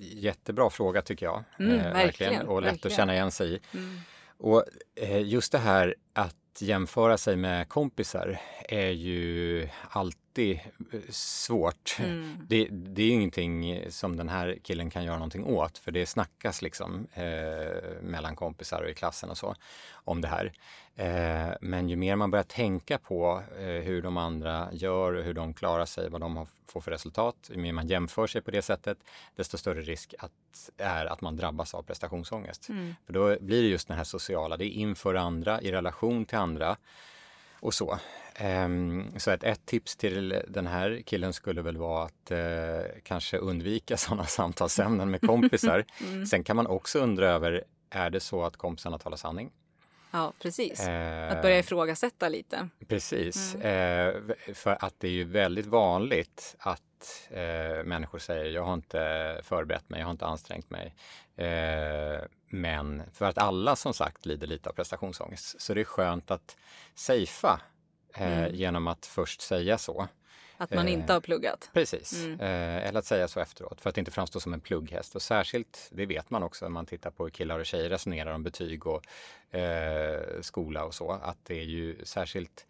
jättebra 0.00 0.70
fråga 0.70 1.02
tycker 1.02 1.26
jag. 1.26 1.44
Mm, 1.58 1.80
eh, 1.80 1.92
verkligen, 1.92 2.48
Och 2.48 2.62
lätt 2.62 2.72
verkligen. 2.72 2.92
att 2.92 2.96
känna 2.96 3.14
igen 3.14 3.30
sig 3.30 3.54
i. 3.54 3.60
Mm. 3.74 4.00
Och 4.38 4.64
eh, 4.94 5.22
just 5.22 5.52
det 5.52 5.58
här 5.58 5.94
att 6.12 6.36
jämföra 6.58 7.18
sig 7.18 7.36
med 7.36 7.68
kompisar 7.68 8.40
är 8.68 8.90
ju 8.90 9.68
alltid 9.90 10.60
eh, 10.92 11.00
svårt. 11.10 11.96
Mm. 11.98 12.36
Det, 12.48 12.68
det 12.70 13.02
är 13.02 13.06
ju 13.06 13.12
ingenting 13.12 13.84
som 13.90 14.16
den 14.16 14.28
här 14.28 14.58
killen 14.62 14.90
kan 14.90 15.04
göra 15.04 15.16
någonting 15.16 15.44
åt 15.44 15.78
för 15.78 15.90
det 15.90 16.06
snackas 16.06 16.62
liksom 16.62 17.06
eh, 17.14 18.02
mellan 18.02 18.36
kompisar 18.36 18.82
och 18.82 18.90
i 18.90 18.94
klassen 18.94 19.30
och 19.30 19.38
så 19.38 19.54
om 19.92 20.20
det 20.20 20.28
här. 20.28 20.52
Eh, 21.00 21.52
men 21.60 21.88
ju 21.88 21.96
mer 21.96 22.16
man 22.16 22.30
börjar 22.30 22.44
tänka 22.44 22.98
på 22.98 23.42
eh, 23.58 23.64
hur 23.64 24.02
de 24.02 24.16
andra 24.16 24.68
gör 24.72 25.12
och 25.12 25.24
hur 25.24 25.34
de 25.34 25.54
klarar 25.54 25.86
sig, 25.86 26.10
vad 26.10 26.20
de 26.20 26.36
har, 26.36 26.46
får 26.66 26.80
för 26.80 26.90
resultat, 26.90 27.50
ju 27.52 27.56
mer 27.56 27.72
man 27.72 27.86
jämför 27.86 28.26
sig 28.26 28.42
på 28.42 28.50
det 28.50 28.62
sättet, 28.62 28.98
desto 29.36 29.58
större 29.58 29.80
risk 29.80 30.14
att, 30.18 30.70
är 30.76 31.06
att 31.06 31.20
man 31.20 31.36
drabbas 31.36 31.74
av 31.74 31.82
prestationsångest. 31.82 32.68
Mm. 32.68 32.94
För 33.06 33.12
då 33.12 33.36
blir 33.40 33.62
det 33.62 33.68
just 33.68 33.88
den 33.88 33.96
här 33.96 34.04
sociala, 34.04 34.56
det 34.56 34.64
är 34.64 34.70
inför 34.70 35.14
andra, 35.14 35.60
i 35.60 35.72
relation 35.72 36.24
till 36.24 36.38
andra 36.38 36.76
och 37.52 37.74
så. 37.74 37.98
Ehm, 38.34 39.18
så 39.18 39.30
att 39.30 39.44
ett 39.44 39.66
tips 39.66 39.96
till 39.96 40.42
den 40.48 40.66
här 40.66 41.02
killen 41.06 41.32
skulle 41.32 41.62
väl 41.62 41.76
vara 41.76 42.04
att 42.04 42.30
eh, 42.30 43.00
kanske 43.02 43.36
undvika 43.38 43.96
sådana 43.96 44.24
samtalsämnen 44.24 45.10
med 45.10 45.20
kompisar. 45.20 45.84
Mm. 46.00 46.26
Sen 46.26 46.44
kan 46.44 46.56
man 46.56 46.66
också 46.66 46.98
undra 46.98 47.28
över, 47.28 47.64
är 47.90 48.10
det 48.10 48.20
så 48.20 48.42
att 48.44 48.56
kompisarna 48.56 48.98
talar 48.98 49.16
sanning? 49.16 49.50
Ja, 50.10 50.32
precis. 50.42 50.80
Eh, 50.80 51.32
Att 51.32 51.42
börja 51.42 51.58
ifrågasätta 51.58 52.28
lite. 52.28 52.68
Precis, 52.88 53.54
Mm. 53.54 53.66
eh, 53.66 54.54
för 54.54 54.84
att 54.84 54.94
det 55.00 55.06
är 55.08 55.12
ju 55.12 55.24
väldigt 55.24 55.66
vanligt 55.66 56.56
att 56.58 57.28
eh, 57.30 57.84
människor 57.84 58.18
säger 58.18 58.44
jag 58.44 58.62
har 58.64 58.74
inte 58.74 59.40
förberett 59.44 59.88
mig, 59.88 60.00
jag 60.00 60.06
har 60.06 60.10
inte 60.12 60.26
ansträngt 60.26 60.70
mig. 60.70 60.94
Eh, 61.36 62.20
men 62.46 63.02
för 63.12 63.24
att 63.26 63.38
alla 63.38 63.76
som 63.76 63.94
sagt 63.94 64.26
lider 64.26 64.46
lite 64.46 64.68
av 64.68 64.72
prestationsångest 64.74 65.60
så 65.60 65.74
det 65.74 65.80
är 65.80 65.84
skönt 65.84 66.30
att 66.30 66.56
safea 66.94 67.60
eh, 68.16 68.38
Mm. 68.38 68.54
genom 68.54 68.86
att 68.88 69.06
först 69.06 69.40
säga 69.40 69.78
så. 69.78 70.08
Att 70.60 70.70
man 70.74 70.86
Eh, 70.86 70.92
inte 70.92 71.12
har 71.12 71.20
pluggat. 71.20 71.70
Precis, 71.72 72.12
Mm. 72.24 72.40
eh, 72.40 72.88
eller 72.88 72.98
att 72.98 73.04
säga 73.04 73.28
så 73.28 73.40
efteråt 73.40 73.80
för 73.80 73.90
att 73.90 73.98
inte 73.98 74.10
framstå 74.10 74.40
som 74.40 74.52
en 74.52 74.60
plugghäst. 74.60 75.14
Och 75.16 75.22
särskilt, 75.22 75.88
det 75.92 76.06
vet 76.06 76.30
man 76.30 76.42
också 76.42 76.64
när 76.64 76.70
man 76.70 76.86
tittar 76.86 77.10
på 77.10 77.24
hur 77.24 77.30
killar 77.30 77.58
och 77.58 77.66
tjejer 77.66 77.90
resonerar 77.90 78.32
om 78.34 78.42
betyg 78.42 78.86
och 78.86 79.02
eh, 79.54 80.40
skola 80.40 80.84
och 80.84 80.94
så, 80.94 81.10
att 81.12 81.38
det 81.42 81.58
är 81.58 81.64
ju 81.64 82.04
särskilt 82.04 82.66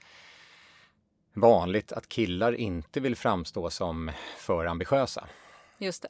vanligt 1.33 1.92
att 1.92 2.09
killar 2.09 2.53
inte 2.53 3.00
vill 3.00 3.16
framstå 3.16 3.70
som 3.70 4.11
för 4.37 4.64
ambitiösa. 4.66 5.29
Just 5.79 6.03
det. 6.03 6.09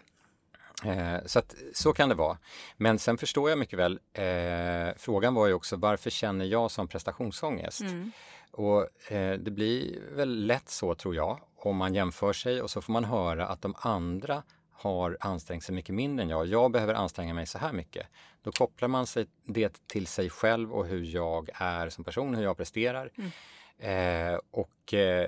Eh, 0.91 1.19
så 1.27 1.39
att, 1.39 1.55
så 1.75 1.93
kan 1.93 2.09
det 2.09 2.15
vara. 2.15 2.39
Men 2.77 2.99
sen 2.99 3.19
förstår 3.19 3.51
jag 3.51 3.59
mycket 3.59 3.79
väl, 3.79 4.01
eh, 4.13 4.95
frågan 4.97 5.35
var 5.35 5.47
ju 5.47 5.53
också 5.53 5.77
varför 5.77 6.11
känner 6.11 6.45
jag 6.45 6.71
som 6.71 6.89
prestationsångest? 6.89 7.81
Mm. 7.81 8.13
Och 8.51 9.13
eh, 9.13 9.39
det 9.39 9.51
blir 9.51 10.01
väl 10.13 10.47
lätt 10.47 10.69
så 10.69 10.95
tror 10.95 11.15
jag, 11.15 11.41
om 11.67 11.77
man 11.77 11.95
jämför 11.95 12.33
sig 12.33 12.63
och 12.63 12.71
så 12.71 12.81
får 12.81 12.93
man 12.93 13.05
höra 13.05 13.47
att 13.47 13.63
de 13.63 13.75
andra 13.79 14.43
har 14.73 15.17
ansträngt 15.21 15.65
sig 15.65 15.75
mycket 15.75 15.95
mindre 15.95 16.23
än 16.23 16.29
jag. 16.29 16.47
Jag 16.47 16.71
behöver 16.71 16.95
anstränga 16.95 17.35
mig 17.35 17.47
så 17.47 17.59
här 17.59 17.73
mycket. 17.73 18.07
Då 18.43 18.53
kopplar 18.53 18.89
man 18.89 19.07
sig 19.07 19.27
det 19.45 19.87
till 19.87 20.07
sig 20.07 20.31
själv 20.31 20.73
och 20.73 20.87
hur 20.87 21.05
jag 21.05 21.51
är 21.55 21.89
som 21.89 22.05
person, 22.05 22.35
hur 22.35 22.45
jag 22.45 22.57
presterar. 22.57 23.11
Eh, 23.79 24.39
och 24.51 24.95
eh, 24.95 25.27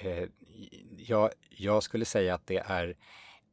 eh, 0.00 0.28
jag, 0.96 1.30
jag 1.48 1.82
skulle 1.82 2.04
säga 2.04 2.34
att 2.34 2.46
det 2.46 2.58
är 2.58 2.96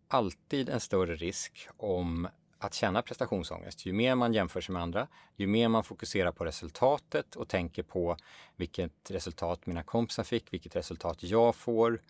alltid 0.08 0.70
en 0.70 0.80
större 0.80 1.15
risk 1.15 1.67
om 1.78 2.28
att 2.62 2.74
känna 2.74 3.02
prestationsångest. 3.02 3.86
Ju 3.86 3.93
mer 3.93 4.15
man 4.15 4.34
jämför 4.34 4.62
sig 4.62 4.74
med 4.74 4.82
andra, 4.82 5.08
ju 5.36 5.47
mer 5.47 5.67
man 5.67 5.84
fokuserar 5.84 6.32
på 6.32 6.45
resultatet 6.45 7.36
och 7.36 7.47
tänker 7.47 7.84
på 7.84 8.17
vilket 8.56 9.12
resultat 9.12 9.65
mina 9.65 9.84
kompisar 9.84 10.24
fick, 10.24 10.54
vilket 10.54 10.76
resultat 10.76 11.24
jag 11.24 11.56
får 11.56 12.02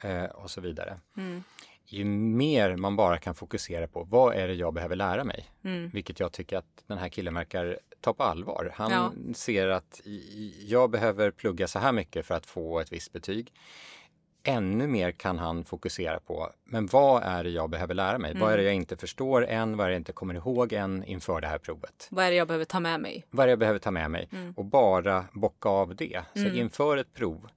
eh, 0.00 0.24
och 0.24 0.50
så 0.50 0.60
vidare. 0.60 1.00
Ju 1.86 2.04
mer 2.04 2.76
man 2.76 2.96
bara 2.96 3.18
kan 3.18 3.34
fokusera 3.34 3.88
på 3.88 4.04
vad 4.04 4.34
är 4.34 4.48
det 4.48 4.54
jag 4.54 4.74
behöver 4.74 4.96
lära 4.96 5.24
mig, 5.24 5.50
vilket 5.92 6.20
jag 6.20 6.32
tycker 6.32 6.56
att 6.56 6.84
den 6.86 6.98
här 6.98 7.08
killen 7.08 7.34
verkar 7.34 7.78
ta 8.00 8.14
på 8.14 8.22
allvar. 8.22 8.72
Han 8.74 8.90
Ja. 8.92 9.12
ser 9.34 9.68
att 9.68 10.00
jag 10.66 10.90
behöver 10.90 11.30
plugga 11.30 11.68
så 11.68 11.78
här 11.78 11.92
mycket 11.92 12.26
för 12.26 12.34
att 12.34 12.46
få 12.46 12.80
ett 12.80 12.92
visst 12.92 13.12
betyg 13.12 13.52
ännu 14.44 14.86
mer 14.86 15.12
kan 15.12 15.38
han 15.38 15.64
fokusera 15.64 16.20
på, 16.20 16.50
men 16.64 16.86
vad 16.86 17.22
är 17.22 17.44
det 17.44 17.50
jag 17.50 17.70
behöver 17.70 17.94
lära 17.94 18.18
mig? 18.18 18.34
Vad 18.38 18.52
är 18.52 18.56
det 18.56 18.62
jag 18.62 18.74
inte 18.74 18.96
förstår 18.96 19.46
än? 19.46 19.76
Vad 19.76 19.84
är 19.86 19.88
det 19.88 19.94
jag 19.94 20.00
inte 20.00 20.12
kommer 20.12 20.34
ihåg 20.34 20.72
än 20.72 21.04
inför 21.04 21.40
det 21.40 21.46
här 21.46 21.58
provet? 21.58 22.08
Vad 22.10 22.24
är 22.24 22.30
det 22.30 22.36
jag 22.36 22.46
behöver 22.48 22.64
ta 22.64 22.80
med 22.80 23.00
mig? 23.00 23.24
Vad 23.30 23.44
är 23.44 23.46
det 23.46 23.50
jag 23.52 23.58
behöver 23.58 23.78
ta 23.78 23.90
med 23.90 24.10
mig? 24.10 24.28
Och 24.56 24.64
bara 24.64 25.24
bocka 25.32 25.68
av 25.68 25.96
det. 25.96 26.22
Så 26.34 26.46
inför 26.46 26.96
ett 26.96 27.14
prov, 27.14 27.48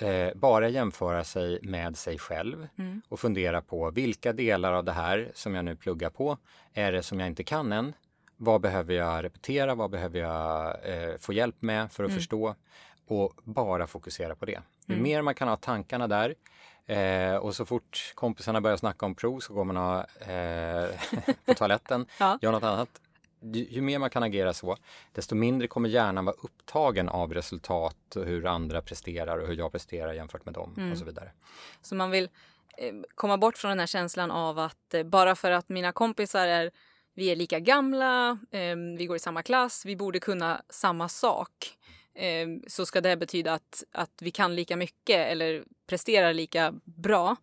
eh, 0.00 0.28
bara 0.34 0.68
jämföra 0.68 1.24
sig 1.24 1.58
med 1.62 1.96
sig 1.96 2.18
själv 2.18 2.68
och 3.08 3.20
fundera 3.20 3.60
på 3.62 3.90
vilka 3.90 4.32
delar 4.32 4.72
av 4.72 4.84
det 4.84 4.92
här 4.92 5.30
som 5.34 5.54
jag 5.54 5.64
nu 5.64 5.76
pluggar 5.76 6.10
på 6.10 6.38
är 6.74 6.92
det 6.92 7.02
som 7.02 7.20
jag 7.20 7.26
inte 7.26 7.44
kan 7.44 7.72
än? 7.72 7.92
Vad 8.36 8.60
behöver 8.60 8.94
jag 8.94 9.24
repetera? 9.24 9.74
Vad 9.74 9.90
behöver 9.90 10.18
jag 10.18 10.66
eh, 10.84 11.16
få 11.18 11.32
hjälp 11.32 11.56
med 11.62 11.92
för 11.92 12.04
att 12.04 12.14
förstå? 12.14 12.54
Och 13.06 13.32
bara 13.44 13.86
fokusera 13.86 14.34
på 14.36 14.44
det. 14.46 14.60
Ju 14.90 14.96
mer 15.02 15.22
man 15.22 15.34
kan 15.34 15.48
ha 15.48 15.56
tankarna 15.56 16.06
där 16.08 16.34
eh, 16.86 17.36
och 17.36 17.56
så 17.56 17.64
fort 17.66 18.12
kompisarna 18.14 18.60
börjar 18.60 18.76
snacka 18.76 19.06
om 19.06 19.14
prov 19.14 19.40
så 19.40 19.54
går 19.54 19.64
man 19.64 19.76
och, 19.76 20.28
eh, 20.28 20.88
på 21.44 21.54
toaletten, 21.54 22.06
Ja. 22.18 22.38
gör 22.42 22.52
något 22.52 22.62
annat. 22.62 22.88
Ju, 23.42 23.66
ju 23.70 23.80
mer 23.80 23.98
man 23.98 24.10
kan 24.10 24.22
agera 24.22 24.52
så, 24.52 24.76
desto 25.12 25.34
mindre 25.34 25.68
kommer 25.68 25.88
hjärnan 25.88 26.24
vara 26.24 26.36
upptagen 26.42 27.08
av 27.08 27.34
resultat 27.34 28.16
och 28.16 28.24
hur 28.24 28.46
andra 28.46 28.82
presterar 28.82 29.38
och 29.38 29.48
hur 29.48 29.56
jag 29.56 29.72
presterar 29.72 30.12
jämfört 30.12 30.44
med 30.44 30.54
dem 30.54 30.90
och 30.92 30.98
så 30.98 31.04
vidare. 31.04 31.30
Så 31.82 31.94
man 31.94 32.10
vill 32.10 32.28
eh, 32.78 32.94
komma 33.14 33.38
bort 33.38 33.58
från 33.58 33.68
den 33.68 33.78
här 33.78 33.86
känslan 33.86 34.30
av 34.30 34.58
att 34.58 34.94
eh, 34.94 35.02
bara 35.02 35.34
för 35.34 35.50
att 35.50 35.68
mina 35.68 35.92
kompisar 35.92 36.46
är 36.46 36.70
vi 37.14 37.26
är 37.32 37.36
lika 37.36 37.58
gamla, 37.60 38.38
eh, 38.50 38.76
vi 38.98 39.06
går 39.06 39.16
i 39.16 39.20
samma 39.20 39.42
klass, 39.42 39.84
vi 39.86 39.96
borde 39.96 40.20
kunna 40.20 40.62
samma 40.68 41.08
sak. 41.08 41.76
Eh, 42.20 42.48
så 42.66 42.86
ska 42.86 43.00
det 43.00 43.16
betyda 43.16 43.52
att, 43.52 43.84
att 43.92 44.12
vi 44.20 44.30
kan 44.30 44.54
lika 44.54 44.76
mycket 44.76 45.26
eller 45.28 45.64
presterar 45.86 46.34
lika 46.34 46.74
bra. 46.84 47.36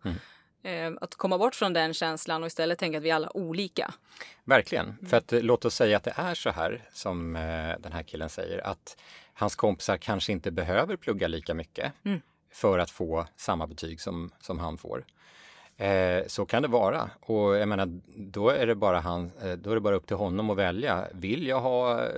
Eh, 0.62 0.92
att 1.00 1.14
komma 1.14 1.38
bort 1.38 1.54
från 1.54 1.72
den 1.72 1.94
känslan 1.94 2.42
och 2.42 2.46
istället 2.46 2.78
tänka 2.78 2.98
att 2.98 3.04
vi 3.04 3.10
är 3.10 3.14
alla 3.14 3.36
olika. 3.36 3.94
Verkligen. 4.44 4.96
För 5.08 5.16
att 5.16 5.32
eh, 5.32 5.42
låt 5.42 5.64
oss 5.64 5.74
säga 5.74 5.96
att 5.96 6.04
det 6.04 6.14
är 6.16 6.34
så 6.34 6.50
här 6.50 6.88
som 6.92 7.36
eh, 7.36 7.78
den 7.78 7.92
här 7.92 8.02
killen 8.02 8.28
säger 8.28 8.66
att 8.66 8.96
hans 9.32 9.56
kompisar 9.56 9.96
kanske 9.96 10.32
inte 10.32 10.50
behöver 10.50 10.96
plugga 10.96 11.28
lika 11.28 11.54
mycket 11.54 11.92
för 12.52 12.78
att 12.78 12.90
få 12.90 13.26
samma 13.36 13.66
betyg 13.66 14.00
som, 14.00 14.30
som 14.40 14.58
han 14.58 14.78
får. 14.78 15.04
Eh, 15.80 16.26
så 16.26 16.46
kan 16.46 16.62
det 16.62 16.68
vara 16.68 17.10
och 17.20 17.56
jag 17.56 17.68
menar 17.68 18.00
då 18.16 18.48
är 18.48 18.66
det 18.66 18.74
bara 18.74 19.00
han, 19.00 19.30
eh, 19.42 19.52
då 19.52 19.70
är 19.70 19.74
det 19.74 19.80
bara 19.80 19.96
upp 19.96 20.06
till 20.06 20.16
honom 20.16 20.50
att 20.50 20.56
välja. 20.56 21.04
Vill 21.12 21.46
jag 21.46 21.60
ha 21.60 22.02
eh, 22.02 22.08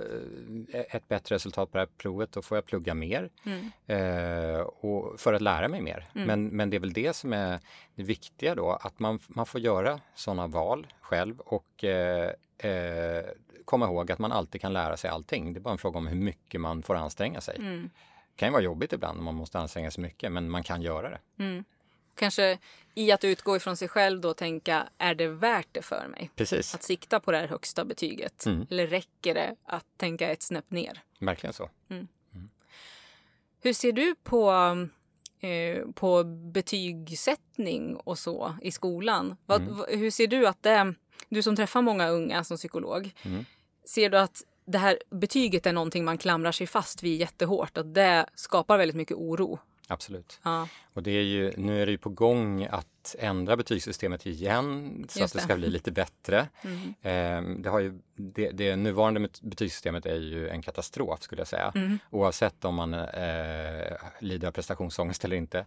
ett 0.89 1.07
bättre 1.07 1.35
resultat 1.35 1.71
på 1.71 1.77
det 1.77 1.81
här 1.81 1.89
provet 1.97 2.31
då 2.31 2.41
får 2.41 2.57
jag 2.57 2.65
plugga 2.65 2.93
mer 2.93 3.29
eh, 3.87 4.61
och 4.61 5.19
för 5.19 5.33
att 5.33 5.41
lära 5.41 5.67
mig 5.67 5.81
mer. 5.81 6.09
Men, 6.27 6.47
men 6.47 6.69
det 6.69 6.75
är 6.77 6.79
väl 6.79 6.93
det 6.93 7.15
som 7.15 7.33
är 7.33 7.59
det 7.95 8.03
viktiga 8.03 8.55
då, 8.55 8.69
att 8.71 8.99
man, 8.99 9.19
man 9.27 9.45
får 9.45 9.61
göra 9.61 9.99
sådana 10.15 10.47
val 10.47 10.87
själv 11.01 11.39
och 11.39 11.83
eh, 11.83 12.31
eh, 12.57 13.23
komma 13.65 13.85
ihåg 13.85 14.11
att 14.11 14.19
man 14.19 14.31
alltid 14.31 14.61
kan 14.61 14.73
lära 14.73 14.97
sig 14.97 15.09
allting. 15.09 15.53
Det 15.53 15.59
är 15.59 15.61
bara 15.61 15.71
en 15.71 15.77
fråga 15.77 15.97
om 15.97 16.07
hur 16.07 16.15
mycket 16.17 16.61
man 16.61 16.83
får 16.83 16.95
anstränga 16.95 17.41
sig. 17.41 17.55
Det 18.33 18.37
kan 18.39 18.47
ju 18.47 18.51
vara 18.53 18.63
jobbigt 18.63 18.93
ibland 18.93 19.19
om 19.19 19.25
man 19.25 19.35
måste 19.35 19.59
anstränga 19.59 19.91
sig 19.91 20.01
mycket, 20.01 20.31
men 20.31 20.49
man 20.49 20.63
kan 20.63 20.81
göra 20.81 21.09
det. 21.09 21.19
Kanske 22.15 22.57
i 22.95 23.11
att 23.11 23.23
utgå 23.23 23.55
ifrån 23.55 23.77
sig 23.77 23.87
själv 23.87 24.21
då 24.21 24.33
tänka, 24.33 24.89
är 24.97 25.15
det 25.15 25.27
värt 25.27 25.67
det 25.71 25.81
för 25.81 26.07
mig? 26.07 26.31
Precis, 26.35 26.75
Att 26.75 26.83
sikta 26.83 27.19
på 27.19 27.31
det 27.31 27.37
här 27.37 27.47
högsta 27.47 27.85
betyget? 27.85 28.45
Eller 28.69 28.87
räcker 28.87 29.33
det 29.33 29.55
att 29.65 29.85
tänka 29.97 30.29
ett 30.31 30.41
snäpp 30.41 30.71
ner? 30.71 31.01
verkligen 31.19 31.53
så. 31.53 31.69
Hur 33.63 33.73
ser 33.73 33.91
du 33.91 34.15
på, 34.23 34.51
eh, 35.39 35.85
på 35.93 36.23
betygssättning 36.53 37.95
och 37.95 38.19
så 38.19 38.55
i 38.61 38.71
skolan? 38.71 39.37
Vad, 39.45 39.61
Mm. 39.61 39.83
hur 39.89 40.11
ser 40.11 40.27
du 40.27 40.47
att 40.47 40.63
det, 40.63 40.93
du 41.29 41.41
som 41.43 41.55
träffar 41.55 41.81
många 41.81 42.09
unga 42.09 42.43
som 42.43 42.57
psykolog, 42.57 43.11
Mm. 43.25 43.45
ser 43.85 44.09
du 44.09 44.17
att 44.19 44.43
det 44.65 44.77
här 44.77 44.99
betyget 45.09 45.65
är 45.65 45.73
någonting 45.73 46.05
man 46.05 46.17
klamrar 46.17 46.51
sig 46.51 46.67
fast 46.67 47.03
vid 47.03 47.19
jättehårt? 47.19 47.77
Att 47.77 47.93
det 47.93 48.25
skapar 48.35 48.77
väldigt 48.77 48.97
mycket 48.97 49.17
oro? 49.17 49.59
Absolut. 49.91 50.39
Ja. 50.43 50.67
Och 50.93 51.03
det 51.03 51.11
är 51.11 51.23
ju, 51.23 51.53
nu 51.57 51.81
är 51.81 51.85
det 51.85 51.91
ju 51.91 51.97
på 51.97 52.09
gång 52.09 52.65
att 52.71 53.15
ändra 53.19 53.57
betygssystemet 53.57 54.25
igen 54.25 55.05
så 55.09 55.19
Just 55.19 55.35
att 55.35 55.41
det 55.41 55.45
ska 55.45 55.55
bli 55.55 55.69
lite 55.69 55.91
bättre. 55.91 56.47
Mm. 56.61 56.93
Ehm, 57.01 57.61
det, 57.61 57.69
har 57.69 57.79
ju, 57.79 57.99
det, 58.15 58.49
det 58.51 58.75
nuvarande 58.75 59.19
met- 59.19 59.39
betygssystemet 59.41 60.05
är 60.05 60.15
ju 60.15 60.49
en 60.49 60.61
katastrof 60.61 61.21
skulle 61.21 61.39
jag 61.41 61.47
säga. 61.47 61.73
Oavsett 62.09 62.65
om 62.65 62.75
man 62.75 62.93
eh, 62.93 63.93
lider 64.19 64.47
av 64.47 64.51
prestationsångest 64.51 65.25
eller 65.25 65.35
inte. 65.35 65.59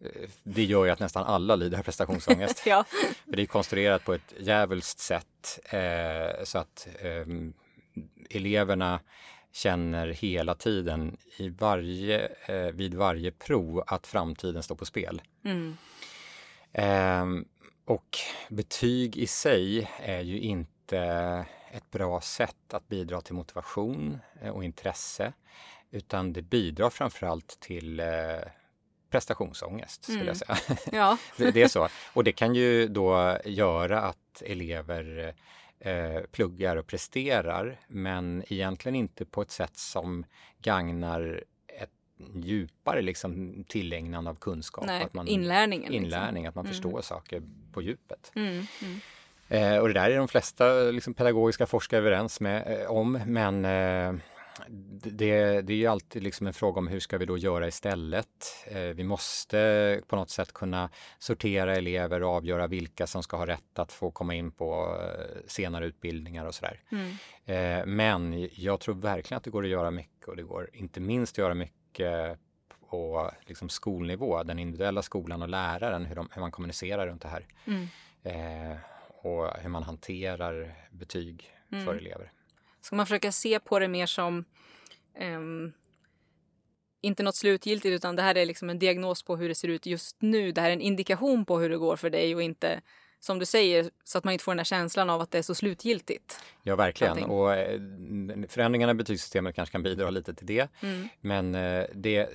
Eh, 0.00 0.28
Det 0.42 0.64
gör 0.64 0.84
ju 0.84 0.90
att 0.90 1.00
nästan 1.00 1.24
alla 1.24 1.56
lider 1.56 1.78
av 1.78 1.82
prestationsångest. 1.82 2.62
Ja. 2.66 2.84
För 3.24 3.36
det 3.36 3.42
är 3.42 3.46
konstruerat 3.46 4.04
på 4.04 4.14
ett 4.14 4.32
djävulskt 4.40 4.98
sätt 4.98 5.58
eh, 5.64 6.44
så 6.44 6.58
att 6.58 6.88
ehm, 7.00 7.52
eleverna 8.30 9.00
känner 9.52 10.06
hela 10.08 10.54
tiden 10.54 11.16
i 11.36 11.48
varje, 11.48 12.28
eh, 12.46 12.72
vid 12.72 12.94
varje 12.94 13.32
prov 13.32 13.84
att 13.86 14.06
framtiden 14.06 14.62
står 14.62 14.74
på 14.74 14.84
spel. 14.84 15.22
Mm. 15.44 15.76
Ehm, 16.72 17.44
och 17.84 18.18
betyg 18.48 19.16
i 19.16 19.26
sig 19.26 19.90
är 19.98 20.20
ju 20.20 20.40
inte 20.40 20.98
ett 21.70 21.90
bra 21.90 22.20
sätt 22.20 22.74
att 22.74 22.88
bidra 22.88 23.20
till 23.20 23.34
motivation 23.34 24.18
eh, 24.42 24.50
och 24.50 24.64
intresse 24.64 25.32
utan 25.90 26.32
det 26.32 26.42
bidrar 26.42 26.90
framförallt 26.90 27.60
till 27.60 28.00
eh, 28.00 28.06
prestationsångest 29.10 30.04
skulle 30.04 30.24
jag 30.24 30.36
säga. 30.36 30.56
ja. 30.92 31.18
det, 31.36 31.50
det 31.50 31.62
är 31.62 31.68
så. 31.68 31.88
Och 32.12 32.24
det 32.24 32.32
kan 32.32 32.54
ju 32.54 32.88
då 32.88 33.38
göra 33.44 34.00
att 34.00 34.42
elever 34.42 35.34
eh, 35.84 36.22
pluggar 36.32 36.76
och 36.76 36.86
presterar 36.86 37.80
men 37.88 38.44
egentligen 38.48 38.96
inte 38.96 39.24
på 39.24 39.42
ett 39.42 39.50
sätt 39.50 39.76
som 39.76 40.24
gagnar 40.58 41.44
ett 41.68 41.90
djupare 42.34 43.02
liksom, 43.02 43.64
tillägnande 43.68 44.30
av 44.30 44.34
kunskap. 44.34 44.84
Nej, 44.86 45.04
att 45.04 45.14
man, 45.14 45.28
inlärningen. 45.28 45.92
liksom. 45.92 46.04
Inlärning, 46.04 46.46
att 46.46 46.54
man 46.54 46.66
förstår 46.66 47.00
saker 47.00 47.42
på 47.72 47.82
djupet. 47.82 48.32
Mm. 48.34 48.66
Mm. 48.82 49.00
Eh, 49.48 49.78
och 49.78 49.88
det 49.88 49.94
där 49.94 50.10
är 50.10 50.16
de 50.16 50.28
flesta 50.28 50.74
liksom, 50.74 51.14
pedagogiska 51.14 51.66
forskare 51.66 52.00
överens 52.00 52.40
med, 52.40 52.80
eh, 52.80 52.90
om, 52.90 53.20
men 53.26 53.64
eh, 53.64 54.14
det, 54.68 55.62
det 55.62 55.72
är 55.72 55.76
ju 55.76 55.86
alltid 55.86 56.22
liksom 56.22 56.46
en 56.46 56.52
fråga 56.52 56.78
om 56.78 56.88
hur 56.88 57.00
ska 57.00 57.18
vi 57.18 57.26
då 57.26 57.38
göra 57.38 57.68
istället? 57.68 58.64
Eh, 58.66 58.80
vi 58.80 59.04
måste 59.04 60.00
på 60.08 60.16
något 60.16 60.30
sätt 60.30 60.52
kunna 60.52 60.90
sortera 61.18 61.76
elever 61.76 62.22
och 62.22 62.30
avgöra 62.30 62.66
vilka 62.66 63.06
som 63.06 63.22
ska 63.22 63.36
ha 63.36 63.46
rätt 63.46 63.78
att 63.78 63.92
få 63.92 64.10
komma 64.10 64.34
in 64.34 64.50
på 64.52 64.98
eh, 65.02 65.40
senare 65.46 65.86
utbildningar 65.86 66.46
och 66.46 66.54
sådär. 66.54 66.80
Mm. 66.92 67.10
Eh, 67.44 67.86
men 67.86 68.48
jag 68.54 68.80
tror 68.80 68.94
verkligen 68.94 69.36
att 69.36 69.44
det 69.44 69.50
går 69.50 69.64
att 69.64 69.70
göra 69.70 69.90
mycket 69.90 70.28
och 70.28 70.36
det 70.36 70.42
går 70.42 70.70
inte 70.72 71.00
minst 71.00 71.34
att 71.34 71.38
göra 71.38 71.54
mycket 71.54 72.38
på 72.90 73.30
liksom 73.46 73.68
skolnivå, 73.68 74.42
den 74.42 74.58
individuella 74.58 75.02
skolan 75.02 75.42
och 75.42 75.48
läraren, 75.48 76.04
hur, 76.04 76.14
de, 76.16 76.28
hur 76.32 76.40
man 76.40 76.50
kommunicerar 76.50 77.06
runt 77.06 77.22
det 77.22 77.28
här. 77.28 77.46
Mm. 77.66 77.88
Eh, 78.22 78.76
och 79.08 79.48
hur 79.60 79.68
man 79.68 79.82
hanterar 79.82 80.74
betyg 80.90 81.48
Mm. 81.72 81.84
för 81.84 81.94
elever. 81.94 82.32
Ska 82.82 82.96
man 82.96 83.06
försöka 83.06 83.32
se 83.32 83.60
på 83.60 83.78
det 83.78 83.88
mer 83.88 84.06
som 84.06 84.44
ehm, 85.14 85.72
inte 87.00 87.22
något 87.22 87.36
slutgiltigt 87.36 87.92
utan 87.92 88.16
det 88.16 88.22
här 88.22 88.34
är 88.34 88.46
liksom 88.46 88.70
en 88.70 88.78
diagnos 88.78 89.22
på 89.22 89.36
hur 89.36 89.48
det 89.48 89.54
ser 89.54 89.68
ut 89.68 89.86
just 89.86 90.16
nu. 90.22 90.52
Det 90.52 90.60
här 90.60 90.68
är 90.68 90.72
en 90.72 90.80
indikation 90.80 91.44
på 91.44 91.58
hur 91.58 91.70
det 91.70 91.78
går 91.78 91.96
för 91.96 92.10
dig 92.10 92.34
och 92.34 92.42
inte 92.42 92.80
som 93.20 93.38
du 93.38 93.46
säger 93.46 93.90
så 94.04 94.18
att 94.18 94.24
man 94.24 94.32
inte 94.32 94.44
får 94.44 94.52
den 94.52 94.58
här 94.58 94.64
känslan 94.64 95.10
av 95.10 95.20
att 95.20 95.30
det 95.30 95.38
är 95.38 95.42
så 95.42 95.54
slutgiltigt. 95.54 96.40
Ja, 96.62 96.76
verkligen. 96.76 97.12
Allting. 97.12 97.30
Och 97.30 97.54
eh, 97.54 97.80
förändringarna 98.48 98.92
i 98.92 98.94
betygssystemet 98.94 99.54
kanske 99.54 99.72
kan 99.72 99.82
bidra 99.82 100.10
lite 100.10 100.34
till 100.34 100.46
det. 100.46 100.68
Men 101.20 101.54
eh, 101.54 101.84
det, 101.94 102.28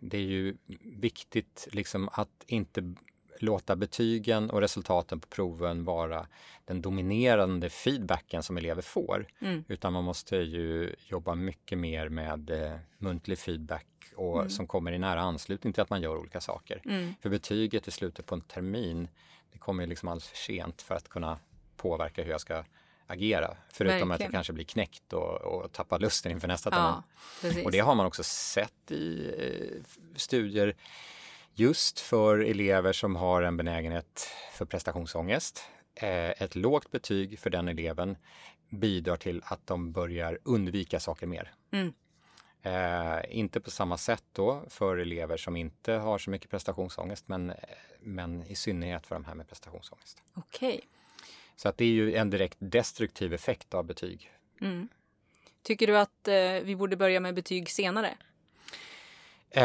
det 0.00 0.16
är 0.16 0.22
ju 0.22 0.56
viktigt 1.00 1.68
liksom 1.72 2.08
att 2.12 2.44
inte 2.46 2.94
låta 3.40 3.76
betygen 3.76 4.50
och 4.50 4.60
resultaten 4.60 5.20
på 5.20 5.28
proven 5.28 5.84
vara 5.84 6.26
den 6.64 6.82
dominerande 6.82 7.70
feedbacken 7.70 8.42
som 8.42 8.56
elever 8.56 8.82
får. 8.82 9.26
Mm. 9.40 9.64
Utan 9.68 9.92
man 9.92 10.04
måste 10.04 10.36
ju 10.36 10.94
jobba 11.08 11.34
mycket 11.34 11.78
mer 11.78 12.08
med 12.08 12.50
eh, 12.50 12.78
muntlig 12.98 13.38
feedback 13.38 13.86
och 14.16 14.52
som 14.52 14.66
kommer 14.66 14.92
i 14.92 14.98
nära 14.98 15.20
anslutning 15.20 15.72
till 15.72 15.82
att 15.82 15.90
man 15.90 16.02
gör 16.02 16.16
olika 16.16 16.40
saker. 16.40 16.82
Mm. 16.84 17.14
För 17.20 17.30
betyget 17.30 17.88
i 17.88 17.90
slutet 17.90 18.26
på 18.26 18.34
en 18.34 18.40
termin, 18.40 19.08
det 19.52 19.58
kommer 19.58 19.82
ju 19.82 19.88
liksom 19.88 20.08
alldeles 20.08 20.28
för 20.28 20.36
sent 20.36 20.82
för 20.82 20.94
att 20.94 21.08
kunna 21.08 21.38
påverka 21.76 22.22
hur 22.22 22.30
jag 22.30 22.40
ska 22.40 22.64
agera. 23.06 23.56
Förutom 23.72 23.94
att 23.94 24.00
Verkligen. 24.10 24.32
jag 24.32 24.32
kanske 24.32 24.52
blir 24.52 24.64
knäckt 24.64 25.12
och, 25.12 25.40
och 25.40 25.72
tappar 25.72 25.98
lusten 25.98 26.32
inför 26.32 26.48
nästa 26.48 26.70
termin. 26.70 27.02
Precis. 27.40 27.64
Och 27.64 27.72
det 27.72 27.78
har 27.78 27.94
man 27.94 28.06
också 28.06 28.22
sett 28.22 28.90
i 28.90 29.34
eh, 29.38 29.82
studier 30.16 30.74
just 31.54 32.00
för 32.00 32.38
elever 32.38 32.92
som 32.92 33.16
har 33.16 33.42
en 33.42 33.56
benägenhet 33.56 34.28
för 34.52 34.64
prestationsångest. 34.64 35.64
Eh, 35.94 36.42
ett 36.42 36.54
lågt 36.54 36.90
betyg 36.90 37.38
för 37.38 37.50
den 37.50 37.68
eleven 37.68 38.16
bidrar 38.68 39.16
till 39.16 39.42
att 39.44 39.66
de 39.66 39.92
börjar 39.92 40.38
undvika 40.42 41.00
saker 41.00 41.26
mer. 41.26 41.52
Mm. 41.70 41.92
Eh, 42.62 43.24
inte 43.28 43.60
på 43.60 43.70
samma 43.70 43.98
sätt 43.98 44.24
då 44.32 44.62
för 44.68 44.96
elever 44.96 45.36
som 45.36 45.56
inte 45.56 45.92
har 45.92 46.18
så 46.18 46.30
mycket 46.30 46.50
prestationsångest 46.50 47.28
men, 47.28 47.52
men 48.00 48.42
i 48.42 48.54
synnerhet 48.54 49.06
för 49.06 49.14
de 49.14 49.24
här 49.24 49.34
med 49.34 49.48
prestationsångest. 49.48 50.22
Okej. 50.34 50.80
Så 51.56 51.68
att 51.68 51.76
det 51.76 51.84
är 51.84 51.88
ju 51.88 52.14
en 52.14 52.30
direkt 52.30 52.56
destruktiv 52.58 53.32
effekt 53.32 53.74
av 53.74 53.84
betyg. 53.84 54.30
Mm. 54.60 54.88
Tycker 55.62 55.86
du 55.86 55.98
att 55.98 56.28
eh, 56.28 56.34
vi 56.62 56.76
borde 56.76 56.96
börja 56.96 57.20
med 57.20 57.34
betyg 57.34 57.70
senare? 57.70 58.16
Eh, 59.56 59.62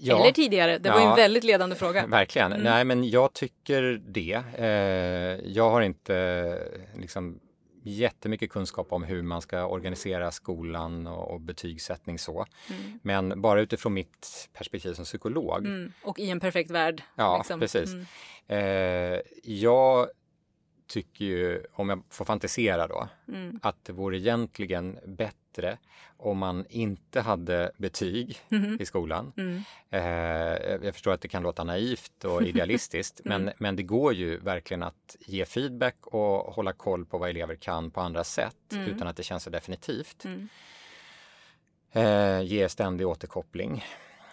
ja. 0.00 0.20
Eller 0.20 0.32
tidigare? 0.32 0.78
Det 0.78 0.90
var 0.90 0.96
ju 0.98 1.04
Ja. 1.04 1.10
en 1.10 1.16
väldigt 1.16 1.44
ledande 1.44 1.76
fråga. 1.82 2.06
Verkligen. 2.06 2.52
Mm. 2.52 2.64
Nej, 2.64 2.84
men 2.84 3.08
jag 3.10 3.32
tycker 3.32 4.02
det. 4.08 4.42
Eh, 4.58 5.50
jag 5.52 5.70
har 5.70 5.80
inte 5.82 6.58
liksom 6.98 7.40
jättemycket 7.82 8.50
kunskap 8.50 8.92
om 8.92 9.02
hur 9.02 9.22
man 9.22 9.42
ska 9.42 9.66
organisera 9.66 10.30
skolan 10.30 11.06
och, 11.06 11.30
och 11.34 11.40
betygssättning 11.40 12.18
så. 12.18 12.46
Mm. 12.70 12.98
Men 13.02 13.40
bara 13.42 13.60
utifrån 13.60 13.94
mitt 13.94 14.48
perspektiv 14.52 14.94
som 14.94 15.04
psykolog. 15.04 15.66
Mm. 15.66 15.92
Och 16.02 16.18
i 16.18 16.30
en 16.30 16.40
perfekt 16.40 16.70
värld. 16.70 17.02
Ja, 17.16 17.38
liksom. 17.38 17.60
precis. 17.60 17.90
Mm. 17.92 18.06
Eh, 18.48 19.20
jag 19.44 20.08
tycker 20.88 21.24
ju, 21.24 21.64
om 21.72 21.88
jag 21.88 22.02
får 22.10 22.24
fantisera 22.24 22.86
då, 22.86 23.08
Mm. 23.28 23.58
att 23.62 23.84
det 23.84 23.92
vore 23.92 24.18
egentligen 24.18 24.98
bättre 25.06 25.36
om 26.16 26.38
man 26.38 26.66
inte 26.68 27.20
hade 27.20 27.72
betyg 27.76 28.38
Mhm. 28.48 28.76
i 28.80 28.86
skolan. 28.86 29.32
Mm. 29.36 29.62
Eh, 29.90 30.84
jag 30.86 30.94
förstår 30.94 31.12
att 31.12 31.20
det 31.20 31.28
kan 31.28 31.42
låta 31.42 31.64
naivt 31.64 32.24
och 32.24 32.42
idealistiskt, 32.46 33.20
Mm. 33.24 33.42
men, 33.44 33.54
men 33.58 33.76
det 33.76 33.82
går 33.82 34.14
ju 34.14 34.38
verkligen 34.38 34.82
att 34.82 35.16
ge 35.20 35.44
feedback 35.44 35.96
och 36.06 36.54
hålla 36.54 36.72
koll 36.72 37.06
på 37.06 37.18
vad 37.18 37.30
elever 37.30 37.54
kan 37.54 37.90
på 37.90 38.00
andra 38.00 38.24
sätt 38.24 38.56
Mm. 38.72 38.86
utan 38.86 39.06
att 39.08 39.16
det 39.16 39.22
känns 39.22 39.42
så 39.42 39.50
definitivt. 39.50 40.24
Mm. 40.24 40.48
Eh, 41.92 42.40
ge 42.42 42.68
ständig 42.68 43.06
återkoppling 43.06 43.84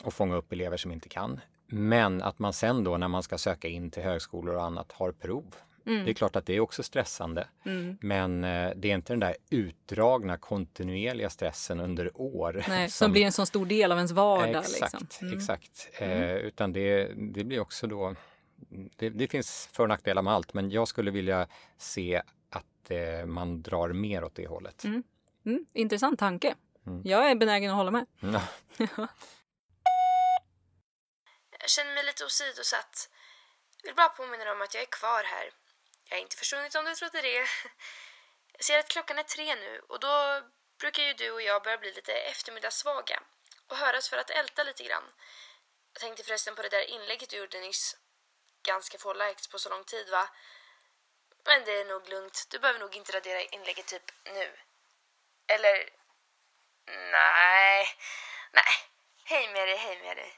och 0.04 0.14
fånga 0.14 0.36
upp 0.36 0.52
elever 0.52 0.78
som 0.78 0.92
inte 0.92 1.10
kan. 1.10 1.40
Men 1.68 2.22
att 2.22 2.40
man 2.40 2.54
sen 2.54 2.84
då 2.84 2.98
när 2.98 3.08
man 3.08 3.24
ska 3.24 3.38
söka 3.38 3.68
in 3.68 3.92
till 3.92 4.04
högskolor 4.04 4.56
och 4.56 4.64
annat 4.64 4.92
har 4.92 5.12
prov. 5.12 5.56
Mm. 5.88 6.06
Det 6.06 6.12
är 6.12 6.14
klart 6.14 6.36
att 6.36 6.46
det 6.46 6.54
är 6.54 6.60
också 6.60 6.84
stressande. 6.84 7.48
Mm. 7.66 7.98
Men 8.02 8.44
eh, 8.44 8.72
det 8.76 8.92
är 8.92 8.96
inte 8.96 9.14
den 9.14 9.20
där 9.20 9.36
utdragna 9.50 10.38
kontinuerliga 10.38 11.30
stressen 11.30 11.80
under 11.80 12.22
år. 12.22 12.66
Nej, 12.68 12.90
som 12.90 13.12
blir 13.12 13.26
en 13.26 13.32
så 13.32 13.46
stor 13.46 13.66
del 13.66 13.92
av 13.92 13.98
ens 13.98 14.12
vardag. 14.12 14.60
Exakt, 14.60 14.94
liksom. 15.02 15.28
Mm. 15.28 15.38
exakt. 15.38 15.90
Eh, 15.94 16.36
utan 16.36 16.74
det, 16.74 17.12
det 17.34 17.44
blir 17.44 17.60
också 17.60 17.88
då, 17.88 18.16
det, 18.96 19.10
det 19.10 19.28
finns 19.28 19.70
för 19.72 19.84
och 19.84 19.90
nackdelar 19.90 20.22
med 20.22 20.34
allt, 20.34 20.54
men 20.54 20.72
jag 20.72 20.88
skulle 20.88 21.12
vilja 21.12 21.48
se 21.78 22.22
att 22.50 22.92
eh, 22.92 23.26
man 23.26 23.62
drar 23.62 23.90
mer 23.90 24.24
åt 24.24 24.36
det 24.36 24.48
hållet. 24.48 24.84
Mm. 24.84 25.04
Mm. 25.46 25.66
Intressant 25.74 26.20
tanke. 26.20 26.56
Mm. 26.88 27.02
Jag 27.06 27.32
är 27.32 27.36
benägen 27.36 27.72
att 27.72 27.78
hålla 27.78 27.92
med. 27.92 28.06
Ja. 28.78 29.08
Jag 31.60 31.70
känner 31.70 31.94
mig 31.94 32.06
lite 32.06 32.26
åsidosatt. 32.26 33.10
Vill 33.84 33.96
bara 33.96 34.10
påminna 34.10 34.52
om 34.52 34.62
att 34.62 34.74
jag 34.74 34.84
är 34.84 34.92
kvar 35.00 35.24
här. 35.24 35.67
Jag 36.10 36.18
har 36.18 36.22
inte 36.22 36.38
försvunnit 36.38 36.76
om 36.76 36.86
du 36.86 36.96
trodde 36.96 37.22
det. 37.22 37.48
Jag 38.58 38.64
ser 38.66 38.80
att 38.80 38.88
klockan 38.88 39.20
är 39.20 39.24
tre 39.24 39.56
nu 39.56 39.80
och 39.80 40.00
då 40.00 40.42
brukar 40.80 41.04
ju 41.04 41.14
du 41.14 41.32
och 41.32 41.42
jag 41.42 41.64
börja 41.64 41.78
bli 41.78 41.94
lite 41.94 42.14
eftermiddagssvaga 42.14 43.20
och 43.68 43.78
höras 43.78 44.10
för 44.10 44.18
att 44.18 44.30
älta 44.30 44.64
lite 44.64 44.84
grann. 44.84 45.04
Jag 45.94 46.02
tänkte 46.02 46.24
förresten 46.24 46.56
på 46.56 46.62
det 46.62 46.70
där 46.70 46.90
inlägget 46.90 47.30
du 47.30 47.38
gjorde 47.38 47.60
nyss. 47.60 47.98
Ganska 48.64 48.98
få 48.98 49.14
likes 49.14 49.48
på 49.48 49.60
så 49.60 49.70
lång 49.70 49.84
tid 49.84 50.10
va? 50.10 50.30
Men 51.46 51.66
det 51.66 51.72
är 51.72 51.86
nog 51.86 52.10
lugnt. 52.10 52.48
Du 52.50 52.60
behöver 52.60 52.80
nog 52.80 52.96
inte 52.96 53.12
radera 53.12 53.42
inlägget 53.42 53.86
typ 53.86 54.12
nu. 54.26 54.58
Eller... 55.48 55.90
Nej. 57.12 57.88
Nej. 58.52 58.74
Hej 59.24 59.48
med 59.54 59.68
dig, 59.68 59.78
hej 59.78 60.02
med 60.02 60.18
dig. 60.18 60.34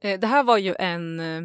Eh, 0.00 0.20
det 0.20 0.26
här 0.26 0.42
var 0.42 0.58
ju 0.58 0.74
en 0.78 1.20
eh, 1.20 1.42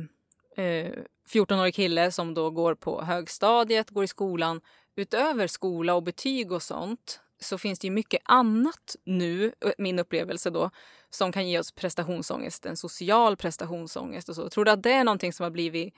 eh, 0.60 0.92
14-årig 1.34 1.76
kille 1.76 2.12
som 2.12 2.34
då 2.34 2.50
går 2.50 2.76
på 2.76 3.02
högstadiet, 3.02 3.90
går 3.90 4.04
i 4.04 4.08
skolan. 4.08 4.62
Utöver 4.96 5.48
skola 5.48 5.94
och 5.94 6.04
betyg 6.04 6.52
och 6.52 6.64
sånt 6.64 7.20
så 7.42 7.58
finns 7.58 7.80
det 7.80 7.88
ju 7.88 7.92
mycket 7.92 8.22
annat 8.26 8.96
nu, 9.06 9.46
eh, 9.66 9.72
min 9.78 10.00
upplevelse 10.00 10.50
då, 10.50 10.70
som 11.10 11.32
kan 11.32 11.50
ge 11.50 11.60
oss 11.60 11.72
prestationsångest, 11.72 12.66
en 12.66 12.78
social 12.78 13.38
prestationsångest 13.38 14.30
och 14.30 14.36
så. 14.36 14.50
Tror 14.50 14.66
du 14.66 14.72
att 14.72 14.84
det 14.84 14.92
är 14.92 15.04
någonting 15.04 15.34
som 15.34 15.44
har 15.44 15.52
blivit 15.52 15.94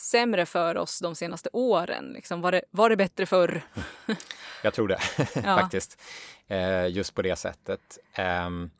sämre 0.00 0.46
för 0.46 0.76
oss 0.76 1.00
de 1.00 1.14
senaste 1.14 1.48
åren? 1.52 2.12
Liksom, 2.14 2.40
var, 2.40 2.52
det, 2.52 2.62
var 2.70 2.90
det 2.90 2.96
bättre 2.96 3.26
förr? 3.26 3.62
Jag 4.62 4.74
tror 4.74 4.88
det 4.88 4.98
faktiskt. 5.44 6.00
Eh, 6.46 6.86
just 6.86 7.14
på 7.14 7.22
det 7.22 7.36
sättet. 7.36 7.98
Ehm, 8.12 8.70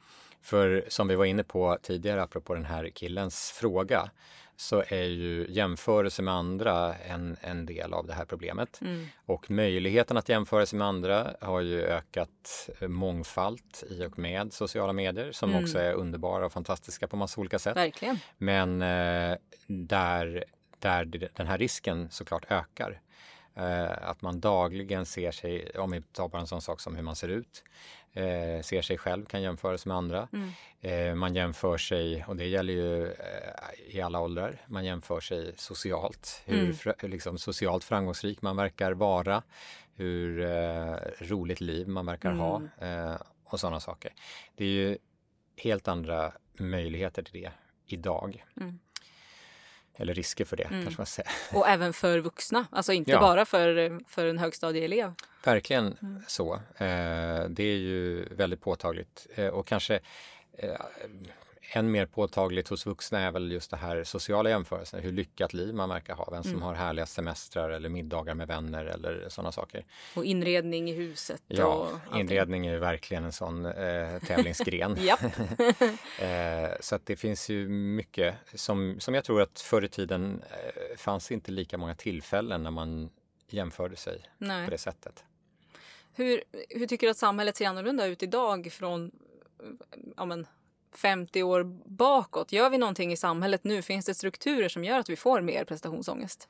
för 0.43 0.85
som 0.89 1.09
vi 1.09 1.15
var 1.15 1.25
inne 1.25 1.45
på 1.45 1.79
tidigare, 1.83 2.23
apropå 2.23 2.55
den 2.55 2.65
här 2.65 2.89
killens 2.89 3.51
fråga, 3.51 4.11
så 4.57 4.85
är 4.89 5.05
ju 5.05 5.47
jämförelse 5.49 6.23
med 6.23 6.35
andra 6.35 6.95
en, 6.95 7.37
en 7.41 7.67
del 7.67 7.93
av 7.95 8.07
det 8.07 8.13
här 8.13 8.25
problemet. 8.25 8.81
Mm. 8.81 9.07
Och 9.27 9.51
möjligheten 9.51 10.17
att 10.17 10.29
jämföra 10.29 10.67
sig 10.67 10.79
med 10.79 10.89
andra 10.89 11.35
har 11.41 11.61
ju 11.61 11.83
ökat 11.83 12.71
eh, 12.81 12.89
mångfalt 12.89 13.85
i 13.91 14.05
och 14.05 14.19
med 14.19 14.53
sociala 14.53 14.93
medier 14.93 15.33
som 15.33 15.51
Mm. 15.51 15.63
också 15.63 15.79
är 15.79 15.93
underbara 15.93 16.47
och 16.47 16.53
fantastiska 16.53 17.09
på 17.09 17.17
massa 17.17 17.41
olika 17.41 17.59
sätt. 17.59 17.77
Verkligen. 17.77 18.19
Men 18.39 18.83
eh, 18.83 19.37
där, 19.67 20.45
där 20.79 21.29
den 21.35 21.47
här 21.47 21.59
risken 21.59 22.09
såklart 22.11 22.45
ökar. 22.51 23.01
Eh, 23.55 24.09
att 24.09 24.23
man 24.23 24.41
dagligen 24.41 25.07
ser 25.07 25.33
sig, 25.33 25.71
om 25.79 25.91
vi 25.91 26.03
tar 26.03 26.29
bara 26.29 26.41
en 26.41 26.47
sån 26.47 26.63
sak 26.63 26.81
som 26.81 26.97
hur 26.97 27.03
man 27.03 27.17
ser 27.17 27.29
ut, 27.29 27.65
eh, 28.17 28.63
ser 28.63 28.83
sig 28.83 28.99
själv, 28.99 29.25
kan 29.27 29.43
jämföra 29.43 29.79
sig 29.79 29.89
med 29.89 29.97
andra. 29.97 30.29
Mm. 30.33 30.51
Eh, 30.81 31.15
man 31.15 31.35
jämför 31.35 31.79
sig, 31.79 32.25
och 32.29 32.37
det 32.37 32.45
gäller 32.47 32.73
ju 32.73 33.07
eh, 33.07 33.15
i 33.97 34.01
alla 34.01 34.21
åldrar, 34.21 34.61
man 34.67 34.85
jämför 34.85 35.21
sig 35.21 35.53
socialt. 35.57 36.43
Hur 36.45 36.61
Mm. 36.63 36.75
fra- 36.75 36.95
liksom, 37.09 37.39
socialt 37.39 37.85
framgångsrik 37.85 38.43
man 38.43 38.57
verkar 38.57 38.93
vara, 38.93 39.43
hur 39.95 40.41
eh, 40.41 40.97
roligt 41.19 41.61
liv 41.61 41.89
man 41.89 42.07
verkar 42.07 42.33
ha 42.33 42.57
Mm. 42.81 43.09
eh, 43.11 43.17
och 43.45 43.61
sådana 43.61 43.81
saker. 43.81 44.13
Det 44.57 44.65
är 44.65 44.69
ju 44.69 44.99
helt 45.57 45.89
andra 45.89 46.33
möjligheter 46.59 47.23
till 47.23 47.43
det 47.43 47.51
idag. 47.87 48.45
Mm. 48.61 48.79
Eller 49.97 50.15
risker 50.15 50.45
för 50.45 50.57
det 50.57 50.63
Mm. 50.65 50.83
kanske 50.83 51.01
man 51.01 51.07
säger. 51.07 51.31
Och 51.55 51.69
även 51.69 51.93
för 51.93 52.19
vuxna, 52.19 52.67
alltså 52.71 52.93
inte 52.93 53.11
Ja. 53.11 53.21
bara 53.21 53.45
för, 53.45 54.01
för 54.09 54.27
en 54.27 54.39
högstadieelev. 54.39 55.13
Verkligen 55.45 55.97
Mm. 56.03 56.23
så. 56.27 56.55
Eh, 56.55 57.45
det 57.49 57.63
är 57.65 57.77
ju 57.77 58.25
väldigt 58.35 58.61
påtagligt 58.61 59.27
eh, 59.35 59.47
och 59.49 59.67
kanske 59.67 60.01
eh, 60.59 60.71
än 61.73 61.91
mer 61.91 62.07
påtagligt 62.07 62.69
hos 62.69 62.87
vuxna 62.87 63.21
är 63.21 63.31
väl 63.31 63.53
just 63.53 63.71
det 63.71 63.77
här 63.77 64.05
sociala 64.05 64.51
jämförelsen, 64.51 65.01
hur 65.01 65.13
lyckat 65.13 65.55
liv 65.55 65.75
man 65.75 65.89
verkar 65.89 66.15
ha, 66.15 66.29
vem 66.31 66.43
som 66.43 66.53
Mm. 66.53 66.63
har 66.63 66.75
härliga 66.75 67.07
semestrar 67.07 67.71
eller 67.71 67.89
middagar 67.89 68.35
med 68.35 68.49
vänner 68.49 68.85
eller 68.85 69.29
sådana 69.29 69.53
saker. 69.53 69.85
Och 70.15 70.25
inredning 70.25 70.91
i 70.91 70.93
huset. 70.93 71.43
Ja, 71.47 71.89
inredning 72.15 72.67
är 72.67 72.73
ju 72.73 72.79
verkligen 72.79 73.25
en 73.25 73.33
sån 73.33 73.67
eh, 73.67 74.19
tävlingsgren. 74.27 74.99
Eh, 76.21 76.71
så 76.81 76.95
att 76.95 77.07
det 77.07 77.17
finns 77.17 77.49
ju 77.49 77.69
mycket 77.69 78.35
som, 78.55 79.01
som 79.01 79.15
jag 79.15 79.25
tror 79.25 79.43
att 79.43 79.61
förr 79.61 79.85
i 79.85 79.89
tiden 79.89 80.43
eh, 80.51 80.97
fanns 80.97 81.33
inte 81.33 81.53
lika 81.53 81.79
många 81.79 81.95
tillfällen 81.95 82.63
när 82.63 82.71
man 82.71 83.11
jämförde 83.49 83.97
sig 83.97 84.21
på 84.21 84.45
Nej. 84.45 84.71
det 84.71 84.79
sättet. 84.79 85.25
Hur, 86.13 86.43
hur 86.69 86.87
tycker 86.87 87.07
du 87.07 87.11
att 87.11 87.17
samhället 87.17 87.57
ser 87.57 87.67
annorlunda 87.69 88.07
ut 88.07 88.23
idag 88.23 88.73
från 88.73 89.11
ja, 90.17 90.25
men, 90.25 90.47
50 90.93 91.43
år 91.43 91.65
bakåt? 91.85 92.53
Gör 92.53 92.71
vi 92.71 92.79
någonting 92.79 93.13
i 93.13 93.17
samhället 93.17 93.65
nu? 93.65 93.83
Finns 93.83 94.07
det 94.07 94.15
strukturer 94.15 94.69
som 94.69 94.85
gör 94.85 94.99
att 94.99 95.11
vi 95.11 95.17
får 95.17 95.41
mer 95.41 95.65
prestationsångest? 95.65 96.49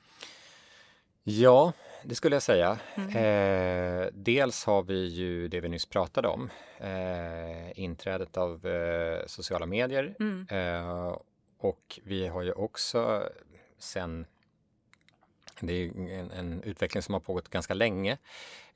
Ja, 1.23 1.73
det 2.05 2.15
skulle 2.15 2.37
jag 2.37 2.43
säga. 2.43 2.79
Mm. 2.95 3.09
Eh, 3.17 4.09
dels 4.13 4.65
har 4.65 4.83
vi 4.83 5.07
ju 5.07 5.49
det 5.49 5.61
vi 5.61 5.69
nyss 5.69 5.87
pratade 5.87 6.29
om, 6.29 6.51
eh, 6.79 7.81
inträdet 7.81 8.37
av 8.37 8.67
eh, 8.67 9.27
sociala 9.27 9.67
medier 9.67 10.15
Mm. 10.21 10.47
eh, 10.51 11.19
och 11.59 12.01
vi 12.05 12.27
har 12.27 12.43
ju 12.43 12.53
också 12.53 13.29
sen 13.79 14.27
det 15.61 15.73
är 15.73 15.91
en, 16.11 16.31
en 16.31 16.63
utveckling 16.63 17.03
som 17.03 17.15
har 17.15 17.21
pågått 17.21 17.49
ganska 17.49 17.75
länge, 17.75 18.13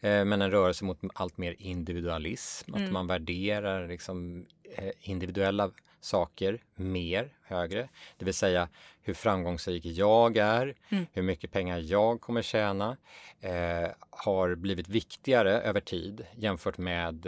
eh, 0.00 0.24
men 0.24 0.42
en 0.42 0.50
rörelse 0.50 0.84
mot 0.84 0.98
allt 1.14 1.38
mer 1.38 1.56
individualism, 1.58 2.74
att 2.74 2.80
man 2.92 3.06
värderar 3.06 3.88
liksom, 3.88 4.46
eh, 4.74 4.90
individuella 5.00 5.70
saker 6.00 6.58
mer, 6.74 7.32
högre. 7.42 7.88
Det 8.16 8.24
vill 8.24 8.34
säga 8.34 8.68
hur 9.02 9.14
framgångsrik 9.14 9.84
jag 9.84 10.36
är, 10.36 10.74
hur 11.12 11.22
mycket 11.22 11.52
pengar 11.52 11.78
jag 11.78 12.20
kommer 12.20 12.42
tjäna, 12.42 12.96
eh, 13.40 13.90
har 14.10 14.54
blivit 14.54 14.88
viktigare 14.88 15.60
över 15.60 15.80
tid 15.80 16.26
jämfört 16.36 16.78
med 16.78 17.26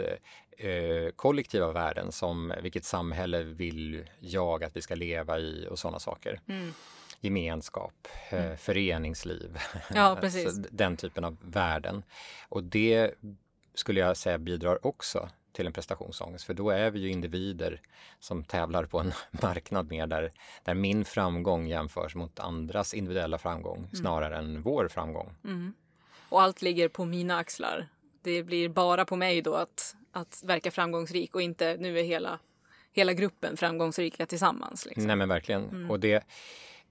eh, 0.57 1.11
kollektiva 1.15 1.71
värden 1.71 2.11
som 2.11 2.53
vilket 2.61 2.85
samhälle 2.85 3.43
vill 3.43 4.05
jag 4.19 4.63
att 4.63 4.75
vi 4.75 4.81
ska 4.81 4.95
leva 4.95 5.39
i 5.39 5.67
och 5.69 5.79
sådana 5.79 5.99
saker. 5.99 6.39
Gemenskap, 7.23 8.07
eh, 8.29 8.55
föreningsliv, 8.55 9.57
Ja, 9.93 10.17
precis. 10.21 10.55
Så 10.55 10.63
den 10.71 10.97
typen 10.97 11.23
av 11.23 11.37
värden. 11.41 12.03
Och 12.49 12.63
det 12.63 13.11
skulle 13.73 13.99
jag 13.99 14.17
säga 14.17 14.37
bidrar 14.37 14.87
också 14.87 15.29
till 15.51 15.67
en 15.67 15.73
prestationsångest 15.73 16.45
för 16.45 16.53
då 16.53 16.69
är 16.69 16.91
vi 16.91 16.99
ju 16.99 17.09
individer 17.09 17.81
som 18.19 18.43
tävlar 18.43 18.85
på 18.85 18.99
en 18.99 19.13
marknad 19.41 19.91
mer 19.91 20.07
där, 20.07 20.31
där 20.63 20.73
min 20.73 21.05
framgång 21.05 21.67
jämförs 21.67 22.15
mot 22.15 22.39
andras 22.39 22.93
individuella 22.93 23.37
framgång 23.37 23.87
snarare 23.93 24.37
än 24.37 24.61
vår 24.61 24.87
framgång. 24.87 25.35
Och 26.29 26.41
allt 26.41 26.61
ligger 26.61 26.87
på 26.87 27.05
mina 27.05 27.37
axlar. 27.37 27.87
Det 28.21 28.43
blir 28.43 28.69
bara 28.69 29.05
på 29.05 29.15
mig 29.15 29.41
då 29.41 29.55
att, 29.55 29.95
att 30.11 30.41
verka 30.43 30.71
framgångsrik 30.71 31.35
och 31.35 31.41
inte 31.41 31.77
nu 31.79 31.99
är 31.99 32.03
hela, 32.03 32.39
hela 32.91 33.13
gruppen 33.13 33.57
framgångsrika 33.57 34.25
tillsammans. 34.25 34.85
Liksom. 34.85 35.07
Nej 35.07 35.15
men 35.15 35.29
verkligen. 35.29 35.89
Och 35.89 35.99
det, 35.99 36.23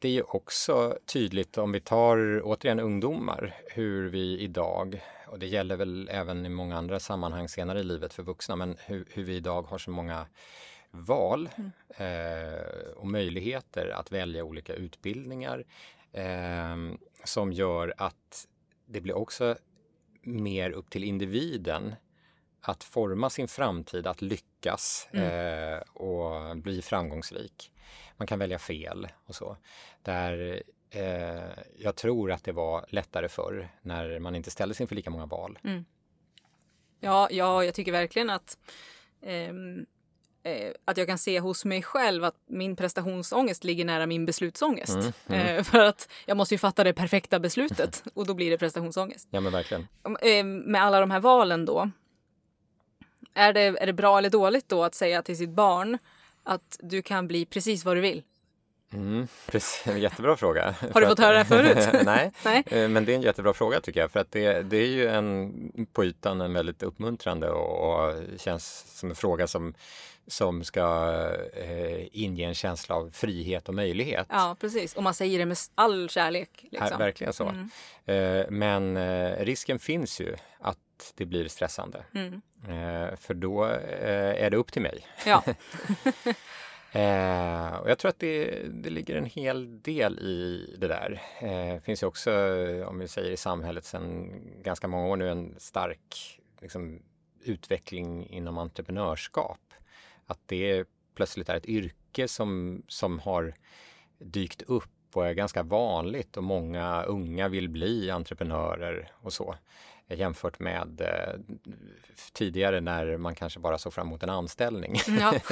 det 0.03 0.09
är 0.09 0.13
ju 0.13 0.23
också 0.23 0.99
tydligt 1.07 1.59
om 1.59 1.73
vi 1.73 1.81
tar 1.81 2.41
återigen 2.45 2.81
ungdomar 2.81 3.55
hur 3.71 4.09
vi 4.09 4.39
idag, 4.41 5.03
och 5.27 5.39
det 5.39 5.47
gäller 5.47 5.77
väl 5.77 6.09
även 6.13 6.47
i 6.47 6.49
många 6.49 6.77
andra 6.77 7.01
sammanhang 7.01 7.49
senare 7.49 7.81
i 7.81 7.85
livet 7.85 8.15
för 8.15 8.23
vuxna, 8.23 8.57
men 8.57 8.77
hur, 8.87 9.07
hur 9.11 9.23
vi 9.25 9.37
idag 9.37 9.63
har 9.63 9.79
så 9.79 9.91
många 9.91 10.27
val 10.91 11.49
eh, 11.97 12.93
och 12.97 13.07
möjligheter 13.07 13.89
att 13.89 14.13
välja 14.13 14.45
olika 14.45 14.75
utbildningar 14.75 15.65
eh, 16.13 16.77
som 17.25 17.53
gör 17.53 17.95
att 17.97 18.49
det 18.87 19.01
blir 19.01 19.17
också 19.17 19.57
mer 20.23 20.71
upp 20.71 20.91
till 20.91 21.05
individen 21.05 21.95
att 22.61 22.85
forma 22.85 23.31
sin 23.31 23.49
framtid, 23.49 24.07
att 24.07 24.23
lyckas 24.23 25.09
eh, 25.13 25.79
och 25.79 26.57
bli 26.57 26.83
framgångsrik. 26.83 27.72
Man 28.23 28.27
kan 28.27 28.39
välja 28.39 28.59
fel 28.59 29.09
och 29.27 29.35
så. 29.35 29.57
Där 30.03 30.63
eh, 30.91 31.65
jag 31.79 31.97
tror 31.97 32.33
att 32.33 32.45
det 32.45 32.53
var 32.53 32.85
lättare 32.89 33.29
förr 33.29 33.69
när 33.83 34.19
man 34.19 34.35
inte 34.35 34.51
ställdes 34.51 34.81
inför 34.81 34.95
lika 34.95 35.11
många 35.11 35.27
val. 35.27 35.59
Ja, 37.01 37.29
ja, 37.31 37.65
jag 37.65 37.75
tycker 37.75 37.93
verkligen 37.93 38.31
att, 38.31 38.59
ehm, 39.23 39.87
eh, 40.43 40.73
att 40.85 40.97
jag 40.97 41.07
kan 41.07 41.19
se 41.19 41.41
hos 41.41 41.65
mig 41.65 41.83
själv 41.83 42.25
att 42.25 42.35
min 42.47 42.77
prestationsångest 42.77 43.65
ligger 43.65 43.85
nära 43.85 44.07
min 44.07 44.27
beslutsångest. 44.27 44.99
Eh, 45.27 45.63
för 45.73 45.79
att 45.79 46.09
jag 46.27 46.37
måste 46.37 46.55
ju 46.55 46.59
fatta 46.59 46.85
det 46.85 46.93
perfekta 46.93 47.41
beslutet 47.41 48.05
och 48.15 48.27
då 48.27 48.35
blir 48.35 48.51
det 48.51 48.59
prestationsångest. 48.59 49.29
Ja 49.31 49.41
men 49.41 49.53
verkligen. 49.53 49.89
Eh, 50.21 50.45
med 50.45 50.83
alla 50.83 51.01
de 51.01 51.11
här 51.11 51.21
valen 51.21 51.65
då. 51.65 51.91
Är 53.35 53.53
det, 53.53 53.61
är 53.61 53.87
det 53.87 53.93
bra 53.93 54.19
eller 54.19 54.31
dåligt 54.31 54.69
då 54.69 54.85
att 54.85 54.95
säga 54.95 55.23
till 55.23 55.37
sitt 55.37 55.51
barn 55.51 55.99
att 56.45 56.79
du 56.81 57.03
kan 57.03 57.29
bli 57.29 57.47
precis 57.47 57.85
vad 57.85 57.97
du 57.97 58.01
vill? 58.01 58.23
Mm, 58.93 59.29
precis, 59.47 59.87
jättebra 59.97 60.37
fråga. 60.37 60.75
Har 60.93 61.01
du 61.01 61.07
fått 61.07 61.19
höra 61.19 61.39
det 61.39 61.45
förut? 61.45 61.89
Nej, 62.05 62.33
Nej. 62.45 62.65
eh, 62.67 62.89
men 62.89 63.05
det 63.05 63.13
är 63.13 63.17
en 63.17 63.23
jättebra 63.23 63.53
fråga 63.53 63.81
tycker 63.81 64.01
jag. 64.01 64.11
För 64.11 64.21
att 64.21 64.31
det, 64.31 64.63
det 64.63 64.77
är 64.77 64.87
ju 64.87 65.09
en, 65.09 65.87
på 65.93 66.05
ytan 66.05 66.41
en 66.41 66.53
väldigt 66.53 66.83
uppmuntrande 66.83 67.51
och, 67.51 68.07
och 68.07 68.15
känns 68.37 68.99
som 68.99 69.11
en 69.11 69.17
fråga 69.17 69.47
som, 69.47 69.75
som 70.27 70.65
ska 70.65 71.15
eh, 71.55 72.07
inge 72.13 72.47
en 72.47 72.55
känsla 72.55 72.95
av 72.95 73.11
frihet 73.11 73.69
och 73.69 73.75
möjlighet. 73.75 74.27
Ja, 74.31 74.57
precis. 74.61 74.95
Och 74.95 75.03
man 75.03 75.15
säger 75.15 75.39
det 75.39 75.47
med 75.47 75.57
all 75.75 76.09
kärlek. 76.09 76.65
Liksom. 76.71 76.99
verkligen 76.99 77.33
så. 77.33 77.45
Eh, 78.13 78.51
men 78.51 78.97
eh, 78.97 79.45
risken 79.45 79.79
finns 79.79 80.21
ju 80.21 80.37
att 80.61 80.79
det 81.15 81.27
blir 81.27 81.49
stressande. 81.49 82.05
Mm. 82.15 82.41
Eh, 82.69 83.17
för 83.17 83.35
då 83.35 83.65
eh, 83.67 84.45
är 84.45 84.51
det 84.51 84.57
upp 84.57 84.73
till 84.73 84.83
mig. 84.83 85.07
Ja. 85.27 85.45
Eh, 86.95 87.75
och 87.77 87.91
jag 87.91 87.99
tror 87.99 88.09
att 88.09 88.19
det, 88.19 88.63
det 88.69 88.91
ligger 88.91 89.17
en 89.17 89.25
hel 89.25 89.83
del 89.83 90.19
i 90.19 90.67
det 90.79 90.89
där. 90.89 91.23
Eh, 91.41 91.81
finns 91.81 92.03
ju 92.03 92.07
också, 92.07 92.31
om 92.87 92.99
vi 92.99 93.09
säger 93.09 93.31
i 93.31 93.37
samhället 93.37 93.85
sedan 93.85 94.31
ganska 94.63 94.89
många 94.89 95.07
år 95.07 95.17
nu, 95.17 95.29
en 95.29 95.55
stark 95.59 96.41
liksom, 96.61 97.03
utveckling 97.41 98.29
inom 98.29 98.59
entreprenörskap. 98.59 99.61
Att 100.27 100.39
det 100.47 100.85
plötsligt 101.15 101.49
är 101.49 101.57
ett 101.57 101.67
yrke 101.67 102.29
som, 102.29 102.83
som 102.89 103.19
har 103.19 103.55
dykt 104.19 104.63
upp 104.63 105.17
och 105.17 105.27
är 105.27 105.33
ganska 105.33 105.63
vanligt 105.63 106.37
och 106.37 106.45
många 106.45 107.03
unga 107.03 107.49
vill 107.49 107.69
bli 107.69 108.11
entreprenörer 108.11 109.13
och 109.15 109.33
så. 109.33 109.55
Jämfört 110.09 110.59
med 110.59 111.01
eh, 111.01 111.41
tidigare 112.33 112.81
när 112.81 113.17
man 113.17 113.35
kanske 113.35 113.61
bara 113.61 113.79
såg 113.79 113.93
fram 113.93 114.07
emot 114.07 114.23
en 114.23 114.31
anställning. 114.31 114.97
ja. 115.21 115.35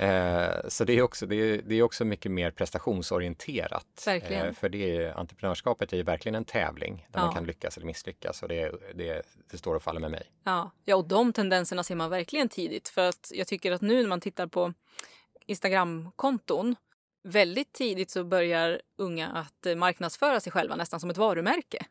Eh, 0.00 0.68
så 0.68 0.84
det 0.84 0.92
är, 0.92 1.02
också, 1.02 1.26
det, 1.26 1.36
är, 1.36 1.62
det 1.66 1.74
är 1.74 1.82
också 1.82 2.04
mycket 2.04 2.32
mer 2.32 2.50
prestationsorienterat. 2.50 4.02
Verkligen. 4.06 4.46
Eh, 4.46 4.52
för 4.52 4.68
det 4.68 4.96
är, 4.96 5.18
entreprenörskapet 5.18 5.92
är 5.92 5.96
ju 5.96 6.02
verkligen 6.02 6.34
en 6.34 6.44
tävling 6.44 7.06
där 7.10 7.20
Ja. 7.20 7.24
man 7.26 7.34
kan 7.34 7.44
lyckas 7.44 7.76
eller 7.76 7.86
misslyckas 7.86 8.42
och 8.42 8.48
det, 8.48 8.72
det, 8.94 9.22
det 9.50 9.58
står 9.58 9.74
och 9.74 9.82
faller 9.82 10.00
med 10.00 10.10
mig. 10.10 10.22
Ja. 10.44 10.70
ja, 10.84 10.96
och 10.96 11.08
de 11.08 11.32
tendenserna 11.32 11.82
ser 11.84 11.94
man 11.94 12.10
verkligen 12.10 12.48
tidigt. 12.48 12.88
För 12.88 13.08
att 13.08 13.32
jag 13.34 13.46
tycker 13.46 13.72
att 13.72 13.80
nu 13.80 14.02
när 14.02 14.08
man 14.08 14.20
tittar 14.20 14.46
på 14.46 14.72
Instagramkonton 15.46 16.76
väldigt 17.22 17.72
tidigt 17.72 18.10
så 18.10 18.24
börjar 18.24 18.80
unga 18.98 19.28
att 19.28 19.66
eh, 19.66 19.74
marknadsföra 19.74 20.40
sig 20.40 20.52
själva 20.52 20.76
nästan 20.76 21.00
som 21.00 21.10
ett 21.10 21.16
varumärke. 21.18 21.86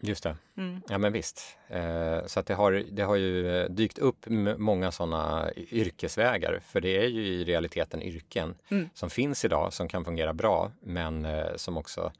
Just 0.00 0.22
det. 0.22 0.36
Mm. 0.56 0.82
Ja 0.88 0.98
men 0.98 1.12
visst. 1.12 1.56
Eh, 1.68 2.26
så 2.26 2.40
att 2.40 2.46
det, 2.46 2.54
har, 2.54 2.72
det 2.72 3.02
har 3.02 3.16
ju 3.16 3.56
eh, 3.60 3.68
dykt 3.70 3.98
upp 3.98 4.24
många 4.58 4.92
sådana 4.92 5.52
yrkesvägar. 5.56 6.60
För 6.66 6.80
det 6.80 6.96
är 7.04 7.08
ju 7.08 7.26
i 7.26 7.44
realiteten 7.44 8.02
yrken 8.02 8.54
Mm. 8.70 8.88
som 8.94 9.10
finns 9.10 9.44
idag 9.44 9.72
som 9.72 9.88
kan 9.88 10.04
fungera 10.04 10.32
bra 10.34 10.72
men 10.80 11.24
eh, 11.24 11.56
som 11.56 11.76
också 11.76 12.12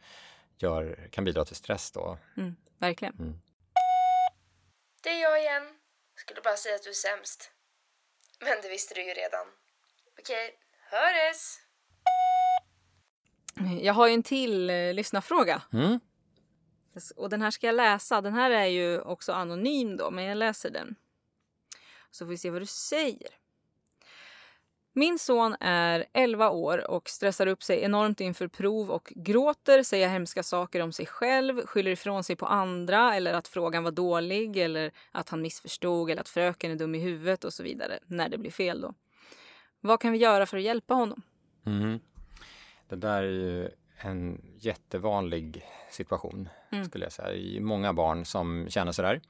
gör, 0.59 1.09
kan 1.11 1.25
bidra 1.25 1.45
till 1.45 1.57
stress 1.57 1.91
då. 1.93 2.19
Mm. 2.37 2.57
Verkligen. 2.79 3.41
Det 5.03 5.09
är 5.09 5.23
jag 5.23 5.41
igen. 5.41 5.63
Skulle 6.17 6.41
bara 6.41 6.57
säga 6.57 6.75
att 6.75 6.83
du 6.83 6.91
är 6.91 6.95
sämst. 6.95 7.51
Men 8.41 8.63
det 8.63 8.69
visste 8.69 8.95
du 8.95 9.01
ju 9.03 9.13
redan. 9.15 9.47
Okej, 10.21 10.51
höres! 10.91 11.59
Jag 13.81 13.93
har 13.95 14.09
ju 14.09 14.15
en 14.15 14.23
till 14.23 14.71
eh, 14.71 14.93
lyssnarfråga. 14.95 15.63
Mm. 15.73 16.01
Och 17.17 17.31
den 17.31 17.43
här 17.43 17.51
ska 17.51 17.67
jag 17.67 17.75
läsa. 17.75 18.21
Den 18.21 18.35
här 18.35 18.51
är 18.51 18.67
ju 18.67 19.01
också 19.01 19.33
anonym 19.33 19.97
då, 19.97 20.11
men 20.11 20.25
jag 20.25 20.39
läser 20.39 20.71
den. 20.71 20.95
Så 22.11 22.25
får 22.25 22.31
vi 22.31 22.39
se 22.39 22.51
vad 22.51 22.63
du 22.63 22.67
säger. 22.67 23.29
Min 24.95 25.19
son 25.19 25.57
är 25.61 26.07
11 26.13 26.51
år 26.51 26.91
och 26.91 27.09
stressar 27.09 27.47
upp 27.47 27.63
sig 27.63 27.83
enormt 27.83 28.21
inför 28.21 28.49
prov 28.49 28.91
och 28.91 29.13
gråter, 29.17 29.83
säger 29.83 30.09
hemska 30.09 30.43
saker 30.43 30.81
om 30.81 30.93
sig 30.93 31.07
själv, 31.07 31.67
skyller 31.67 31.91
ifrån 31.91 32.25
sig 32.25 32.37
på 32.37 32.47
andra 32.47 33.15
eller 33.15 33.35
att 33.35 33.49
frågan 33.49 33.85
var 33.85 33.91
dålig 33.91 34.57
eller 34.57 34.93
att 35.13 35.29
han 35.29 35.43
missförstod 35.43 36.11
eller 36.11 36.21
att 36.21 36.29
fröken 36.29 36.71
är 36.71 36.77
dum 36.77 36.95
i 36.95 36.99
huvudet 36.99 37.45
och 37.45 37.53
så 37.53 37.63
vidare 37.63 37.99
när 38.07 38.29
det 38.29 38.39
blir 38.39 38.51
fel 38.51 38.81
då. 38.81 38.95
Vad 39.81 40.01
kan 40.01 40.13
vi 40.13 40.19
göra 40.19 40.47
för 40.47 40.57
att 40.57 40.63
hjälpa 40.63 40.95
honom? 40.95 41.23
Mm. 41.67 42.01
Det 42.89 42.97
där 42.97 43.23
är 43.23 43.29
ju 43.29 43.71
en 44.05 44.41
jättevanlig 44.59 45.65
situation 45.91 46.49
skulle 46.89 47.05
jag 47.05 47.13
säga. 47.13 47.35
I 47.35 47.61
många 47.61 47.93
barn 47.93 48.25
som 48.25 48.67
känner 48.69 48.93
sådär. 48.93 49.21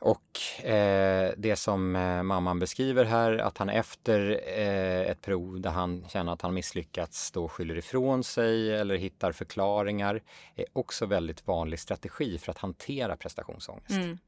Och 0.00 0.64
eh, 0.64 1.32
det 1.36 1.56
som 1.56 1.96
eh, 1.96 2.22
mamman 2.22 2.58
beskriver 2.58 3.04
här, 3.04 3.38
att 3.38 3.58
han 3.58 3.68
efter 3.68 4.40
eh, 4.46 5.10
ett 5.10 5.22
prov 5.22 5.60
där 5.60 5.70
han 5.70 6.04
känner 6.08 6.32
att 6.32 6.42
han 6.42 6.54
misslyckats 6.54 7.30
då 7.30 7.48
skyller 7.48 7.76
ifrån 7.78 8.24
sig 8.24 8.74
eller 8.74 8.96
hittar 8.96 9.32
förklaringar, 9.32 10.22
är 10.54 10.64
också 10.72 11.06
väldigt 11.06 11.46
vanlig 11.46 11.78
strategi 11.78 12.38
för 12.38 12.50
att 12.50 12.58
hantera 12.58 13.16
prestationsångest. 13.16 13.90
Mm. 13.90 14.18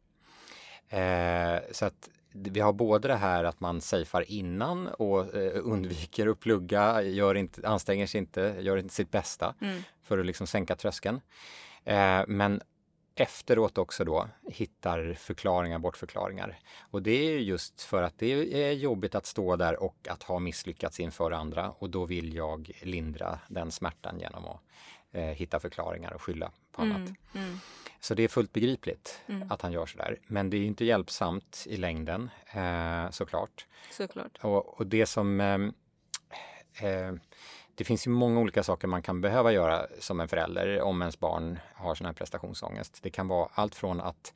Eh, 0.89 1.61
så 1.71 1.85
att 1.85 2.09
vi 2.33 2.61
har 2.61 2.73
både 2.73 3.09
det 3.09 3.17
här 3.17 3.45
att 3.45 3.61
man 3.61 3.81
safear 3.81 4.31
innan 4.31 4.89
och 4.89 5.35
eh, 5.35 5.61
undviker 5.65 6.27
att 6.27 6.41
plugga, 6.41 7.03
gör 7.03 7.35
inte, 7.35 7.69
anstränger 7.69 8.07
sig 8.07 8.19
inte, 8.19 8.57
gör 8.61 8.77
inte 8.77 8.95
sitt 8.95 9.11
bästa 9.11 9.55
Mm. 9.61 9.83
för 10.03 10.19
att 10.19 10.27
liksom 10.27 10.47
sänka 10.47 10.77
tröskeln. 10.77 11.21
Eh, 11.85 12.23
men 12.29 12.61
efteråt 13.15 13.79
också 13.79 14.05
då 14.05 14.29
hittar 14.49 15.15
förklaringar, 15.15 15.79
bortförklaringar. 15.79 16.59
Och 16.91 17.03
det 17.03 17.11
är 17.11 17.39
just 17.39 17.83
för 17.83 18.03
att 18.03 18.19
det 18.19 18.55
är 18.65 18.73
jobbigt 18.73 19.15
att 19.15 19.27
stå 19.27 19.57
där 19.57 19.83
och 19.83 20.09
att 20.11 20.23
ha 20.23 20.39
misslyckats 20.39 21.01
inför 21.01 21.31
andra 21.31 21.71
och 21.71 21.91
då 21.91 22.05
vill 22.05 22.35
jag 22.35 22.71
lindra 22.83 23.39
den 23.49 23.71
smärtan 23.71 24.21
genom 24.21 24.45
att 24.45 24.61
eh, 25.13 25.23
hitta 25.23 25.61
förklaringar 25.61 26.13
och 26.13 26.23
skylla 26.23 26.51
på 26.73 26.83
annat. 26.83 26.97
Mm, 26.99 27.15
mm, 27.35 27.59
Så 28.01 28.15
det 28.15 28.23
är 28.23 28.29
fullt 28.29 28.53
begripligt 28.53 29.21
Mm. 29.27 29.51
att 29.53 29.63
han 29.63 29.73
gör 29.73 29.87
sådär. 29.87 30.19
Men 30.27 30.51
det 30.51 30.57
är 30.57 30.65
inte 30.65 30.85
hjälpsamt 30.85 31.65
i 31.69 31.77
längden 31.77 32.31
eh, 32.53 33.11
såklart. 33.11 33.67
såklart. 33.91 34.39
Och, 34.43 34.79
och 34.81 34.87
det 34.87 35.07
som 35.07 35.41
ehm, 35.41 35.73
eh, 36.81 37.13
det 37.75 37.85
finns 37.85 38.07
ju 38.07 38.11
många 38.11 38.41
olika 38.41 38.63
saker 38.63 38.89
man 38.89 39.03
kan 39.03 39.21
behöva 39.21 39.53
göra 39.53 39.87
som 40.01 40.21
en 40.21 40.29
förälder 40.29 40.81
om 40.81 41.03
ens 41.03 41.19
barn 41.19 41.59
har 41.75 41.95
sån 41.95 42.07
här 42.07 42.13
prestationsångest. 42.15 42.99
Det 43.03 43.11
kan 43.11 43.29
vara 43.29 43.49
allt 43.55 43.75
från 43.75 44.01
att 44.01 44.35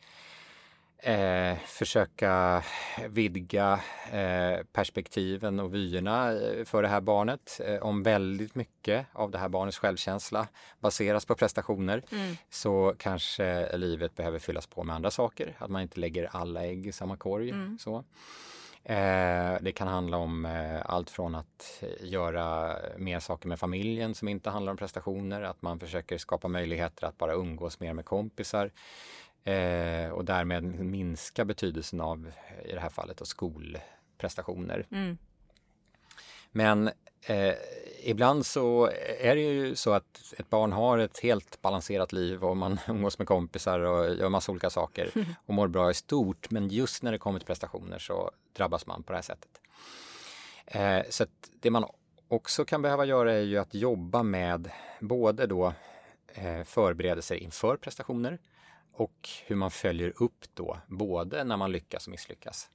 eh, 0.99 1.59
försöka 1.67 2.63
vidga 3.09 3.81
eh, 4.13 4.65
perspektiven 4.73 5.61
och 5.61 5.75
vyerna 5.75 6.33
eh, 6.33 6.65
för 6.65 6.83
det 6.83 6.89
här 6.89 7.01
barnet. 7.01 7.61
Eh, 7.65 7.83
om 7.83 8.03
väldigt 8.03 8.55
mycket 8.55 9.07
av 9.13 9.31
det 9.31 9.39
här 9.39 9.49
barnets 9.49 9.79
självkänsla 9.79 10.49
baseras 10.81 11.27
på 11.27 11.35
prestationer 11.35 12.03
Mm. 12.13 12.37
så 12.51 12.95
kanske 12.99 13.77
livet 13.77 14.15
behöver 14.15 14.39
fyllas 14.39 14.67
på 14.67 14.85
med 14.85 14.97
andra 14.97 15.11
saker. 15.11 15.57
Att 15.59 15.71
man 15.71 15.83
inte 15.83 16.01
lägger 16.01 16.25
alla 16.33 16.65
ägg 16.65 16.87
i 16.87 16.93
samma 16.93 17.17
korg. 17.17 17.51
Mm. 17.51 17.79
Så. 17.79 18.05
Eh, 18.85 19.57
det 19.61 19.73
kan 19.75 19.89
handla 19.89 20.17
om 20.17 20.47
eh, 20.47 20.81
allt 20.85 21.11
från 21.11 21.35
att 21.35 21.83
göra 22.01 22.77
mer 22.97 23.21
saker 23.21 23.49
med 23.49 23.59
familjen 23.59 24.15
som 24.15 24.29
inte 24.29 24.51
handlar 24.51 24.71
om 24.71 24.77
prestationer, 24.77 25.43
att 25.43 25.63
man 25.63 25.81
försöker 25.81 26.19
skapa 26.19 26.49
möjligheter 26.49 27.07
att 27.07 27.19
bara 27.19 27.33
umgås 27.35 27.81
mer 27.81 27.93
med 27.93 28.05
kompisar 28.05 28.71
eh, 29.47 30.11
och 30.11 30.25
därmed 30.25 30.65
minska 30.65 31.45
betydelsen 31.45 32.01
av, 32.01 32.33
i 32.65 32.73
det 32.73 32.81
här 32.81 32.89
fallet, 32.89 33.17
då, 33.17 33.25
skolprestationer. 33.25 34.87
Mm. 34.91 35.19
Men 36.51 36.91
eh, 37.27 37.55
ibland 38.03 38.47
så 38.47 38.91
är 39.21 39.37
det 39.37 39.43
ju 39.43 39.75
så 39.77 39.93
att 39.93 40.35
ett 40.39 40.51
barn 40.51 40.73
har 40.73 40.99
ett 40.99 41.19
helt 41.19 41.63
balanserat 41.63 42.13
liv 42.13 42.45
och 42.45 42.57
man 42.57 42.79
umgås 42.89 43.19
med 43.19 43.29
kompisar 43.29 43.81
och 43.81 44.15
gör 44.15 44.29
massa 44.29 44.53
olika 44.53 44.71
saker 44.71 45.11
och 45.47 45.55
mår 45.55 45.69
bra 45.69 45.91
i 45.91 45.95
stort. 45.95 46.51
Men 46.51 46.69
just 46.69 47.03
när 47.03 47.13
det 47.13 47.19
kommer 47.19 47.39
till 47.39 47.47
prestationer 47.47 47.99
så 47.99 48.31
drabbas 48.53 48.87
man 48.87 49.03
på 49.03 49.13
det 49.13 49.17
här 49.17 49.23
sättet. 49.23 49.61
Eh, 50.67 51.03
så 51.11 51.27
det 51.61 51.71
man 51.71 51.85
också 52.29 52.65
kan 52.65 52.83
behöva 52.83 53.05
göra 53.05 53.33
är 53.33 53.41
ju 53.41 53.59
att 53.59 53.75
jobba 53.75 54.23
med 54.23 54.71
både 55.01 55.47
då 55.47 55.73
eh, 56.29 56.63
förberedelser 56.65 57.35
inför 57.35 57.77
prestationer 57.77 58.39
och 58.97 59.29
hur 59.47 59.57
man 59.57 59.71
följer 59.71 60.13
upp 60.23 60.45
då, 60.55 60.79
både 60.87 61.45
när 61.45 61.57
man 61.57 61.73
lyckas 61.73 62.07
och 62.07 62.11
misslyckas. 62.11 62.71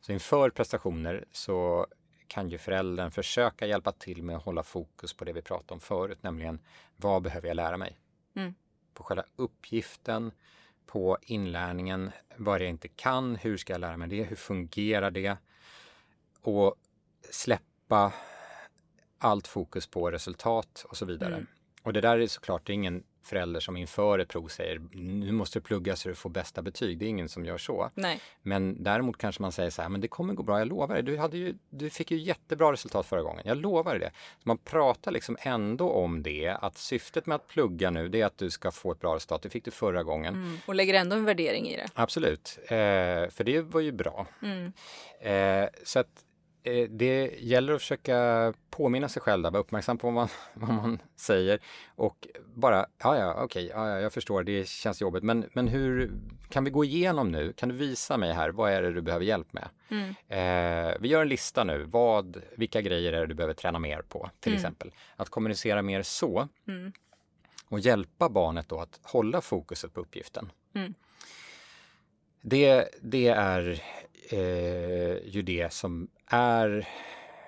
Så 0.00 0.12
inför 0.12 0.50
prestationer 0.50 1.24
så 1.32 1.86
kan 2.26 2.50
ju 2.50 2.58
föräldern 2.58 3.10
försöka 3.10 3.66
hjälpa 3.66 3.92
till 3.92 4.22
med 4.22 4.36
att 4.36 4.44
hålla 4.44 4.62
fokus 4.62 5.14
på 5.14 5.24
det 5.24 5.32
vi 5.32 5.42
pratade 5.42 5.74
om 5.74 5.80
förut, 5.80 6.22
nämligen 6.22 6.60
vad 6.96 7.22
behöver 7.22 7.48
jag 7.48 7.54
lära 7.54 7.76
mig? 7.76 7.98
Mm. 8.34 8.54
På 8.94 9.04
själva 9.04 9.24
uppgiften, 9.36 10.32
på 10.86 11.18
inlärningen, 11.22 12.10
vad 12.36 12.60
jag 12.60 12.68
inte 12.68 12.88
kan, 12.88 13.36
hur 13.36 13.56
ska 13.56 13.72
jag 13.72 13.80
lära 13.80 13.96
mig 13.96 14.08
det, 14.08 14.22
hur 14.22 14.36
fungerar 14.36 15.10
det? 15.10 15.36
Och 16.40 16.74
släppa 17.30 18.12
allt 19.18 19.46
fokus 19.46 19.86
på 19.86 20.10
resultat 20.10 20.84
och 20.88 20.96
så 20.96 21.04
vidare. 21.04 21.34
Mm. 21.34 21.46
Och 21.82 21.92
det 21.92 22.00
där 22.00 22.18
är 22.18 22.26
såklart 22.26 22.68
ingen 22.68 23.04
förälder 23.28 23.60
som 23.60 23.76
inför 23.76 24.18
ett 24.18 24.28
prov 24.28 24.48
säger 24.48 24.80
nu 24.92 25.32
måste 25.32 25.58
du 25.58 25.62
plugga 25.62 25.96
så 25.96 26.08
du 26.08 26.14
får 26.14 26.30
bästa 26.30 26.62
betyg. 26.62 26.98
Det 26.98 27.04
är 27.04 27.08
ingen 27.08 27.28
som 27.28 27.44
gör 27.44 27.58
så. 27.58 27.90
Nej. 27.94 28.20
Men 28.42 28.82
däremot 28.82 29.18
kanske 29.18 29.42
man 29.42 29.52
säger 29.52 29.70
så 29.70 29.82
här, 29.82 29.88
men 29.88 30.00
det 30.00 30.08
kommer 30.08 30.34
gå 30.34 30.42
bra, 30.42 30.58
jag 30.58 30.68
lovar 30.68 30.94
dig. 30.94 31.02
Du, 31.02 31.18
hade 31.18 31.36
ju, 31.36 31.54
du 31.70 31.90
fick 31.90 32.10
ju 32.10 32.18
jättebra 32.18 32.72
resultat 32.72 33.06
förra 33.06 33.22
gången, 33.22 33.42
jag 33.44 33.56
lovar 33.56 33.92
dig 33.92 34.00
det. 34.00 34.10
Så 34.42 34.48
man 34.48 34.58
pratar 34.58 35.10
liksom 35.10 35.36
ändå 35.40 35.90
om 35.90 36.22
det, 36.22 36.48
att 36.48 36.78
syftet 36.78 37.26
med 37.26 37.34
att 37.34 37.48
plugga 37.48 37.90
nu, 37.90 38.08
det 38.08 38.20
är 38.20 38.26
att 38.26 38.38
du 38.38 38.50
ska 38.50 38.70
få 38.70 38.92
ett 38.92 39.00
bra 39.00 39.14
resultat. 39.14 39.42
Det 39.42 39.50
fick 39.50 39.64
du 39.64 39.70
förra 39.70 40.02
gången. 40.02 40.34
Mm. 40.34 40.58
Och 40.66 40.74
lägger 40.74 40.94
ändå 40.94 41.16
en 41.16 41.24
värdering 41.24 41.68
i 41.68 41.76
det. 41.76 41.88
Absolut, 41.94 42.58
eh, 42.62 43.30
för 43.30 43.44
det 43.44 43.60
var 43.60 43.80
ju 43.80 43.92
bra. 43.92 44.26
Mm. 44.42 44.72
Eh, 45.20 45.68
så 45.84 45.98
att 45.98 46.24
det 46.90 47.34
gäller 47.38 47.72
att 47.72 47.80
försöka 47.80 48.52
påminna 48.70 49.08
sig 49.08 49.22
själv, 49.22 49.42
där, 49.42 49.50
vara 49.50 49.60
uppmärksam 49.60 49.98
på 49.98 50.06
vad 50.06 50.14
man, 50.14 50.28
vad 50.54 50.70
man 50.74 50.98
säger 51.16 51.58
och 51.94 52.28
bara, 52.54 52.86
ja 53.02 53.16
ja, 53.18 53.34
okej, 53.44 53.66
ja, 53.74 53.88
ja, 53.90 54.00
jag 54.00 54.12
förstår, 54.12 54.42
det 54.42 54.68
känns 54.68 55.00
jobbigt, 55.00 55.22
men, 55.22 55.50
men 55.52 55.68
hur 55.68 56.12
kan 56.48 56.64
vi 56.64 56.70
gå 56.70 56.84
igenom 56.84 57.32
nu? 57.32 57.52
Kan 57.52 57.68
du 57.68 57.74
visa 57.74 58.16
mig 58.16 58.32
här, 58.32 58.50
vad 58.50 58.72
är 58.72 58.82
det 58.82 58.92
du 58.92 59.00
behöver 59.00 59.24
hjälp 59.24 59.52
med? 59.52 59.68
Mm. 59.90 60.08
Eh, 60.28 60.96
vi 61.00 61.08
gör 61.08 61.22
en 61.22 61.28
lista 61.28 61.64
nu, 61.64 61.84
vad, 61.84 62.42
vilka 62.56 62.80
grejer 62.80 63.12
är 63.12 63.20
det 63.20 63.26
du 63.26 63.34
behöver 63.34 63.54
träna 63.54 63.78
mer 63.78 64.02
på, 64.02 64.30
till 64.40 64.52
Mm. 64.52 64.56
exempel. 64.56 64.90
Att 65.16 65.28
kommunicera 65.28 65.82
mer 65.82 66.02
så 66.02 66.48
Mm. 66.68 66.92
och 67.68 67.80
hjälpa 67.80 68.28
barnet 68.28 68.68
då 68.68 68.80
att 68.80 69.00
hålla 69.02 69.40
fokuset 69.40 69.94
på 69.94 70.00
uppgiften. 70.00 70.52
Mm. 70.74 70.94
Det, 72.42 72.88
det 73.02 73.28
är 73.28 73.82
eh, 74.30 75.28
ju 75.28 75.42
det 75.42 75.72
som 75.72 76.08
är, 76.26 76.88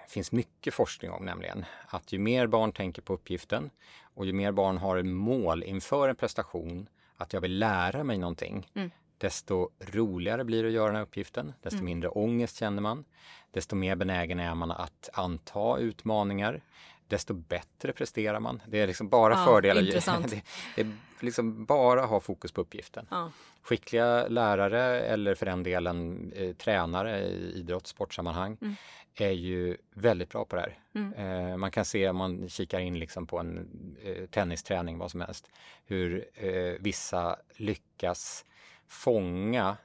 finns 0.09 0.33
mycket 0.33 0.75
forskning 0.75 1.11
om 1.11 1.25
nämligen. 1.25 1.65
Att 1.87 2.13
ju 2.13 2.19
mer 2.19 2.47
barn 2.47 2.73
tänker 2.73 3.03
på 3.03 3.13
uppgiften 3.15 3.71
och 4.15 4.27
ju 4.27 4.33
mer 4.33 4.53
barn 4.53 4.79
har 4.79 4.97
en 4.97 5.13
mål 5.13 5.63
inför 5.63 6.09
en 6.09 6.17
prestation, 6.17 6.87
att 7.17 7.33
jag 7.33 7.41
vill 7.41 7.59
lära 7.59 8.05
mig 8.05 8.19
någonting, 8.19 8.69
Mm. 8.75 8.91
desto 9.19 9.69
roligare 9.81 10.45
blir 10.45 10.63
det 10.63 10.69
att 10.69 10.75
göra 10.75 10.87
den 10.87 10.97
här 10.97 11.03
uppgiften, 11.03 11.53
desto 11.63 11.77
Mm. 11.77 11.85
mindre 11.85 12.11
ångest 12.11 12.57
känner 12.57 12.83
man, 12.83 13.05
desto 13.51 13.77
mer 13.77 13.97
benägen 13.97 14.41
är 14.41 14.55
man 14.55 14.71
att 14.71 15.09
anta 15.13 15.79
utmaningar, 15.79 16.61
desto 17.11 17.35
bättre 17.35 17.93
presterar 17.93 18.41
man. 18.41 18.63
Det 18.67 18.81
är 18.81 18.87
liksom 18.87 19.09
bara 19.09 19.35
Ja, 19.35 19.45
fördelar. 19.45 19.83
intressant. 19.83 20.31
Det, 20.31 20.43
det 20.77 20.81
är 20.83 21.25
liksom 21.25 21.65
bara 21.65 22.07
ha 22.07 22.21
fokus 22.21 22.53
på 22.53 22.61
uppgiften. 22.61 23.07
Ja. 23.11 23.33
Skickliga 23.63 24.29
lärare 24.29 25.01
eller 25.01 25.35
för 25.35 25.47
den 25.47 25.63
delen 25.63 26.33
eh, 26.37 26.53
tränare 26.57 27.21
i 27.21 27.53
idrott, 27.55 27.87
sportsammanhang 27.87 28.57
Mm. 28.61 28.75
är 29.15 29.31
ju 29.31 29.77
väldigt 29.95 30.31
bra 30.31 30.45
på 30.45 30.57
det 30.57 30.63
här. 30.63 30.79
Mm. 30.95 31.13
Eh, 31.51 31.57
man 31.57 31.71
kan 31.71 31.85
se 31.85 32.09
om 32.09 32.17
man 32.17 32.49
kikar 32.49 32.79
in 32.81 32.99
liksom 32.99 33.27
på 33.27 33.39
en 33.39 33.69
eh, 34.05 34.27
tennisträning, 34.27 34.99
vad 34.99 35.11
som 35.11 35.21
helst, 35.21 35.49
hur 35.85 36.25
eh, 36.35 36.75
vissa 36.81 37.37
lyckas 37.57 38.45
fånga 38.89 39.77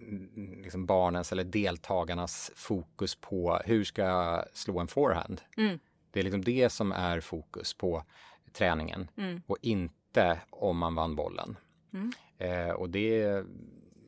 mm, 0.00 0.62
liksom 0.62 0.86
barnens 0.86 1.32
eller 1.32 1.44
deltagarnas 1.44 2.52
fokus 2.54 3.14
på 3.14 3.60
hur 3.64 3.84
ska 3.84 4.02
jag 4.02 4.44
slå 4.52 4.78
en 4.80 4.88
forehand. 4.88 5.40
Mm. 5.56 5.78
Det 6.14 6.20
är 6.20 6.24
liksom 6.24 6.44
det 6.44 6.70
som 6.72 6.92
är 6.92 7.20
fokus 7.20 7.74
på 7.74 8.04
träningen 8.52 9.10
Mm. 9.16 9.42
och 9.46 9.56
inte 9.60 10.40
om 10.50 10.78
man 10.78 10.94
vann 10.94 11.16
bollen. 11.16 11.56
Mm. 11.92 12.12
Eh, 12.38 12.70
och 12.74 12.90
det, 12.90 13.42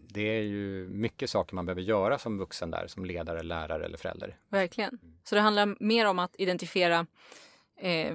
det 0.09 0.20
är 0.38 0.42
ju 0.42 0.88
mycket 0.88 1.30
saker 1.30 1.54
man 1.54 1.66
behöver 1.66 1.82
göra 1.82 2.18
som 2.18 2.38
vuxen 2.38 2.70
där, 2.70 2.86
som 2.86 3.04
ledare, 3.04 3.42
lärare 3.42 3.84
eller 3.84 3.98
förälder. 3.98 4.36
Verkligen. 4.48 4.98
Så 5.24 5.34
det 5.34 5.40
handlar 5.40 5.76
mer 5.80 6.07
om 6.07 6.18
att 6.18 6.34
identifiera 6.38 7.07
eh, 7.80 8.14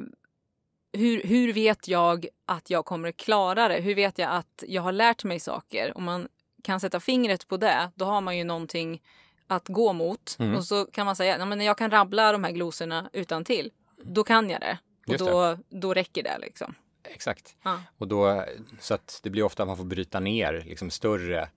hur, 0.94 1.24
hur 1.24 1.54
vet 1.54 1.88
jag 1.88 2.28
att 2.46 2.70
jag 2.70 2.86
kommer 2.86 3.12
klara 3.12 3.68
det? 3.68 3.82
Hur 3.82 3.96
vet 3.96 4.18
jag 4.18 4.32
att 4.32 4.64
jag 4.68 4.82
har 4.82 4.92
lärt 4.92 5.24
mig 5.24 5.40
saker? 5.40 5.98
Om 5.98 6.04
man 6.04 6.28
kan 6.64 6.80
sätta 6.80 7.00
fingret 7.00 7.48
på 7.48 7.58
det, 7.58 7.92
då 7.96 8.06
har 8.06 8.22
man 8.22 8.38
ju 8.38 8.44
någonting 8.44 9.02
att 9.48 9.68
gå 9.68 9.94
mot. 9.94 10.36
Mm. 10.40 10.56
Och 10.56 10.66
så 10.66 10.86
kan 10.86 11.06
man 11.06 11.16
säga, 11.16 11.38
"Nej, 11.38 11.48
men 11.48 11.58
när 11.58 11.66
jag 11.66 11.78
kan 11.78 11.92
rabbla 11.92 12.32
de 12.32 12.44
här 12.44 12.52
glosorna 12.52 13.10
utan 13.14 13.46
till, 13.46 13.72
då 14.04 14.24
kan 14.24 14.50
jag 14.50 14.62
det. 14.62 14.78
Och 15.08 15.12
Just 15.14 15.26
då, 15.26 15.58
då 15.70 15.94
räcker 15.94 16.24
det 16.24 16.38
liksom. 16.42 16.76
Exakt. 17.04 17.56
Ja. 17.64 17.82
Och 17.98 18.08
då, 18.08 18.46
så 18.80 18.94
att 18.94 19.20
det 19.24 19.30
blir 19.30 19.44
ofta 19.44 19.64
att 19.64 19.68
man 19.68 19.78
får 19.78 19.84
bryta 19.84 20.20
ner 20.20 20.64
liksom 20.68 20.90
större 20.90 21.50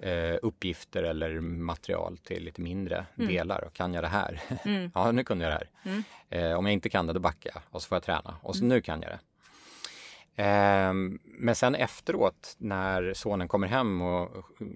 eh, 0.00 0.36
uppgifter 0.42 1.02
eller 1.02 1.40
material 1.40 2.18
till 2.18 2.44
lite 2.44 2.60
mindre 2.60 3.06
Mm. 3.18 3.28
delar. 3.28 3.64
Och 3.64 3.72
kan 3.72 3.94
jag 3.94 4.04
det 4.04 4.08
här? 4.08 4.40
Mm. 4.64 4.90
ja, 4.94 5.12
nu 5.12 5.24
kunde 5.24 5.44
jag 5.44 5.52
det 5.52 5.56
här. 5.58 5.70
Mm. 5.92 6.04
Eh, 6.30 6.58
om 6.58 6.66
jag 6.66 6.72
inte 6.72 6.88
kan 6.88 7.06
det, 7.06 7.12
då 7.12 7.20
backar 7.20 7.50
jag 7.54 7.62
och 7.70 7.82
så 7.82 7.88
får 7.88 7.96
jag 7.96 8.02
träna. 8.02 8.36
Och 8.42 8.56
så 8.56 8.64
nu 8.64 8.80
kan 8.80 9.02
jag 9.02 9.10
det. 9.10 9.18
Ehm, 10.38 11.18
men 11.24 11.54
sen 11.54 11.74
efteråt 11.74 12.54
när 12.58 13.14
sonen 13.14 13.48
kommer 13.48 13.66
hem 13.68 14.02
och 14.02 14.30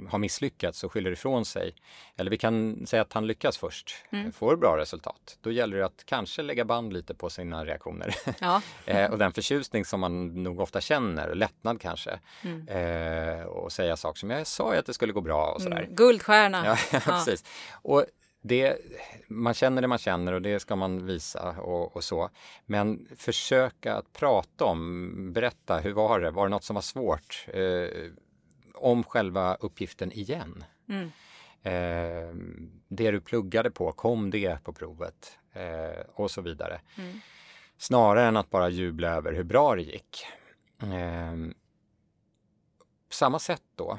har 0.09 0.19
misslyckats 0.19 0.85
och 0.85 0.93
skyller 0.93 1.11
ifrån 1.11 1.45
sig. 1.45 1.75
Eller 2.17 2.31
vi 2.31 2.39
kan 2.39 2.87
säga 2.87 3.03
att 3.03 3.13
han 3.13 3.27
lyckas 3.27 3.59
först, 3.59 3.95
Mm. 4.13 4.33
får 4.33 4.57
bra 4.57 4.77
resultat. 4.77 5.39
Då 5.41 5.51
gäller 5.51 5.77
det 5.77 5.85
att 5.87 6.03
kanske 6.07 6.43
lägga 6.43 6.65
band 6.65 6.93
lite 6.93 7.15
på 7.15 7.31
sina 7.31 7.65
reaktioner. 7.65 8.15
Ja. 8.41 8.63
Eh, 8.87 9.11
och 9.11 9.19
den 9.19 9.33
förtjusning 9.33 9.85
som 9.85 10.01
man 10.01 10.43
nog 10.43 10.61
ofta 10.61 10.81
känner, 10.81 11.35
lättnad 11.35 11.81
kanske. 11.81 12.19
Mm. 12.43 12.69
Eh, 12.69 13.45
och 13.45 13.73
säga 13.73 13.97
saker 13.97 14.19
som 14.19 14.31
jag 14.31 14.47
sa 14.47 14.73
ju 14.73 14.79
att 14.79 14.87
det 14.87 14.95
skulle 14.95 15.13
gå 15.13 15.21
bra 15.21 15.53
och 15.53 15.63
sådär. 15.63 15.81
Mm. 15.83 15.95
Guldstjärna. 15.95 16.65
Ja, 16.93 17.01
precis. 17.01 17.45
Och 17.73 18.05
det, 18.41 18.79
man 19.29 19.55
känner 19.55 19.83
det 19.83 19.89
man 19.89 19.99
känner 19.99 20.33
och 20.33 20.43
det 20.43 20.61
ska 20.61 20.77
man 20.77 21.07
visa 21.07 21.51
och, 21.61 21.97
och 21.97 22.05
så. 22.05 22.31
Men 22.67 23.09
försöka 23.17 23.95
att 23.95 24.13
prata 24.13 24.65
om, 24.65 25.33
berätta, 25.33 25.79
hur 25.79 25.93
var 25.93 26.21
det? 26.21 26.31
Var 26.31 26.47
det 26.47 26.51
något 26.51 26.65
som 26.65 26.75
var 26.75 26.83
svårt? 26.83 27.47
Eh, 27.49 28.13
om 28.75 29.05
själva 29.05 29.55
uppgiften 29.55 30.13
igen. 30.13 30.65
Mm. 30.89 31.11
Eh, 31.63 32.35
det 32.89 33.11
du 33.11 33.21
pluggade 33.21 33.71
på, 33.71 33.93
kom 33.93 34.31
det 34.31 34.65
på 34.65 34.73
provet? 34.73 35.39
Eh, 35.53 36.01
och 36.15 36.31
så 36.31 36.41
vidare. 36.41 36.81
Mm. 36.99 37.21
Snarare 37.79 38.29
än 38.29 38.37
att 38.37 38.51
bara 38.51 38.69
jubla 38.69 39.09
över 39.09 39.33
hur 39.33 39.45
bra 39.45 39.75
det 39.75 39.83
gick. 39.83 40.27
Eh, 40.83 41.37
på 43.09 43.15
samma 43.15 43.39
sätt 43.39 43.63
då, 43.75 43.99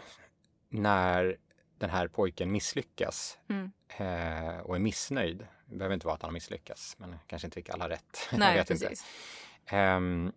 när 0.70 1.38
den 1.82 1.90
här 1.90 2.08
pojken 2.08 2.52
misslyckas 2.52 3.38
Mm. 3.50 3.72
eh, 3.98 4.60
och 4.60 4.76
är 4.76 4.80
missnöjd. 4.80 5.48
Det 5.66 5.76
behöver 5.76 5.94
inte 5.94 6.08
vara 6.08 6.16
att 6.16 6.22
han 6.22 6.30
har 6.30 6.34
misslyckats, 6.34 6.96
men 6.98 7.16
kanske 7.28 7.48
inte 7.48 7.56
fick 7.56 7.70
alla 7.70 7.90
rätt. 7.90 8.28
Jag 8.32 8.40
Nej, 8.40 8.58
vet 8.58 8.70
inte. 8.70 8.86
precis. 8.88 9.06
Ehm, 9.66 10.32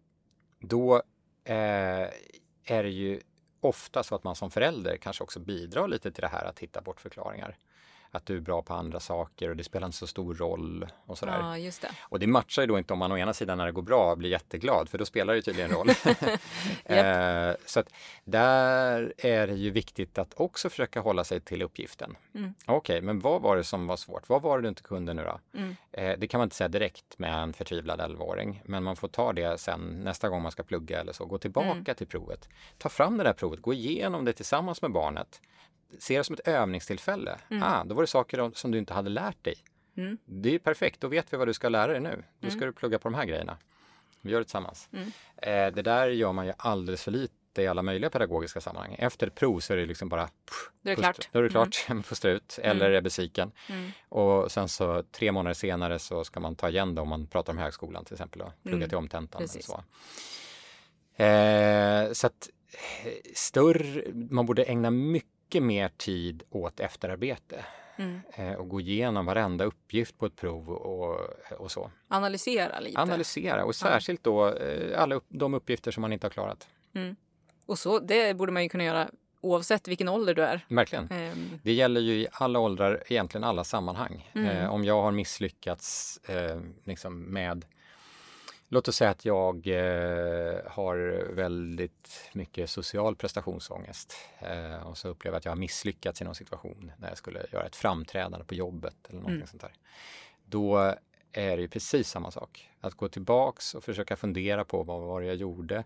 då 0.61 0.97
eh, 1.45 2.09
är 2.65 2.83
det 2.83 2.89
ju 2.91 3.21
ofta 3.61 4.03
så 4.03 4.15
att 4.15 4.25
man 4.25 4.37
som 4.37 4.51
förälder 4.51 4.97
kanske 4.97 5.25
också 5.25 5.41
bidrar 5.41 5.89
lite 5.89 6.13
till 6.13 6.23
det 6.23 6.29
här 6.29 6.45
att 6.45 6.59
hitta 6.59 6.81
bort 6.81 7.01
förklaringar. 7.01 7.57
Att 8.15 8.27
du 8.27 8.37
är 8.37 8.41
bra 8.41 8.63
på 8.63 8.75
andra 8.75 9.01
saker 9.01 9.51
och 9.51 9.57
det 9.57 9.65
spelar 9.65 9.87
inte 9.87 9.99
så 9.99 10.07
stor 10.07 10.35
roll 10.35 10.87
och 11.07 11.19
sådär. 11.19 11.39
Ja, 11.41 11.59
just 11.59 11.83
det. 11.83 11.91
Och 12.01 12.19
det 12.19 12.27
matchar 12.27 12.63
ju 12.63 12.67
då 12.67 12.79
inte 12.79 12.93
om 12.93 12.99
man 12.99 13.13
å 13.13 13.19
ena 13.19 13.33
sidan 13.35 13.59
när 13.59 13.67
det 13.67 13.73
går 13.73 13.83
bra 13.83 14.17
blir 14.17 14.31
jätteglad 14.31 14.89
för 14.89 14.99
då 14.99 15.05
spelar 15.05 15.35
det 15.35 15.43
tydligen 15.43 15.71
roll. 15.71 15.89
eh, 16.85 17.53
så 17.67 17.81
att 17.81 17.89
där 18.25 19.13
är 19.19 19.47
det 19.47 19.55
ju 19.55 19.71
viktigt 19.71 20.19
att 20.19 20.35
också 20.37 20.71
försöka 20.71 21.01
hålla 21.01 21.25
sig 21.25 21.41
till 21.41 21.63
uppgiften. 21.63 22.17
Mm. 22.35 22.55
Okej, 22.67 23.01
men 23.01 23.21
vad 23.21 23.43
var 23.43 23.57
det 23.57 23.65
som 23.65 23.87
var 23.87 23.97
svårt? 23.97 24.29
Vad 24.29 24.43
var 24.43 24.59
det 24.59 24.63
du 24.63 24.69
inte 24.69 24.83
kunde 24.83 25.15
nu 25.15 25.23
då? 25.25 25.59
Mm. 25.59 25.77
Eh, 25.93 26.19
det 26.19 26.27
kan 26.27 26.39
man 26.39 26.47
inte 26.47 26.57
säga 26.57 26.69
direkt 26.69 27.19
med 27.19 27.35
en 27.43 27.53
förtvivlad 27.53 28.01
11-åring, 28.01 28.63
men 28.65 28.83
man 28.83 28.97
får 28.97 29.09
ta 29.09 29.33
det 29.33 29.61
sen 29.61 30.01
nästa 30.05 30.29
gång 30.29 30.43
man 30.43 30.53
ska 30.53 30.63
plugga 30.63 31.01
eller 31.01 31.13
så. 31.13 31.25
Gå 31.25 31.39
tillbaka 31.39 31.71
Mm. 31.71 31.85
till 31.85 32.07
provet. 32.07 32.49
Ta 32.79 32.89
fram 32.89 33.17
det 33.19 33.25
där 33.25 33.33
provet, 33.33 33.63
gå 33.63 33.73
igenom 33.73 34.25
det 34.25 34.33
tillsammans 34.33 34.83
med 34.83 34.93
barnet. 34.93 35.41
Se 35.99 36.19
det 36.19 36.25
som 36.25 36.35
ett 36.35 36.49
övningstillfälle. 36.49 37.39
Ah, 37.63 37.85
då 37.85 37.95
var 37.95 38.03
det 38.03 38.07
saker 38.07 38.51
som 38.55 38.71
du 38.71 38.79
inte 38.79 38.95
hade 38.95 39.11
lärt 39.11 39.45
dig. 39.45 39.55
Mm. 39.97 40.19
Det 40.25 40.49
är 40.49 40.53
ju 40.53 40.59
perfekt, 40.59 41.01
då 41.01 41.09
vet 41.09 41.33
vi 41.33 41.37
vad 41.37 41.49
du 41.49 41.55
ska 41.55 41.69
lära 41.69 41.93
dig 41.93 42.01
nu. 42.01 42.25
Då 42.41 42.51
ska 42.51 42.65
du 42.65 42.73
plugga 42.73 42.99
på 42.99 43.09
de 43.09 43.15
här 43.15 43.25
grejerna. 43.25 43.59
Vi 44.21 44.31
gör 44.31 44.39
det 44.39 44.45
tillsammans. 44.45 44.89
Mm. 44.93 45.07
Eh, 45.37 45.75
det 45.75 45.83
där 45.83 46.09
gör 46.09 46.33
man 46.33 46.47
ju 46.47 46.53
alldeles 46.57 47.03
för 47.03 47.11
lite 47.11 47.63
i 47.63 47.67
alla 47.67 47.83
möjliga 47.83 48.11
pedagogiska 48.11 48.61
sammanhang. 48.61 48.97
Efter 48.99 49.27
ett 49.27 49.35
prov 49.35 49.61
så 49.61 49.73
är 49.73 49.77
det 49.77 49.87
liksom 49.87 50.09
bara... 50.09 50.27
Pff, 50.27 50.71
Då 50.83 50.91
är 50.91 50.97
det 50.97 51.03
klart. 51.03 51.29
Då 51.33 51.39
är 51.39 51.43
det 51.43 51.49
klart, 51.49 51.87
pustra 52.09 52.31
ut 52.31 52.59
eller 52.63 52.91
är 52.91 53.01
besviken. 53.01 53.53
Mm. 53.71 53.91
Och 54.09 54.53
sen 54.53 54.69
så 54.69 55.03
tre 55.03 55.33
månader 55.33 55.55
senare 55.55 55.99
så 55.99 56.25
ska 56.25 56.41
man 56.41 56.57
ta 56.57 56.69
igen 56.69 56.95
det 56.95 57.01
om 57.01 57.09
man 57.09 57.27
pratar 57.27 57.53
om 57.53 57.59
högskolan 57.59 58.05
till 58.05 58.15
exempel 58.15 58.41
och 58.43 58.53
plugga 58.63 58.77
Mm. 58.77 58.89
till 58.89 58.99
omtentan. 58.99 59.39
Eller 59.43 59.49
Precis. 59.49 59.67
så. 59.67 59.85
Eh, 61.23 62.13
så 62.13 62.27
att 62.27 62.49
eh, 63.05 63.13
större, 63.35 64.03
man 64.31 64.47
borde 64.47 64.65
ägna 64.65 64.91
mycket 64.91 65.31
mer 65.53 65.89
tid 65.89 66.43
åt 66.51 66.81
efterarbete 66.81 67.65
Mm. 67.97 68.21
eh, 68.35 68.53
och 68.53 68.69
gå 68.69 68.81
igenom 68.81 69.27
varenda 69.27 69.65
uppgift 69.65 70.19
på 70.19 70.27
ett 70.27 70.37
prov 70.37 70.71
och, 70.71 71.21
och 71.59 71.71
så. 71.71 71.91
Analysera 72.09 72.81
lite. 72.81 73.01
Analysera 73.01 73.65
och 73.65 73.75
särskilt 73.75 74.25
då 74.25 74.49
eh, 74.55 75.03
alla 75.03 75.15
upp, 75.15 75.25
de 75.29 75.55
uppgifter 75.55 75.91
som 75.91 76.01
man 76.01 76.13
inte 76.13 76.27
har 76.27 76.31
klarat. 76.31 76.69
Och 77.67 77.79
så, 77.79 77.99
det 77.99 78.37
borde 78.37 78.53
man 78.53 78.63
ju 78.63 78.69
kunna 78.69 78.85
göra 78.85 79.09
oavsett 79.41 79.89
vilken 79.89 80.09
ålder 80.09 80.35
du 80.35 80.43
är. 80.43 80.67
Verkligen. 80.69 81.09
Ehm, 81.11 81.59
Det 81.63 81.73
gäller 81.73 82.01
ju 82.01 82.13
i 82.15 82.27
alla 82.33 82.59
åldrar, 82.59 83.03
egentligen 83.07 83.45
alla 83.45 83.65
sammanhang. 83.65 84.31
Mm. 84.35 84.49
Eh, 84.57 84.71
om 84.75 84.85
jag 84.85 85.03
har 85.03 85.13
misslyckats 85.13 86.19
eh, 86.29 86.61
liksom 86.85 87.23
med 87.23 87.65
Låt 88.69 88.89
oss 88.89 88.97
säga 88.97 89.11
att 89.11 89.25
jag 89.25 89.67
eh, 89.67 90.71
har 90.71 90.97
väldigt 91.35 92.31
mycket 92.33 92.71
social 92.71 93.17
prestationsångest 93.17 94.17
eh, 94.39 94.87
och 94.87 94.99
så 94.99 95.09
upplever 95.09 95.35
jag 95.35 95.39
att 95.39 95.45
jag 95.45 95.53
har 95.53 95.57
misslyckats 95.57 96.21
i 96.21 96.25
någon 96.25 96.35
situation 96.35 96.93
när 96.99 97.09
jag 97.09 97.19
skulle 97.19 97.47
göra 97.53 97.67
ett 97.67 97.77
framträdande 97.77 98.45
på 98.45 98.55
jobbet 98.55 98.97
eller 99.09 99.19
någonting 99.19 99.35
Mm. 99.37 99.47
sånt 99.47 99.63
där. 99.63 99.73
Då 100.45 100.79
är 101.33 101.57
det 101.57 101.63
ju 101.63 101.69
precis 101.69 102.09
samma 102.09 102.31
sak. 102.31 102.71
Att 102.81 102.95
gå 102.95 103.09
tillbaks 103.09 103.75
och 103.75 103.85
försöka 103.85 104.17
fundera 104.17 104.65
på 104.65 104.83
vad 104.83 105.01
var 105.01 105.21
det 105.21 105.27
jag 105.27 105.37
gjorde 105.37 105.85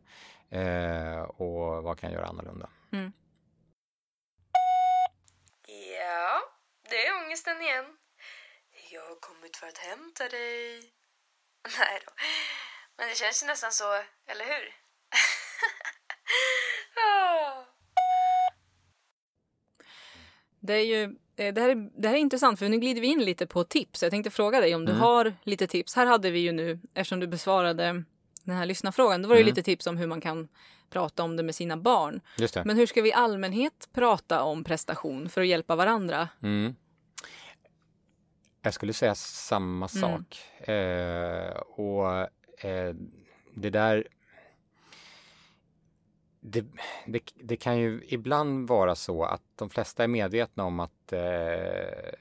eh, 0.50 1.20
och 1.22 1.82
vad 1.82 1.98
kan 1.98 2.10
jag 2.12 2.18
göra 2.18 2.26
annorlunda. 2.28 2.68
Ja, 5.96 6.40
det 6.90 7.06
är 7.06 7.24
ångesten 7.24 7.60
igen. 7.62 7.96
Jag 8.92 9.00
har 9.00 9.20
kommit 9.20 9.56
för 9.56 9.66
att 9.66 9.78
hämta 9.78 10.28
dig. 10.28 10.92
Nej 11.78 12.00
då. 12.06 12.12
Men 12.98 13.08
det 13.08 13.14
känns 13.14 13.42
ju 13.42 13.46
nästan 13.46 13.72
så, 13.72 13.84
eller 14.26 14.44
hur? 14.44 14.64
Ah. 17.00 17.64
Det, 20.60 20.72
är 20.74 20.84
ju, 20.84 21.02
eh, 21.36 21.54
det, 21.54 21.60
här 21.60 21.68
är, 21.68 22.00
det 22.02 22.08
här 22.08 22.14
är 22.14 22.18
intressant 22.18 22.58
för 22.58 22.68
nu 22.68 22.78
glider 22.78 23.00
vi 23.00 23.06
in 23.06 23.24
lite 23.24 23.46
på 23.46 23.64
tips. 23.64 24.02
Jag 24.02 24.10
tänkte 24.10 24.30
fråga 24.30 24.60
dig 24.60 24.74
om 24.74 24.84
du 24.84 24.92
Mm. 24.92 25.02
har 25.02 25.34
lite 25.42 25.66
tips. 25.66 25.94
Här 25.96 26.06
hade 26.06 26.30
vi 26.30 26.38
ju 26.38 26.52
nu, 26.52 26.80
eftersom 26.94 27.20
du 27.20 27.26
besvarade 27.26 28.04
den 28.44 28.56
här 28.56 28.66
lyssnarfrågan, 28.66 29.22
då 29.22 29.28
var 29.28 29.34
det 29.36 29.40
Mm. 29.40 29.48
lite 29.54 29.62
tips 29.62 29.86
om 29.86 29.96
hur 29.96 30.06
man 30.06 30.20
kan 30.20 30.48
prata 30.90 31.22
om 31.22 31.36
det 31.36 31.42
med 31.42 31.54
sina 31.54 31.76
barn. 31.76 32.20
Just 32.38 32.54
det. 32.54 32.64
Men 32.64 32.76
hur 32.76 32.86
ska 32.86 33.02
vi 33.02 33.08
i 33.08 33.12
allmänhet 33.12 33.88
prata 33.92 34.42
om 34.42 34.64
prestation 34.64 35.28
för 35.28 35.40
att 35.40 35.46
hjälpa 35.46 35.76
varandra? 35.76 36.28
Mm. 36.42 36.74
Jag 38.62 38.74
skulle 38.74 38.92
säga 38.92 39.14
samma 39.14 39.88
Mm. 39.88 39.88
sak. 39.88 40.38
Eh, 40.68 41.56
och 41.60 42.12
eh, 42.64 42.94
det 43.54 43.70
där... 43.70 44.08
Det, 46.40 46.64
det, 47.06 47.22
det 47.34 47.56
kan 47.56 47.78
ju 47.78 48.02
ibland 48.08 48.68
vara 48.68 48.94
så 48.94 49.24
att 49.24 49.42
de 49.56 49.70
flesta 49.70 50.04
är 50.04 50.08
medvetna 50.08 50.64
om 50.64 50.80
att 50.80 51.12
eh, 51.12 52.12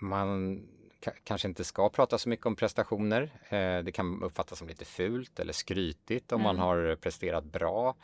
man 0.00 0.56
ka- 1.00 1.18
kanske 1.24 1.48
inte 1.48 1.64
ska 1.64 1.88
prata 1.88 2.18
så 2.18 2.28
mycket 2.28 2.46
om 2.46 2.56
prestationer. 2.56 3.22
Eh, 3.48 3.78
det 3.84 3.92
kan 3.94 4.22
uppfattas 4.22 4.58
som 4.58 4.68
lite 4.68 4.84
fult 4.84 5.40
eller 5.40 5.52
skrytigt 5.52 6.32
om 6.32 6.42
man 6.42 6.56
Mm. 6.56 6.66
har 6.66 6.96
presterat 6.96 7.44
bra. 7.44 7.96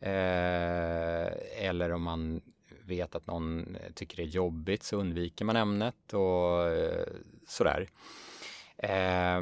Eh, 0.00 1.28
eller 1.68 1.92
om 1.92 2.02
man 2.02 2.40
vet 2.88 3.14
att 3.14 3.26
någon 3.26 3.76
eh, 3.76 3.92
tycker 3.94 4.16
det 4.16 4.22
är 4.22 4.26
jobbigt 4.26 4.82
så 4.82 4.96
undviker 4.96 5.44
man 5.44 5.56
ämnet 5.56 6.12
och 6.12 6.68
eh, 6.68 7.06
sådär. 7.46 7.88
Eh, 8.76 9.40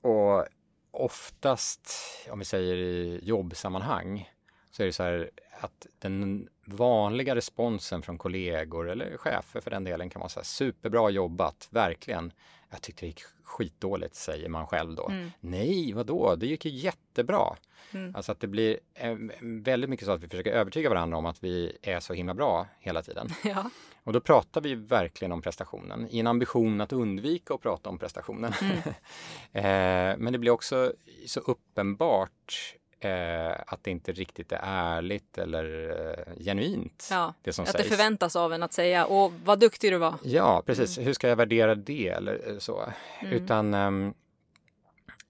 och 0.00 0.46
oftast, 0.90 1.90
om 2.30 2.38
vi 2.38 2.44
säger 2.44 2.76
i 2.76 3.20
jobbsammanhang, 3.22 4.30
så 4.70 4.82
är 4.82 4.86
det 4.86 4.92
så 4.92 5.02
här 5.02 5.30
att 5.60 5.86
den 5.98 6.48
vanliga 6.64 7.34
responsen 7.34 8.02
från 8.02 8.18
kollegor 8.18 8.90
eller 8.90 9.16
chefer 9.16 9.60
för 9.60 9.70
den 9.70 9.84
delen 9.84 10.10
kan 10.10 10.20
vara 10.20 10.28
så 10.28 10.40
här 10.40 10.44
superbra 10.44 11.10
jobbat, 11.10 11.68
verkligen. 11.70 12.32
Jag 12.70 12.82
tyckte 12.82 13.02
det 13.02 13.06
gick 13.06 13.20
skitdåligt, 13.44 14.14
säger 14.14 14.48
man 14.48 14.66
själv 14.66 14.94
då. 14.94 15.08
Mm. 15.08 15.30
Nej, 15.40 15.92
vadå, 15.92 16.36
det 16.36 16.46
gick 16.46 16.64
ju 16.64 16.70
jättebra. 16.70 17.56
Mm. 17.92 18.14
Alltså 18.14 18.32
att 18.32 18.40
det 18.40 18.46
blir 18.46 18.78
eh, 18.94 19.16
väldigt 19.40 19.90
mycket 19.90 20.06
så 20.06 20.12
att 20.12 20.22
vi 20.22 20.28
försöker 20.28 20.52
övertyga 20.52 20.88
varandra 20.88 21.18
om 21.18 21.26
att 21.26 21.44
vi 21.44 21.78
är 21.82 22.00
så 22.00 22.14
himla 22.14 22.34
bra 22.34 22.66
hela 22.78 23.02
tiden. 23.02 23.28
Ja. 23.44 23.70
Och 24.04 24.12
då 24.12 24.20
pratar 24.20 24.60
vi 24.60 24.74
verkligen 24.74 25.32
om 25.32 25.42
prestationen 25.42 26.08
i 26.10 26.18
en 26.18 26.26
ambition 26.26 26.80
att 26.80 26.92
undvika 26.92 27.54
att 27.54 27.60
prata 27.60 27.90
om 27.90 27.98
prestationen. 27.98 28.52
eh, 29.52 30.16
men 30.18 30.32
det 30.32 30.38
blir 30.38 30.50
också 30.50 30.92
så 31.26 31.40
uppenbart 31.40 32.74
eh, 33.04 33.52
att 33.66 33.84
det 33.84 33.90
inte 33.90 34.12
riktigt 34.12 34.52
är 34.52 34.60
ärligt 34.62 35.38
eller 35.38 35.90
eh, 35.90 36.44
genuint 36.44 37.08
Ja, 37.10 37.34
det 37.42 37.52
som 37.52 37.62
Att 37.62 37.72
det 37.72 37.78
sägs. 37.78 37.88
förväntas 37.88 38.36
av 38.36 38.52
en 38.52 38.62
att 38.62 38.72
säga 38.72 39.06
åh 39.06 39.32
vad 39.44 39.60
duktig 39.60 39.92
du 39.92 39.98
var. 39.98 40.14
Ja, 40.22 40.62
precis. 40.66 40.98
Hur 40.98 41.12
ska 41.12 41.28
jag 41.28 41.36
värdera 41.36 41.74
det 41.74 42.08
eller 42.08 42.50
eh, 42.50 42.58
så? 42.58 42.84
Mm. 43.20 43.32
Utan 43.32 43.74
ehm, 43.74 44.14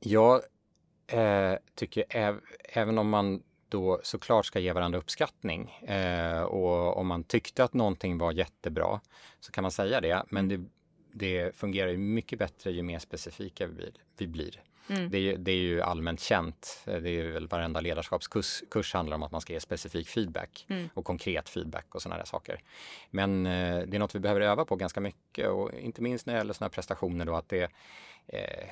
jag 0.01 0.41
eh, 1.07 1.55
tycker 1.75 2.05
äv, 2.09 2.41
även 2.65 2.99
om 2.99 3.09
man 3.09 3.43
då 3.69 4.01
såklart 4.03 4.47
ska 4.47 4.59
ge 4.59 4.73
varandra 4.73 4.99
uppskattning 4.99 5.71
eh, 5.71 6.43
och 6.43 6.97
om 6.97 7.07
man 7.07 7.25
tyckte 7.25 7.65
att 7.65 7.75
någonting 7.75 8.19
var 8.19 8.33
jättebra 8.33 9.01
så 9.41 9.53
kan 9.53 9.63
man 9.63 9.71
säga 9.71 10.01
det. 10.01 10.25
Men 10.29 10.49
det, 10.49 10.61
det 11.13 11.57
fungerar 11.57 11.91
ju 11.91 11.97
mycket 11.97 12.39
bättre 12.39 12.71
ju 12.71 12.83
mer 12.83 12.99
specifika 12.99 13.67
vi 13.67 13.75
blir. 13.75 13.93
Vi 14.19 14.27
blir. 14.27 14.63
Mm. 14.89 15.11
Det, 15.11 15.17
är, 15.19 15.23
ju- 15.23 15.37
det 15.37 15.53
är 15.53 15.57
ju 15.57 15.83
allmänt 15.83 16.21
känt. 16.21 16.83
Det 16.85 17.11
är 17.11 17.33
väl 17.33 17.47
varenda 17.49 17.81
ledarskapskurs 17.81 18.63
kurs 18.71 18.95
handlar 18.95 19.15
om 19.17 19.23
att 19.23 19.33
man 19.33 19.41
ska 19.41 19.53
ge 19.53 19.61
specifik 19.61 20.09
feedback 20.09 20.67
Mm. 20.69 20.89
och 20.95 21.05
konkret 21.05 21.49
feedback 21.49 21.95
och 21.95 22.03
sådana 22.03 22.19
där 22.19 22.27
saker. 22.27 22.61
Men 23.11 23.47
eh, 23.47 23.79
det 23.87 23.97
är 23.97 23.99
något 23.99 24.15
vi 24.15 24.19
behöver 24.21 24.41
öva 24.41 24.65
på 24.65 24.77
ganska 24.77 25.01
mycket 25.01 25.49
och 25.49 25.73
inte 25.75 26.03
minst 26.03 26.27
när 26.27 26.35
det 26.35 26.39
gäller 26.39 26.53
sådana 26.55 26.69
här 26.69 26.75
prestationer 26.75 27.25
då 27.25 27.35
att 27.37 27.49
det 27.49 27.71
eh, 28.27 28.69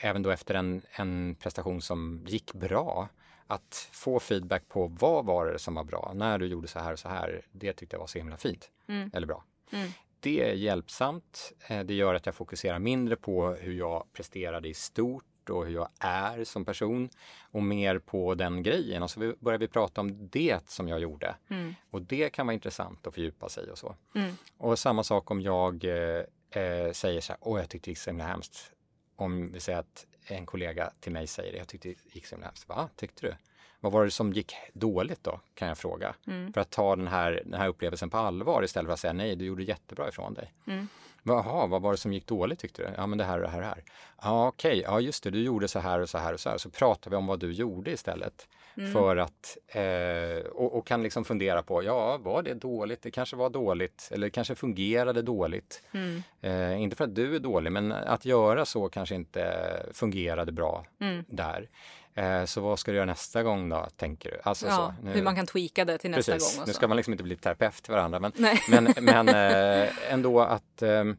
även 0.00 0.22
då 0.22 0.30
efter 0.30 0.54
en, 0.54 0.82
en 0.92 1.36
prestation 1.40 1.82
som 1.82 2.24
gick 2.26 2.52
bra 2.52 3.08
att 3.46 3.88
få 3.92 4.20
feedback 4.20 4.68
på 4.68 4.86
vad 4.86 5.24
var 5.24 5.46
det 5.46 5.58
som 5.58 5.74
var 5.74 5.84
bra 5.84 6.12
när 6.14 6.38
du 6.38 6.46
gjorde 6.46 6.68
så 6.68 6.78
här 6.78 6.92
och 6.92 6.98
så 6.98 7.08
här. 7.08 7.42
Det 7.52 7.72
tyckte 7.72 7.94
jag 7.96 8.00
var 8.00 8.06
så 8.06 8.18
himla 8.18 8.36
fint 8.36 8.70
Mm. 8.88 9.10
eller 9.14 9.26
bra. 9.26 9.44
Mm. 9.72 9.88
Det 10.26 10.40
är 10.40 10.54
hjälpsamt. 10.54 11.52
Eh, 11.68 11.80
Det 11.80 11.94
gör 11.94 12.14
att 12.14 12.26
jag 12.26 12.34
fokuserar 12.34 12.78
mindre 12.78 13.16
på 13.16 13.50
hur 13.50 13.72
jag 13.72 14.12
presterade 14.12 14.68
i 14.68 14.74
stort 14.74 15.50
och 15.50 15.66
hur 15.66 15.74
jag 15.74 15.88
är 16.00 16.44
som 16.44 16.64
person 16.64 17.10
och 17.50 17.62
mer 17.62 17.98
på 17.98 18.34
den 18.34 18.62
grejen. 18.62 19.02
Och 19.02 19.10
så 19.10 19.34
börjar 19.40 19.58
vi 19.58 19.68
prata 19.68 20.00
om 20.00 20.28
det 20.28 20.68
som 20.70 20.88
jag 20.88 21.00
gjorde. 21.00 21.36
Mm. 21.48 21.74
Och 21.90 22.02
det 22.02 22.30
kan 22.30 22.46
vara 22.46 22.54
intressant 22.54 23.06
att 23.06 23.14
fördjupa 23.14 23.48
sig 23.48 23.70
och 23.70 23.78
så. 23.78 23.96
Mm. 24.14 24.32
Och 24.58 24.78
samma 24.78 25.04
sak 25.04 25.30
om 25.30 25.40
jag 25.40 25.84
eh, 25.84 26.24
eh, 26.62 26.92
säger 26.92 27.20
så 27.20 27.32
här, 27.32 27.38
åh 27.40 27.60
jag 27.60 27.68
tyckte 27.68 27.86
det 27.86 27.90
gick 27.90 27.98
så 27.98 28.10
himla 28.10 28.24
hemskt. 28.24 28.72
Om 29.16 29.52
vi 29.52 29.60
säger 29.60 29.78
att 29.78 30.06
en 30.26 30.46
kollega 30.46 30.90
till 31.00 31.12
mig 31.12 31.26
säger 31.26 31.52
det, 31.52 31.58
jag 31.58 31.68
tyckte 31.68 31.88
det 31.88 32.14
gick 32.14 32.26
så 32.26 32.34
himla 32.34 32.46
hemskt. 32.46 32.68
Va, 32.68 32.88
tyckte 32.96 33.26
du? 33.26 33.34
Vad 33.80 33.92
var 33.92 34.04
det 34.04 34.10
som 34.10 34.32
gick 34.32 34.54
dåligt 34.72 35.24
då, 35.24 35.40
kan 35.54 35.68
jag 35.68 35.78
fråga. 35.78 36.14
Mm. 36.26 36.52
För 36.52 36.60
att 36.60 36.70
ta 36.70 36.96
den 36.96 37.06
här, 37.06 37.42
den 37.44 37.60
här 37.60 37.68
upplevelsen 37.68 38.10
på 38.10 38.16
allvar 38.16 38.62
istället 38.62 38.88
för 38.88 38.92
att 38.92 39.00
säga 39.00 39.12
nej, 39.12 39.36
du 39.36 39.44
gjorde 39.44 39.62
jättebra 39.62 40.08
ifrån 40.08 40.34
dig. 40.34 40.52
Mm. 40.66 40.88
Jaha, 41.22 41.66
vad 41.66 41.82
var 41.82 41.90
det 41.90 41.96
som 41.96 42.12
gick 42.12 42.26
dåligt 42.26 42.58
tyckte 42.58 42.82
du? 42.82 42.88
Ja, 42.96 43.06
men 43.06 43.18
det 43.18 43.24
här 43.24 43.36
och 43.36 43.42
det 43.42 43.48
här 43.48 43.56
och 43.58 43.62
det 43.62 43.68
här. 43.68 43.82
Ja, 44.22 44.48
okej, 44.48 44.82
ja 44.86 45.00
just 45.00 45.24
det, 45.24 45.30
du 45.30 45.42
gjorde 45.42 45.68
så 45.68 45.78
här 45.78 46.00
och 46.00 46.08
så 46.08 46.18
här 46.18 46.32
och 46.32 46.40
så 46.40 46.50
här. 46.50 46.58
Så 46.58 46.70
pratar 46.70 47.10
vi 47.10 47.16
om 47.16 47.26
vad 47.26 47.40
du 47.40 47.52
gjorde 47.52 47.90
istället. 47.90 48.48
Mm. 48.76 48.92
För 48.92 49.16
att, 49.16 49.56
eh, 49.66 50.46
och, 50.52 50.78
och 50.78 50.86
kan 50.86 51.02
liksom 51.02 51.24
fundera 51.24 51.62
på, 51.62 51.82
ja, 51.82 52.18
var 52.18 52.42
det 52.42 52.54
dåligt? 52.54 53.02
Det 53.02 53.10
kanske 53.10 53.36
var 53.36 53.50
dåligt, 53.50 54.08
eller 54.12 54.26
det 54.26 54.30
kanske 54.30 54.54
fungerade 54.54 55.22
dåligt. 55.22 55.82
Mm. 55.92 56.22
Eh, 56.40 56.82
inte 56.82 56.96
för 56.96 57.04
att 57.04 57.14
du 57.14 57.34
är 57.36 57.40
dålig, 57.40 57.72
men 57.72 57.92
att 57.92 58.24
göra 58.24 58.64
så 58.64 58.88
kanske 58.88 59.14
inte 59.14 59.86
fungerade 59.92 60.52
bra 60.52 60.86
Mm. 61.00 61.24
där. 61.28 61.68
Eh, 62.16 62.44
så 62.44 62.60
vad 62.60 62.78
ska 62.78 62.90
du 62.90 62.96
göra 62.96 63.06
nästa 63.06 63.42
gång 63.42 63.68
då, 63.68 63.86
tänker 63.96 64.30
du? 64.30 64.38
Alltså, 64.42 64.66
Ja, 64.66 64.94
så, 64.98 65.04
nu- 65.04 65.12
hur 65.12 65.22
man 65.22 65.36
kan 65.36 65.46
tweaka 65.46 65.84
det 65.84 65.98
till 65.98 66.10
nästa 66.10 66.32
Precis, 66.32 66.56
gång. 66.56 66.66
Nu 66.66 66.72
ska 66.72 66.88
man 66.88 66.96
liksom 66.96 67.12
inte 67.12 67.24
bli 67.24 67.36
terapeut 67.36 67.82
till 67.82 67.92
varandra, 67.92 68.20
men, 68.20 68.32
men, 68.68 68.94
men 69.00 69.28
eh, 69.82 70.12
ändå 70.12 70.40
att, 70.40 70.82
ehm, 70.82 71.16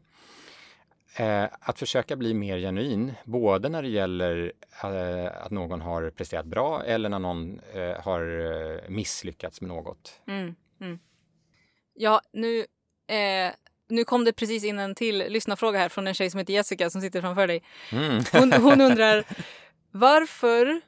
eh, 1.16 1.44
att 1.60 1.78
försöka 1.78 2.16
bli 2.16 2.34
mer 2.34 2.58
genuin, 2.58 3.14
både 3.24 3.68
när 3.68 3.82
det 3.82 3.88
gäller 3.88 4.52
eh, 4.84 5.44
att 5.44 5.50
någon 5.50 5.80
har 5.80 6.10
presterat 6.10 6.46
bra 6.46 6.84
eller 6.84 7.08
när 7.08 7.18
någon 7.18 7.60
eh, 7.74 8.00
har 8.02 8.22
eh, 8.84 8.88
misslyckats 8.90 9.60
med 9.60 9.68
något. 9.68 10.20
Mm, 10.26 10.54
mm. 10.80 10.98
Ja, 11.94 12.20
nu, 12.32 12.66
nu 13.88 14.04
kom 14.04 14.24
det 14.24 14.32
precis 14.32 14.64
in 14.64 14.78
en 14.78 14.94
till 14.94 15.18
lyssnarfråga 15.18 15.78
här 15.78 15.88
från 15.88 16.06
en 16.06 16.14
tjej 16.14 16.30
som 16.30 16.38
heter 16.38 16.52
Jessica 16.52 16.90
som 16.90 17.00
sitter 17.00 17.20
framför 17.20 17.46
dig. 17.46 17.62
Mm. 17.92 18.22
Hon, 18.32 18.52
hon 18.52 18.80
undrar 18.90 19.24
varför, 19.90 20.80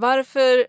varför 0.00 0.66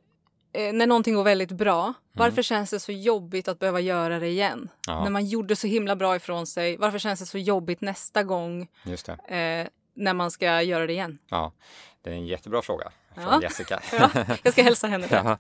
eh, 0.54 0.74
när 0.74 0.88
någonting 0.88 1.16
går 1.16 1.24
väldigt 1.24 1.52
bra, 1.52 1.94
varför 2.14 2.42
känns 2.42 2.70
det 2.72 2.80
så 2.80 2.92
jobbigt 2.92 3.48
att 3.48 3.60
behöva 3.60 3.80
göra 3.80 4.20
det 4.20 4.28
igen? 4.28 4.70
Ja. 4.88 5.04
När 5.04 5.10
man 5.12 5.26
gjorde 5.26 5.56
så 5.56 5.68
himla 5.68 5.96
bra 5.96 6.16
ifrån 6.16 6.48
sig, 6.48 6.78
varför 6.78 7.00
känns 7.00 7.20
det 7.20 7.26
så 7.26 7.38
jobbigt 7.38 7.82
nästa 7.82 8.24
gång 8.24 8.68
Just 8.84 9.06
det. 9.06 9.36
eh, 9.36 9.68
när 9.94 10.14
man 10.14 10.32
ska 10.32 10.62
göra 10.62 10.88
det 10.88 10.94
igen? 10.94 11.18
Ja, 11.30 11.52
det 12.02 12.10
är 12.10 12.14
en 12.14 12.26
jättebra 12.26 12.62
fråga 12.62 12.92
från 13.16 13.24
Ja. 13.24 13.42
Jessica. 13.42 13.82
Ja, 14.00 14.10
jag 14.44 14.54
ska 14.54 14.64
hälsa 14.64 14.88
henne. 14.88 15.08
det. 15.10 15.16
Ja. 15.16 15.38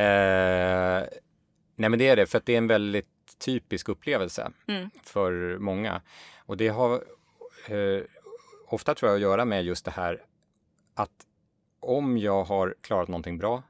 Eh, 0.00 1.08
nej 1.76 1.90
men 1.90 1.98
det 1.98 2.08
är 2.08 2.16
det, 2.16 2.26
för 2.26 2.42
det 2.44 2.52
är 2.54 2.58
en 2.58 2.66
väldigt 2.66 3.08
typisk 3.38 3.88
upplevelse 3.88 4.50
Mm. 4.68 4.90
för 5.02 5.58
många. 5.58 6.00
Och 6.46 6.56
det 6.56 6.68
har 6.68 6.92
eh, 7.68 8.02
ofta 8.68 8.94
tror 8.94 9.08
jag 9.10 9.16
att 9.16 9.22
göra 9.22 9.44
med 9.44 9.64
just 9.64 9.84
det 9.84 9.90
här 9.90 10.22
att 10.94 11.10
om 11.82 12.18
jag 12.18 12.44
har 12.44 12.74
klarat 12.80 13.08
någonting 13.08 13.38
bra, 13.38 13.62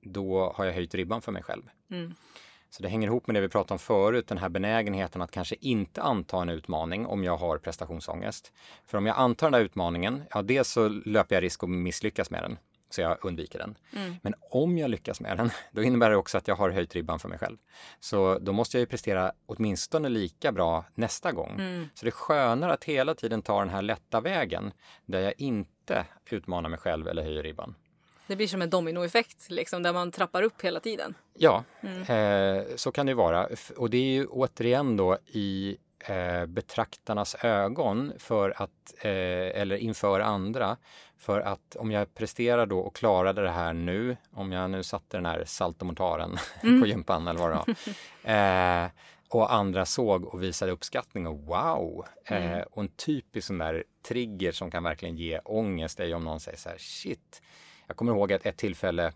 då 0.00 0.52
har 0.56 0.64
jag 0.64 0.72
höjt 0.72 0.94
ribban 0.94 1.22
för 1.22 1.32
mig 1.32 1.42
själv. 1.42 1.62
Mm. 1.90 2.14
Så 2.70 2.82
det 2.82 2.88
hänger 2.88 3.08
ihop 3.08 3.26
med 3.26 3.36
det 3.36 3.40
vi 3.40 3.48
pratade 3.48 3.74
om 3.74 3.78
förut, 3.78 4.28
den 4.28 4.38
här 4.38 4.48
benägenheten 4.48 5.22
att 5.22 5.30
kanske 5.30 5.56
inte 5.60 6.02
anta 6.02 6.42
en 6.42 6.48
utmaning 6.48 7.06
om 7.06 7.24
jag 7.24 7.36
har 7.36 7.58
prestationsångest. 7.58 8.52
För 8.86 8.98
om 8.98 9.06
jag 9.06 9.16
antar 9.16 9.46
den 9.46 9.52
där 9.52 9.64
utmaningen, 9.64 10.22
ja 10.30 10.42
dels 10.42 10.68
så 10.68 10.88
löper 10.88 11.36
jag 11.36 11.42
risk 11.42 11.62
att 11.62 11.70
misslyckas 11.70 12.30
med 12.30 12.42
den, 12.42 12.58
så 12.90 13.00
jag 13.00 13.18
undviker 13.22 13.58
den. 13.58 13.78
Mm. 13.96 14.16
Men 14.22 14.34
om 14.50 14.78
jag 14.78 14.90
lyckas 14.90 15.20
med 15.20 15.36
den, 15.36 15.50
då 15.72 15.82
innebär 15.82 16.10
det 16.10 16.16
också 16.16 16.38
att 16.38 16.48
jag 16.48 16.54
har 16.54 16.70
höjt 16.70 16.94
ribban 16.94 17.18
för 17.18 17.28
mig 17.28 17.38
själv. 17.38 17.56
Så 18.00 18.38
då 18.38 18.52
måste 18.52 18.76
jag 18.76 18.80
ju 18.80 18.86
prestera 18.86 19.32
åtminstone 19.46 20.08
lika 20.08 20.52
bra 20.52 20.84
nästa 20.94 21.32
gång. 21.32 21.50
Mm. 21.50 21.88
Så 21.94 22.04
det 22.04 22.08
är 22.08 22.12
skönare 22.12 22.72
att 22.72 22.84
hela 22.84 23.14
tiden 23.14 23.42
ta 23.42 23.58
den 23.60 23.68
här 23.68 23.82
lätta 23.82 24.20
vägen, 24.20 24.72
där 25.06 25.20
jag 25.20 25.34
inte 25.38 26.04
utmanar 26.30 26.68
mig 26.68 26.78
själv 26.78 27.08
eller 27.08 27.22
höjer 27.22 27.42
ribban. 27.42 27.74
Det 28.26 28.36
blir 28.36 28.46
som 28.46 28.62
en 28.62 28.70
dominoeffekt 28.70 29.50
liksom, 29.50 29.82
där 29.82 29.92
man 29.92 30.10
trappar 30.10 30.42
upp 30.42 30.62
hela 30.62 30.80
tiden. 30.80 31.14
Ja, 31.34 31.64
eh, 32.08 32.62
så 32.76 32.92
kan 32.92 33.06
det 33.06 33.14
vara. 33.14 33.48
Och 33.76 33.90
det 33.90 33.96
är 33.96 34.12
ju 34.12 34.26
återigen 34.26 34.96
då 34.96 35.18
i 35.26 35.76
eh, 36.08 36.46
betraktarnas 36.46 37.36
ögon 37.44 38.12
för 38.18 38.62
att, 38.62 38.94
eh, 39.00 39.60
eller 39.60 39.76
inför 39.76 40.20
andra. 40.20 40.76
För 41.18 41.40
att 41.40 41.76
om 41.76 41.90
jag 41.90 42.14
presterar 42.14 42.66
då 42.66 42.78
och 42.78 42.96
klarade 42.96 43.42
det 43.42 43.50
här 43.50 43.72
nu, 43.72 44.16
om 44.32 44.52
jag 44.52 44.70
nu 44.70 44.82
satte 44.82 45.16
den 45.16 45.26
här 45.26 45.44
saltomortaren 45.46 46.36
på 46.80 46.86
gympan 46.86 47.28
eller 47.28 47.40
vad 47.40 47.50
det 47.50 47.54
var. 47.54 47.74
Eh, 48.26 48.90
och 49.28 49.54
andra 49.54 49.86
såg 49.86 50.24
och 50.24 50.42
visade 50.42 50.72
uppskattning 50.72 51.26
och 51.26 51.38
wow! 51.38 52.06
Eh, 52.24 52.58
och 52.58 52.82
en 52.82 52.88
typisk 52.88 53.46
sån 53.46 53.58
där 53.58 53.84
trigger 54.08 54.52
som 54.52 54.70
kan 54.70 54.82
verkligen 54.82 55.16
ge 55.16 55.38
ångest 55.38 56.00
är 56.00 56.04
ju 56.04 56.14
om 56.14 56.24
någon 56.24 56.40
säger 56.40 56.58
så 56.58 56.68
här 56.68 56.78
shit. 56.78 57.42
Jag 57.86 57.96
kommer 57.96 58.12
ihåg 58.12 58.32
att 58.32 58.46
ett 58.46 58.56
tillfälle 58.56 59.12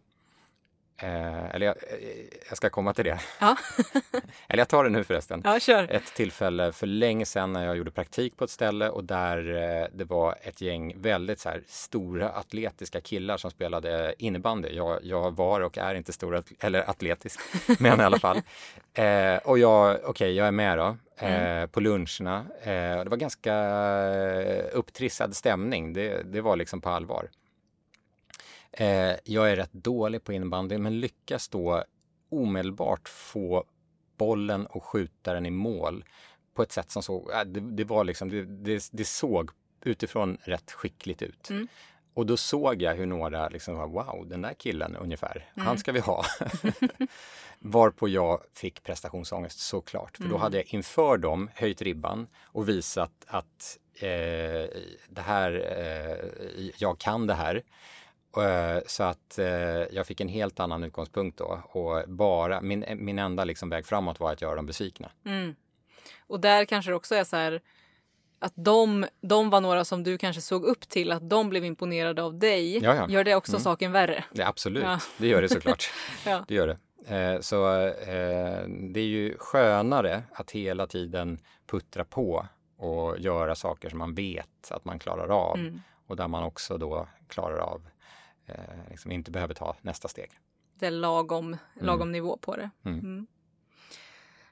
Eh, 1.02 1.54
eller 1.54 1.66
jag, 1.66 1.76
eh, 1.76 2.08
jag 2.48 2.56
ska 2.56 2.70
komma 2.70 2.94
till 2.94 3.04
det. 3.04 3.20
Ja, 3.38 3.56
Eller 4.48 4.60
jag 4.60 4.68
tar 4.68 4.84
det 4.84 4.90
nu 4.90 5.04
förresten. 5.04 5.42
ja 5.44 5.60
kör. 5.60 5.90
Ett 5.90 6.14
tillfälle 6.14 6.72
för 6.72 6.86
länge 6.86 7.26
sedan 7.26 7.52
när 7.52 7.66
jag 7.66 7.76
gjorde 7.76 7.90
praktik 7.90 8.36
på 8.36 8.44
ett 8.44 8.50
ställe 8.50 8.88
och 8.88 9.04
där 9.04 9.54
eh, 9.54 9.86
det 9.92 10.04
var 10.04 10.34
ett 10.42 10.60
gäng 10.60 10.94
väldigt 10.96 11.40
så 11.40 11.48
här, 11.48 11.62
stora 11.66 12.28
atletiska 12.28 13.00
killar 13.00 13.36
som 13.36 13.50
spelade 13.50 14.14
innebandy. 14.18 14.68
Jag, 14.68 14.98
jag 15.02 15.36
var 15.36 15.60
och 15.60 15.78
är 15.78 15.94
inte 15.94 16.12
stor, 16.12 16.42
eller 16.60 16.90
atletisk, 16.90 17.40
men 17.78 18.00
i 18.00 18.04
alla 18.04 18.18
fall. 18.18 18.40
Eh, 18.94 19.36
och 19.36 19.58
jag, 19.58 19.98
okej, 20.04 20.32
jag 20.32 20.46
är 20.46 20.52
med 20.52 20.78
då. 20.78 20.96
Eh, 21.26 21.66
på 21.66 21.80
luncherna. 21.80 22.44
Eh, 22.62 22.98
och 22.98 23.04
det 23.04 23.10
var 23.10 23.16
ganska 23.16 23.54
eh, 23.54 24.64
upptrissad 24.72 25.36
stämning. 25.36 25.92
Det, 25.92 26.22
det 26.32 26.40
var 26.40 26.56
liksom 26.56 26.80
på 26.80 26.88
allvar. 26.90 27.28
Eh, 28.72 29.16
jag 29.24 29.50
är 29.50 29.56
rätt 29.56 29.72
dålig 29.72 30.24
på 30.24 30.32
innebandy 30.32 30.78
men 30.78 31.00
lyckas 31.00 31.48
då 31.48 31.84
omedelbart 32.28 33.08
få 33.08 33.64
bollen 34.16 34.66
och 34.66 34.84
skjuta 34.84 35.34
den 35.34 35.46
i 35.46 35.50
mål 35.50 36.04
på 36.54 36.62
ett 36.62 36.72
sätt 36.72 36.90
som 36.90 37.02
såg, 37.02 37.30
äh, 37.30 37.44
det, 37.44 37.60
det 37.60 37.84
var 37.84 38.04
liksom, 38.04 38.28
det, 38.28 38.44
det, 38.44 38.88
det 38.92 39.04
såg 39.04 39.50
utifrån 39.84 40.38
rätt 40.42 40.72
skickligt 40.72 41.22
ut. 41.22 41.50
Mm. 41.50 41.68
Och 42.14 42.26
då 42.26 42.36
såg 42.36 42.82
jag 42.82 42.94
hur 42.94 43.06
några 43.06 43.48
liksom 43.48 43.74
var, 43.76 43.86
wow, 43.86 44.28
den 44.28 44.42
där 44.42 44.54
killen 44.54 44.96
ungefär, 44.96 45.52
han 45.56 45.78
ska 45.78 45.92
vi 45.92 46.00
ha. 46.00 46.24
Varpå 47.58 48.08
jag 48.08 48.40
fick 48.52 48.82
prestationsångest 48.82 49.58
såklart, 49.58 50.16
för 50.16 50.24
då 50.24 50.36
hade 50.36 50.56
jag 50.56 50.74
inför 50.74 51.18
dem 51.18 51.50
höjt 51.54 51.82
ribban 51.82 52.26
och 52.42 52.68
visat 52.68 53.12
att 53.26 53.78
eh, 53.94 54.08
det 55.08 55.20
här, 55.20 55.52
eh, 55.78 56.70
jag 56.78 56.98
kan 56.98 57.26
det 57.26 57.34
här. 57.34 57.62
Eh, 58.36 58.82
Så 58.86 59.02
att 59.02 59.38
eh, 59.38 59.46
jag 59.90 60.06
fick 60.06 60.20
en 60.20 60.28
helt 60.28 60.60
annan 60.60 60.84
utgångspunkt 60.84 61.38
då 61.38 61.62
och 61.72 62.08
bara, 62.08 62.60
min, 62.60 62.84
min 62.96 63.18
enda 63.18 63.44
liksom 63.44 63.70
väg 63.70 63.86
framåt 63.86 64.20
var 64.20 64.32
att 64.32 64.42
göra 64.42 64.54
dem 64.54 64.66
besvikna. 64.66 65.10
Mm. 65.26 65.54
Och 66.26 66.40
där 66.40 66.64
kanske 66.64 66.90
det 66.90 66.94
också 66.94 67.14
är 67.14 67.24
så 67.24 67.36
här 67.36 67.60
att 68.38 68.52
de, 68.56 69.06
de 69.20 69.50
var 69.50 69.60
några 69.60 69.84
som 69.84 70.02
du 70.02 70.18
kanske 70.18 70.42
såg 70.42 70.64
upp 70.64 70.88
till, 70.88 71.12
att 71.12 71.30
de 71.30 71.48
blev 71.48 71.64
imponerade 71.64 72.22
av 72.22 72.38
dig. 72.38 72.78
Ja, 72.84 72.94
ja. 72.94 73.08
Gör 73.08 73.24
det 73.24 73.34
också 73.34 73.52
Mm. 73.52 73.60
saken 73.62 73.92
värre? 73.92 74.24
Ja, 74.32 74.46
absolut, 74.46 74.84
det 75.18 75.26
gör 75.28 75.42
det 75.42 75.48
såklart. 75.48 75.90
Det 76.48 76.54
gör 76.54 76.66
det. 76.66 76.78
Eh, 77.16 77.40
Så 77.40 77.76
eh, 77.86 78.68
det 78.68 79.00
är 79.00 79.06
ju 79.06 79.36
skönare 79.38 80.22
att 80.32 80.50
hela 80.50 80.86
tiden 80.86 81.38
puttra 81.66 82.04
på 82.04 82.46
och 82.76 83.18
göra 83.18 83.54
saker 83.54 83.88
som 83.90 83.98
man 83.98 84.14
vet 84.14 84.70
att 84.70 84.84
man 84.84 84.98
klarar 84.98 85.28
av 85.28 85.58
Mm. 85.58 85.80
och 86.06 86.16
där 86.16 86.28
man 86.28 86.42
också 86.44 86.78
då 86.78 87.08
klarar 87.28 87.58
av, 87.58 87.82
eh, 87.86 87.89
liksom 88.90 89.12
inte 89.12 89.30
behöver 89.30 89.54
ta 89.54 89.76
nästa 89.82 90.08
steg. 90.08 90.30
Det 90.78 90.86
är 90.86 90.90
lagom, 90.90 91.56
lagom 91.80 92.12
nivå 92.12 92.36
på 92.36 92.56
det. 92.56 92.70
Mm. 92.84 92.98
Mm. 92.98 93.26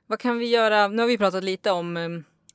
Vad 0.07 0.19
kan 0.21 0.39
vi 0.39 0.47
göra? 0.47 0.89
Nu 0.89 1.03
har 1.03 1.09
vi 1.09 1.19
pratat 1.19 1.45
lite 1.45 1.71
om 1.71 1.97
eh, 1.97 2.09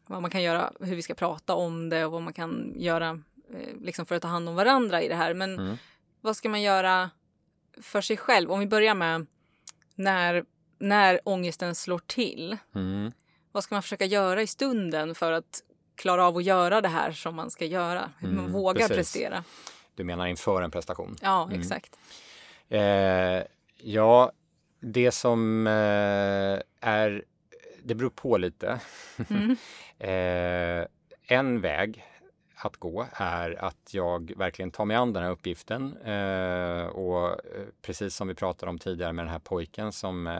vad 0.07 0.21
man 0.21 0.31
kan 0.31 0.41
göra, 0.41 0.71
hur 0.79 0.95
vi 0.95 1.01
ska 1.01 1.13
prata 1.13 1.55
om 1.55 1.89
det 1.89 2.05
och 2.05 2.11
vad 2.11 2.21
man 2.21 2.33
kan 2.33 2.73
göra 2.77 3.09
eh, 3.53 3.75
liksom 3.81 4.05
för 4.05 4.15
att 4.15 4.21
ta 4.21 4.27
hand 4.27 4.49
om 4.49 4.55
varandra 4.55 5.01
i 5.01 5.07
det 5.07 5.15
här. 5.15 5.33
Men 5.33 5.59
Mm. 5.59 5.77
vad 6.21 6.35
ska 6.37 6.49
man 6.49 6.61
göra 6.61 7.09
för 7.81 8.01
sig 8.01 8.17
själv? 8.17 8.51
Om 8.51 8.59
vi 8.59 8.67
börjar 8.67 8.95
med 8.95 9.25
när, 9.95 10.45
när 10.79 11.19
ångesten 11.25 11.75
slår 11.75 11.99
till. 11.99 12.57
Mm. 12.75 13.11
Vad 13.51 13.63
ska 13.63 13.75
man 13.75 13.81
försöka 13.83 14.05
göra 14.05 14.41
i 14.41 14.47
stunden 14.47 15.15
för 15.15 15.31
att 15.31 15.61
klara 15.95 16.25
av 16.27 16.37
att 16.37 16.43
göra 16.43 16.81
det 16.81 16.87
här 16.89 17.11
som 17.11 17.35
man 17.35 17.51
ska 17.51 17.65
göra? 17.65 18.11
Hur 18.19 18.27
man 18.27 18.39
Mm, 18.39 18.51
vågar 18.51 18.87
precis. 18.87 18.95
prestera. 18.97 19.43
Du 19.95 20.03
menar 20.03 20.27
inför 20.27 20.61
en 20.61 20.71
prestation? 20.71 21.15
Ja, 21.21 21.43
Mm. 21.43 21.59
exakt. 21.59 21.97
Eh, 22.69 23.43
ja, 23.77 24.31
det 24.79 25.11
som 25.11 25.67
eh, 25.67 26.59
är, 26.89 27.23
det 27.83 27.95
beror 27.95 28.09
på 28.09 28.37
lite. 28.37 28.79
Mm. 29.29 29.55
eh, 29.99 30.87
en 31.27 31.61
väg 31.61 32.05
att 32.55 32.77
gå 32.77 33.07
är 33.13 33.63
att 33.65 33.93
jag 33.93 34.33
verkligen 34.37 34.71
tar 34.71 34.85
mig 34.85 34.97
an 34.97 35.13
den 35.13 35.23
här 35.23 35.31
uppgiften. 35.31 35.97
Eh, 35.97 36.85
och 36.85 37.29
eh, 37.29 37.65
precis 37.81 38.15
som 38.15 38.27
vi 38.27 38.35
pratade 38.35 38.69
om 38.69 38.79
tidigare 38.79 39.13
med 39.13 39.25
den 39.25 39.31
här 39.31 39.39
pojken 39.39 39.91
som 39.91 40.27
eh, 40.27 40.33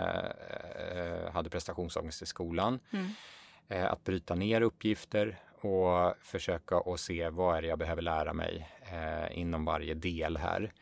eh, 0.97 1.31
hade 1.33 1.49
prestationsångest 1.49 2.21
i 2.21 2.25
skolan. 2.25 2.79
Mm. 2.93 3.09
Eh, 3.69 3.91
att 3.91 4.03
bryta 4.03 4.35
ner 4.35 4.61
uppgifter 4.61 5.39
och 5.65 6.13
försöka 6.21 6.77
att 6.77 6.99
se 6.99 7.29
vad 7.29 7.57
är 7.57 7.61
det 7.61 7.67
jag 7.67 7.79
behöver 7.79 8.01
lära 8.01 8.33
mig 8.33 8.69
eh, 8.91 9.39
inom 9.39 9.65
varje 9.65 9.93
del 9.93 10.37
här. 10.37 10.73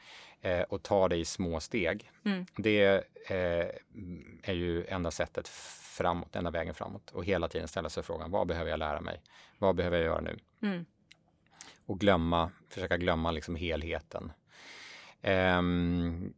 Eh, 0.41 0.61
och 0.61 0.83
ta 0.83 1.07
det 1.07 1.15
i 1.15 1.25
små 1.25 1.59
steg. 1.59 2.11
Mm. 2.25 2.45
Det 2.55 3.03
eh, 3.27 3.67
är 4.43 4.53
ju 4.53 4.85
enda 4.85 5.11
sättet 5.11 5.47
framåt, 5.97 6.35
enda 6.35 6.51
vägen 6.51 6.73
framåt. 6.73 7.11
Och 7.11 7.25
hela 7.25 7.47
tiden 7.47 7.67
ställa 7.67 7.89
sig 7.89 8.03
frågan, 8.03 8.31
vad 8.31 8.47
behöver 8.47 8.71
jag 8.71 8.79
lära 8.79 9.01
mig? 9.01 9.21
Vad 9.57 9.75
behöver 9.75 9.97
jag 9.97 10.05
göra 10.05 10.21
nu? 10.21 10.37
Mm. 10.61 10.85
Och 11.85 11.99
glömma, 11.99 12.51
försöka 12.69 12.97
glömma 12.97 13.31
liksom 13.31 13.55
helheten. 13.55 14.31
Ehm, 15.21 16.33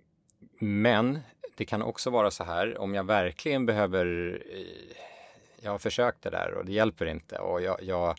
men 0.60 1.20
det 1.56 1.66
kan 1.66 1.82
också 1.82 2.10
vara 2.10 2.32
så 2.32 2.44
här, 2.44 2.78
om 2.78 2.96
jag 2.96 3.04
verkligen 3.04 3.66
behöver 3.66 4.42
eh, 4.52 5.13
jag 5.64 5.72
har 5.72 5.78
försökt 5.78 6.22
det 6.22 6.30
där 6.30 6.54
och 6.54 6.66
det 6.66 6.72
hjälper 6.74 7.06
inte 7.06 7.38
och 7.40 7.62
jag, 7.62 7.78
jag 7.84 8.10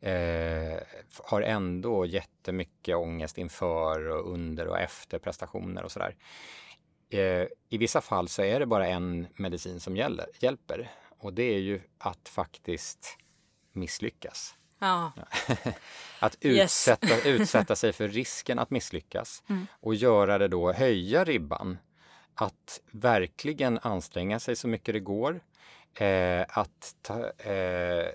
eh, 0.00 0.78
har 1.24 1.42
ändå 1.42 2.06
jättemycket 2.06 2.96
ångest 2.96 3.38
inför 3.38 4.08
och 4.08 4.32
under 4.32 4.66
och 4.66 4.78
efter 4.80 5.18
prestationer 5.18 5.82
och 5.82 5.92
sådär. 5.92 6.16
Eh, 7.10 7.46
I 7.68 7.78
vissa 7.78 8.00
fall 8.00 8.28
så 8.28 8.42
är 8.42 8.60
det 8.60 8.66
bara 8.66 8.86
en 8.86 9.26
medicin 9.34 9.80
som 9.80 9.96
gäller, 9.96 10.26
hjälper 10.38 10.90
och 11.18 11.32
det 11.32 11.42
är 11.54 11.58
ju 11.58 11.80
att 11.98 12.28
faktiskt 12.28 13.18
misslyckas. 13.72 14.54
Ja. 14.78 15.12
Att 16.20 16.36
Yes. 16.44 16.88
utsätta, 16.88 17.28
utsätta 17.28 17.76
sig 17.76 17.92
för 17.92 18.08
risken 18.08 18.58
att 18.58 18.70
misslyckas 18.70 19.42
Mm. 19.48 19.66
och 19.80 19.94
göra 19.94 20.38
det 20.38 20.48
då, 20.48 20.72
höja 20.72 21.24
ribban. 21.24 21.78
Att 22.34 22.80
verkligen 22.90 23.78
anstränga 23.82 24.40
sig 24.40 24.56
så 24.56 24.68
mycket 24.68 24.94
det 24.94 25.00
går. 25.00 25.40
Eh, 25.94 26.44
att 26.48 26.94
ta, 27.02 27.14
eh, 27.50 28.06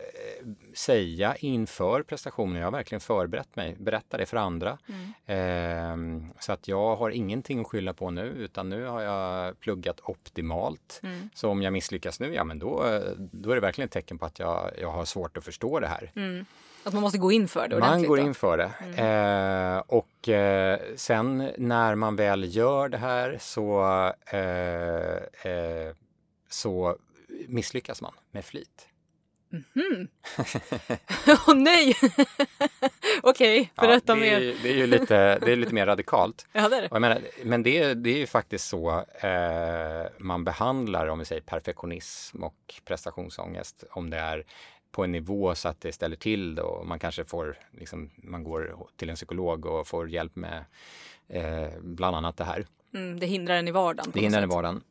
säga 0.74 1.36
inför 1.36 2.04
prestationen, 2.04 2.56
jag 2.56 2.64
har 2.64 2.72
verkligen 2.72 3.00
förberett 3.00 3.56
mig, 3.56 3.76
berätta 3.80 4.18
det 4.18 4.26
för 4.26 4.38
andra. 4.38 4.78
Mm. 5.26 6.24
Eh, 6.26 6.32
så 6.40 6.52
att 6.52 6.68
jag 6.68 6.96
har 6.96 7.10
ingenting 7.10 7.60
att 7.60 7.68
skylla 7.68 7.94
på 7.94 8.12
nu 8.12 8.22
utan 8.22 8.70
nu 8.70 8.86
har 8.86 9.02
jag 9.02 9.60
pluggat 9.60 10.00
optimalt. 10.04 11.00
Mm. 11.04 11.30
Så 11.34 11.50
om 11.50 11.62
jag 11.62 11.74
misslyckas 11.74 12.20
nu, 12.20 12.34
ja 12.34 12.44
men 12.44 12.60
då, 12.60 13.02
då 13.18 13.52
är 13.52 13.56
det 13.56 13.62
verkligen 13.62 13.86
ett 13.86 13.94
tecken 13.94 14.18
på 14.18 14.26
att 14.26 14.40
jag, 14.40 14.72
jag 14.82 14.92
har 14.92 15.06
svårt 15.06 15.38
att 15.38 15.44
förstå 15.44 15.80
det 15.80 15.88
här. 15.88 16.12
Mm. 16.16 16.46
Att 16.84 16.94
man 16.94 17.02
måste 17.02 17.18
gå 17.18 17.32
in 17.32 17.48
för 17.48 17.68
det 17.68 17.80
Man 17.80 18.04
går 18.04 18.18
då. 18.18 18.24
in 18.24 18.34
för 18.34 18.58
det. 18.58 18.72
Eh, 19.04 19.84
och 19.88 20.30
eh, 20.30 20.80
sen 20.96 21.52
när 21.58 21.96
man 21.96 22.16
väl 22.16 22.56
gör 22.56 22.90
det 22.90 22.98
här 22.98 23.38
så, 23.40 23.84
eh, 24.32 25.52
eh, 25.52 25.94
så 26.50 26.98
misslyckas 27.48 28.02
man 28.02 28.14
med 28.32 28.46
flit. 28.46 28.88
Mhm. 29.52 30.08
Åh 31.28 31.56
nej! 31.56 31.96
Okej, 33.24 33.72
berätta 33.76 34.14
ja, 34.14 34.16
det, 34.16 34.22
mer. 34.22 34.42
är, 34.42 34.56
det 34.64 34.70
är 34.70 34.76
ju 34.76 34.88
lite, 34.88 35.40
det 35.40 35.52
är 35.52 35.56
lite 35.56 35.74
mer 35.74 35.86
radikalt. 35.86 36.48
Ja, 36.54 36.70
det 36.70 36.78
är 36.78 36.82
det. 36.82 37.00
Menar, 37.00 37.22
men 37.44 37.64
det, 37.64 37.94
det 37.94 38.10
är 38.10 38.18
ju 38.18 38.28
faktiskt 38.28 38.68
så 38.68 39.06
eh, 39.22 40.08
man 40.18 40.44
behandlar 40.44 41.08
om 41.08 41.20
vi 41.20 41.26
säger 41.26 41.42
perfektionism 41.42 42.44
och 42.44 42.82
prestationsångest. 42.86 43.84
Om 43.92 44.10
det 44.10 44.18
är 44.18 44.46
på 44.92 45.04
en 45.04 45.12
nivå 45.12 45.56
så 45.56 45.70
att 45.70 45.82
det 45.82 45.92
ställer 45.92 46.16
till 46.16 46.56
det 46.56 46.62
och 46.62 46.88
man 46.88 47.00
kanske 47.00 47.26
får, 47.26 47.58
liksom, 47.72 48.10
man 48.16 48.44
går 48.44 48.76
till 48.96 49.10
en 49.10 49.16
psykolog 49.16 49.66
och 49.66 49.88
får 49.88 50.10
hjälp 50.10 50.36
med 50.36 50.66
eh, 51.28 51.70
bland 51.82 52.16
annat 52.16 52.38
det 52.38 52.44
här. 52.44 52.66
Mm, 52.94 53.20
det 53.20 53.26
hindrar 53.26 53.56
en 53.56 53.68
i 53.68 53.72
vardagen. 53.72 54.12
Det 54.14 54.20
hindrar 54.20 54.42
i 54.42 54.46
något 54.46 54.52
sätt. 54.52 54.56
vardagen. 54.56 54.84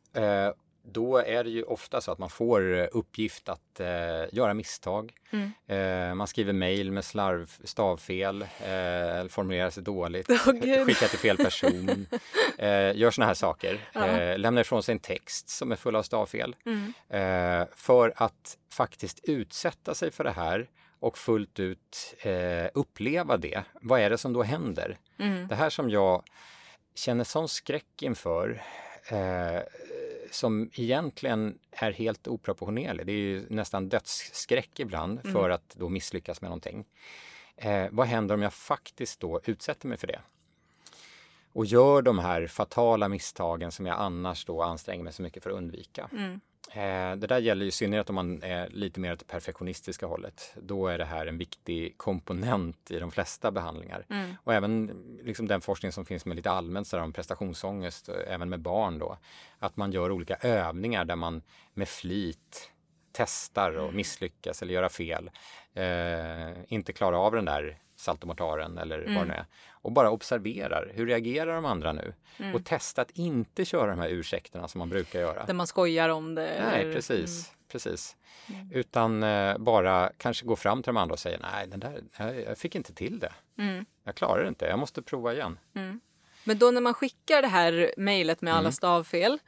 Eh, 0.47 0.53
då 0.91 1.17
är 1.17 1.43
det 1.43 1.49
ju 1.49 1.63
ofta 1.63 2.01
så 2.01 2.11
att 2.11 2.17
man 2.17 2.29
får 2.29 2.77
eh, 2.77 2.87
uppgift 2.91 3.49
att 3.49 3.79
eh, 3.79 3.87
göra 4.31 4.53
misstag. 4.53 5.13
Mm. 5.31 5.51
Eh, 5.67 6.15
man 6.15 6.27
skriver 6.27 6.53
mejl 6.53 6.91
med 6.91 7.05
slarv, 7.05 7.51
stavfel, 7.63 8.41
eh, 8.41 9.27
formulerar 9.29 9.69
sig 9.69 9.83
dåligt, 9.83 10.27
Gud. 10.45 10.85
skickar 10.85 11.07
till 11.07 11.19
fel 11.19 11.37
person, 11.37 12.07
eh, 12.57 12.97
gör 12.97 13.11
såna 13.11 13.27
här 13.27 13.33
saker. 13.33 13.89
Ja. 13.93 14.07
Eh, 14.07 14.37
lämnar 14.37 14.61
ifrån 14.61 14.83
sig 14.83 14.93
en 14.93 14.99
text 14.99 15.49
som 15.49 15.71
är 15.71 15.75
full 15.75 15.95
av 15.95 16.03
stavfel. 16.03 16.55
Mm. 16.65 16.93
För 17.75 18.13
att 18.15 18.57
faktiskt 18.71 19.19
utsätta 19.23 19.93
sig 19.93 20.11
för 20.11 20.23
det 20.23 20.31
här 20.31 20.69
och 20.99 21.17
fullt 21.17 21.59
ut 21.59 22.15
uppleva 22.73 23.37
det. 23.37 23.63
Vad 23.81 23.99
är 23.99 24.09
det 24.09 24.17
som 24.17 24.33
då 24.33 24.43
händer? 24.43 24.97
Mm. 25.19 25.47
Det 25.47 25.55
här 25.55 25.69
som 25.69 25.89
jag 25.89 26.23
känner 26.95 27.23
sån 27.23 27.47
skräck 27.49 28.01
inför 28.01 28.61
eh, 29.07 29.61
som 30.31 30.69
egentligen 30.73 31.59
är 31.71 31.91
helt 31.91 32.27
oproportionerlig. 32.27 33.05
Det 33.05 33.11
är 33.11 33.15
ju 33.15 33.45
nästan 33.49 33.89
dödsskräck 33.89 34.79
ibland 34.79 35.19
Mm. 35.19 35.33
för 35.33 35.49
att 35.49 35.75
då 35.75 35.89
misslyckas 35.89 36.41
med 36.41 36.49
någonting. 36.49 36.85
Eh, 37.55 37.87
vad 37.91 38.07
händer 38.07 38.35
om 38.35 38.41
jag 38.41 38.53
faktiskt 38.53 39.19
då 39.19 39.41
utsätter 39.45 39.87
mig 39.87 39.97
för 39.97 40.07
det? 40.07 40.21
Och 41.53 41.65
gör 41.65 42.01
de 42.01 42.19
här 42.19 42.47
fatala 42.47 43.09
misstagen 43.09 43.71
som 43.71 43.85
jag 43.85 43.99
annars 43.99 44.45
då 44.45 44.61
anstränger 44.61 45.03
mig 45.03 45.13
så 45.13 45.21
mycket 45.21 45.43
för 45.43 45.49
att 45.49 45.55
undvika. 45.55 46.09
Mm. 46.11 46.39
Eh, 46.71 47.15
det 47.15 47.27
där 47.27 47.39
gäller 47.39 47.61
ju 47.61 47.69
i 47.69 47.71
synnerhet 47.71 48.09
om 48.09 48.15
man 48.15 48.43
är 48.43 48.69
lite 48.69 48.99
mer 48.99 49.13
åt 49.13 49.19
det 49.19 49.25
perfektionistiska 49.25 50.05
hållet. 50.05 50.53
Då 50.61 50.87
är 50.87 50.97
det 50.97 51.05
här 51.05 51.25
en 51.25 51.37
viktig 51.37 51.97
komponent 51.97 52.91
i 52.91 52.99
de 52.99 53.11
flesta 53.11 53.51
behandlingar. 53.51 54.05
Mm. 54.09 54.35
Och 54.43 54.53
även 54.53 54.87
liksom 55.23 55.47
den 55.47 55.61
forskning 55.61 55.91
som 55.91 56.05
finns 56.05 56.25
med 56.25 56.35
lite 56.35 56.51
allmänt 56.51 56.87
så 56.87 56.99
om 56.99 57.13
prestationsångest, 57.13 58.09
och 58.09 58.15
även 58.27 58.49
med 58.49 58.59
barn 58.59 58.99
då. 58.99 59.17
Att 59.59 59.77
man 59.77 59.91
gör 59.91 60.11
olika 60.11 60.35
övningar 60.35 61.05
där 61.05 61.15
man 61.15 61.41
med 61.73 61.89
flit 61.89 62.71
testar 63.11 63.77
och 63.77 63.93
misslyckas 63.93 64.61
eller 64.61 64.73
göra 64.73 64.89
fel. 64.89 65.31
Eh, 65.73 66.57
inte 66.67 66.93
klarar 66.93 67.25
av 67.25 67.31
den 67.31 67.45
där 67.45 67.77
saltomortaren 67.99 68.77
eller 68.77 68.97
vad 68.99 69.15
det 69.15 69.25
nu 69.25 69.33
är. 69.33 69.45
Och 69.69 69.91
bara 69.91 70.11
observerar, 70.11 70.91
hur 70.95 71.05
reagerar 71.07 71.55
de 71.55 71.65
andra 71.65 71.93
nu? 71.93 72.13
Och 72.53 72.65
testa 72.65 73.01
att 73.01 73.11
inte 73.11 73.65
köra 73.65 73.89
de 73.89 73.99
här 73.99 74.09
ursäkterna 74.09 74.67
som 74.67 74.79
man 74.79 74.89
brukar 74.89 75.19
göra. 75.19 75.45
Där 75.45 75.53
man 75.53 75.67
skojar 75.67 76.09
om 76.09 76.35
det. 76.35 76.61
Nej, 76.71 76.81
eller- 76.81 76.93
precis. 76.93 77.51
precis. 77.71 78.15
Utan 78.71 79.23
eh, 79.23 79.57
bara 79.57 80.11
kanske 80.17 80.45
gå 80.45 80.55
fram 80.55 80.83
till 80.83 80.89
de 80.93 80.97
andra 80.97 81.13
och 81.13 81.19
säga 81.19 81.37
nej, 81.41 81.67
den 81.67 81.79
där, 81.79 82.03
jag, 82.47 82.57
fick 82.57 82.75
inte 82.75 82.93
till 82.93 83.19
det. 83.19 83.33
Mm. 83.57 83.85
Jag 84.03 84.15
klarar 84.15 84.43
det 84.43 84.49
inte, 84.49 84.65
jag 84.65 84.79
måste 84.79 85.01
prova 85.01 85.33
igen. 85.33 85.59
Men 86.43 86.57
då 86.59 86.71
när 86.71 86.81
man 86.81 86.93
skickar 86.93 87.41
det 87.41 87.47
här 87.47 87.93
mejlet 87.97 88.41
med 88.41 88.55
alla 88.55 88.71
stavfel. 88.71 89.39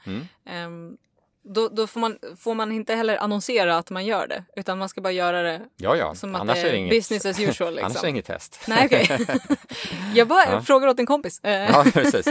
Mm. 0.46 0.98
Då, 1.44 1.70
då 1.70 1.88
får, 1.88 2.00
man, 2.00 2.18
får 2.38 2.56
man 2.56 2.72
inte 2.72 2.96
heller 2.96 3.18
annonsera 3.18 3.78
att 3.78 3.90
man 3.90 4.06
gör 4.06 4.28
det. 4.28 4.44
Utan 4.56 4.78
man 4.78 4.90
ska 4.90 5.02
bara 5.02 5.14
göra 5.14 5.42
det 5.42 5.62
Ja, 5.78 5.96
ja, 5.96 6.16
som 6.16 6.36
att 6.36 6.42
annars 6.42 6.62
det 6.62 6.70
är 6.70 6.74
inget, 6.74 6.90
business 6.92 7.26
as 7.26 7.40
usual. 7.40 7.74
Liksom. 7.74 7.86
annars 7.86 7.98
är 7.98 8.02
det 8.02 8.10
inget 8.10 8.26
test. 8.26 8.66
Nej, 8.68 8.86
okej. 8.86 9.28
Jag 10.16 10.28
bara 10.28 10.52
Ja. 10.52 10.62
frågar 10.62 10.88
åt 10.88 11.00
en 11.00 11.06
kompis. 11.06 11.40
Eh, 11.44 11.52
Ja, 11.70 11.86
precis. 11.94 12.28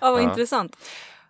ja, 0.00 0.10
vad 0.10 0.20
ja. 0.22 0.24
intressant. 0.30 0.76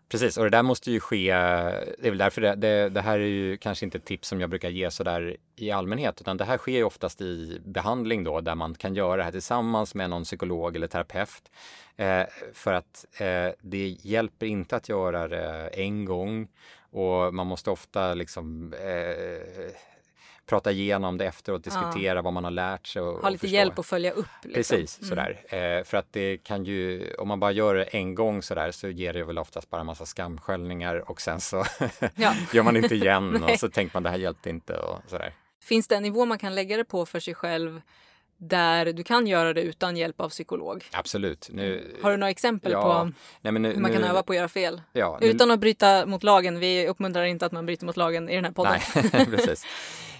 Precis, 0.08 0.36
och 0.36 0.44
det 0.44 0.50
där 0.50 0.62
måste 0.62 0.90
ju 0.90 1.00
ske, 1.00 1.32
det 1.32 2.06
är 2.06 2.10
väl 2.10 2.18
därför 2.18 2.40
det, 2.40 2.54
det, 2.54 2.88
det 2.88 3.00
här 3.00 3.18
är 3.18 3.26
ju 3.26 3.56
kanske 3.56 3.84
inte 3.84 3.98
ett 3.98 4.04
tips 4.04 4.28
som 4.28 4.40
jag 4.40 4.50
brukar 4.50 4.68
ge 4.68 4.90
sådär 4.90 5.36
i 5.56 5.70
allmänhet, 5.70 6.20
utan 6.20 6.36
det 6.36 6.44
här 6.44 6.58
sker 6.58 6.72
ju 6.72 6.84
oftast 6.84 7.20
i 7.20 7.60
behandling 7.64 8.24
då, 8.24 8.40
där 8.40 8.54
man 8.54 8.74
kan 8.74 8.94
göra 8.94 9.16
det 9.16 9.22
här 9.22 9.32
tillsammans 9.32 9.94
med 9.94 10.10
någon 10.10 10.24
psykolog 10.24 10.76
eller 10.76 10.86
terapeut. 10.86 11.42
Eh, 11.96 12.22
för 12.54 12.72
att 12.72 13.04
eh, 13.18 13.48
det 13.62 13.96
hjälper 14.02 14.46
inte 14.46 14.76
att 14.76 14.88
göra 14.88 15.28
det 15.28 15.68
en 15.68 16.04
gång 16.04 16.48
och 16.92 17.34
man 17.34 17.46
måste 17.46 17.70
ofta 17.70 18.14
liksom 18.14 18.72
eh, 18.74 19.72
prata 20.46 20.70
igenom 20.70 21.18
det 21.18 21.26
efteråt, 21.26 21.64
diskutera 21.64 22.22
vad 22.22 22.32
man 22.32 22.44
har 22.44 22.50
lärt 22.50 22.86
sig. 22.86 23.02
Och, 23.02 23.22
Ha 23.22 23.28
lite 23.30 23.40
förstå. 23.40 23.54
hjälp 23.56 23.78
att 23.78 23.86
följa 23.86 24.12
upp. 24.12 24.26
Liksom. 24.42 24.54
Precis, 24.76 25.08
sådär. 25.08 25.40
Eh, 25.48 25.84
för 25.84 25.96
att 25.96 26.12
det 26.12 26.36
kan 26.36 26.64
ju, 26.64 27.14
om 27.18 27.28
man 27.28 27.40
bara 27.40 27.52
gör 27.52 27.74
det 27.74 27.84
en 27.84 28.14
gång 28.14 28.42
sådär 28.42 28.70
så 28.70 28.88
ger 28.88 29.12
det 29.12 29.24
väl 29.24 29.38
oftast 29.38 29.70
bara 29.70 29.80
en 29.80 29.86
massa 29.86 30.06
skamsköljningar 30.06 31.10
och 31.10 31.20
sen 31.20 31.40
så 31.40 31.64
Ja. 32.14 32.34
gör 32.52 32.62
man 32.62 32.76
inte 32.76 32.94
igen 32.94 33.42
och 33.50 33.58
så 33.58 33.68
tänker 33.68 33.96
man 33.96 34.02
det 34.02 34.10
här 34.10 34.18
hjälpte 34.18 34.50
inte 34.50 34.76
och 34.78 34.98
sådär. 35.06 35.32
Finns 35.62 35.88
det 35.88 35.96
en 35.96 36.02
nivå 36.02 36.24
man 36.24 36.38
kan 36.38 36.54
lägga 36.54 36.76
det 36.76 36.84
på 36.84 37.06
för 37.06 37.20
sig 37.20 37.34
själv 37.34 37.80
där 38.42 38.92
du 38.92 39.02
kan 39.02 39.26
göra 39.26 39.52
det 39.52 39.62
utan 39.62 39.96
hjälp 39.96 40.20
av 40.20 40.28
psykolog? 40.28 40.84
Absolut. 40.92 41.48
Nu, 41.52 41.96
Har 42.02 42.10
du 42.10 42.16
några 42.16 42.30
exempel 42.30 42.72
ja, 42.72 42.82
på 42.82 43.12
nej, 43.40 43.52
nu, 43.52 43.72
hur 43.72 43.80
man 43.80 43.92
kan 43.92 44.02
nu, 44.02 44.08
öva 44.08 44.22
på 44.22 44.32
att 44.32 44.36
göra 44.36 44.48
fel? 44.48 44.82
Ja, 44.92 45.18
Utan 45.20 45.50
att 45.50 45.60
bryta 45.60 46.06
mot 46.06 46.22
lagen. 46.22 46.58
Vi 46.58 46.88
uppmuntrar 46.88 47.24
inte 47.24 47.46
att 47.46 47.52
man 47.52 47.66
bryter 47.66 47.86
mot 47.86 47.96
lagen 47.96 48.28
i 48.28 48.34
den 48.34 48.44
här 48.44 48.52
podden. 48.52 48.80
Nej, 49.12 49.26
precis. 49.30 49.66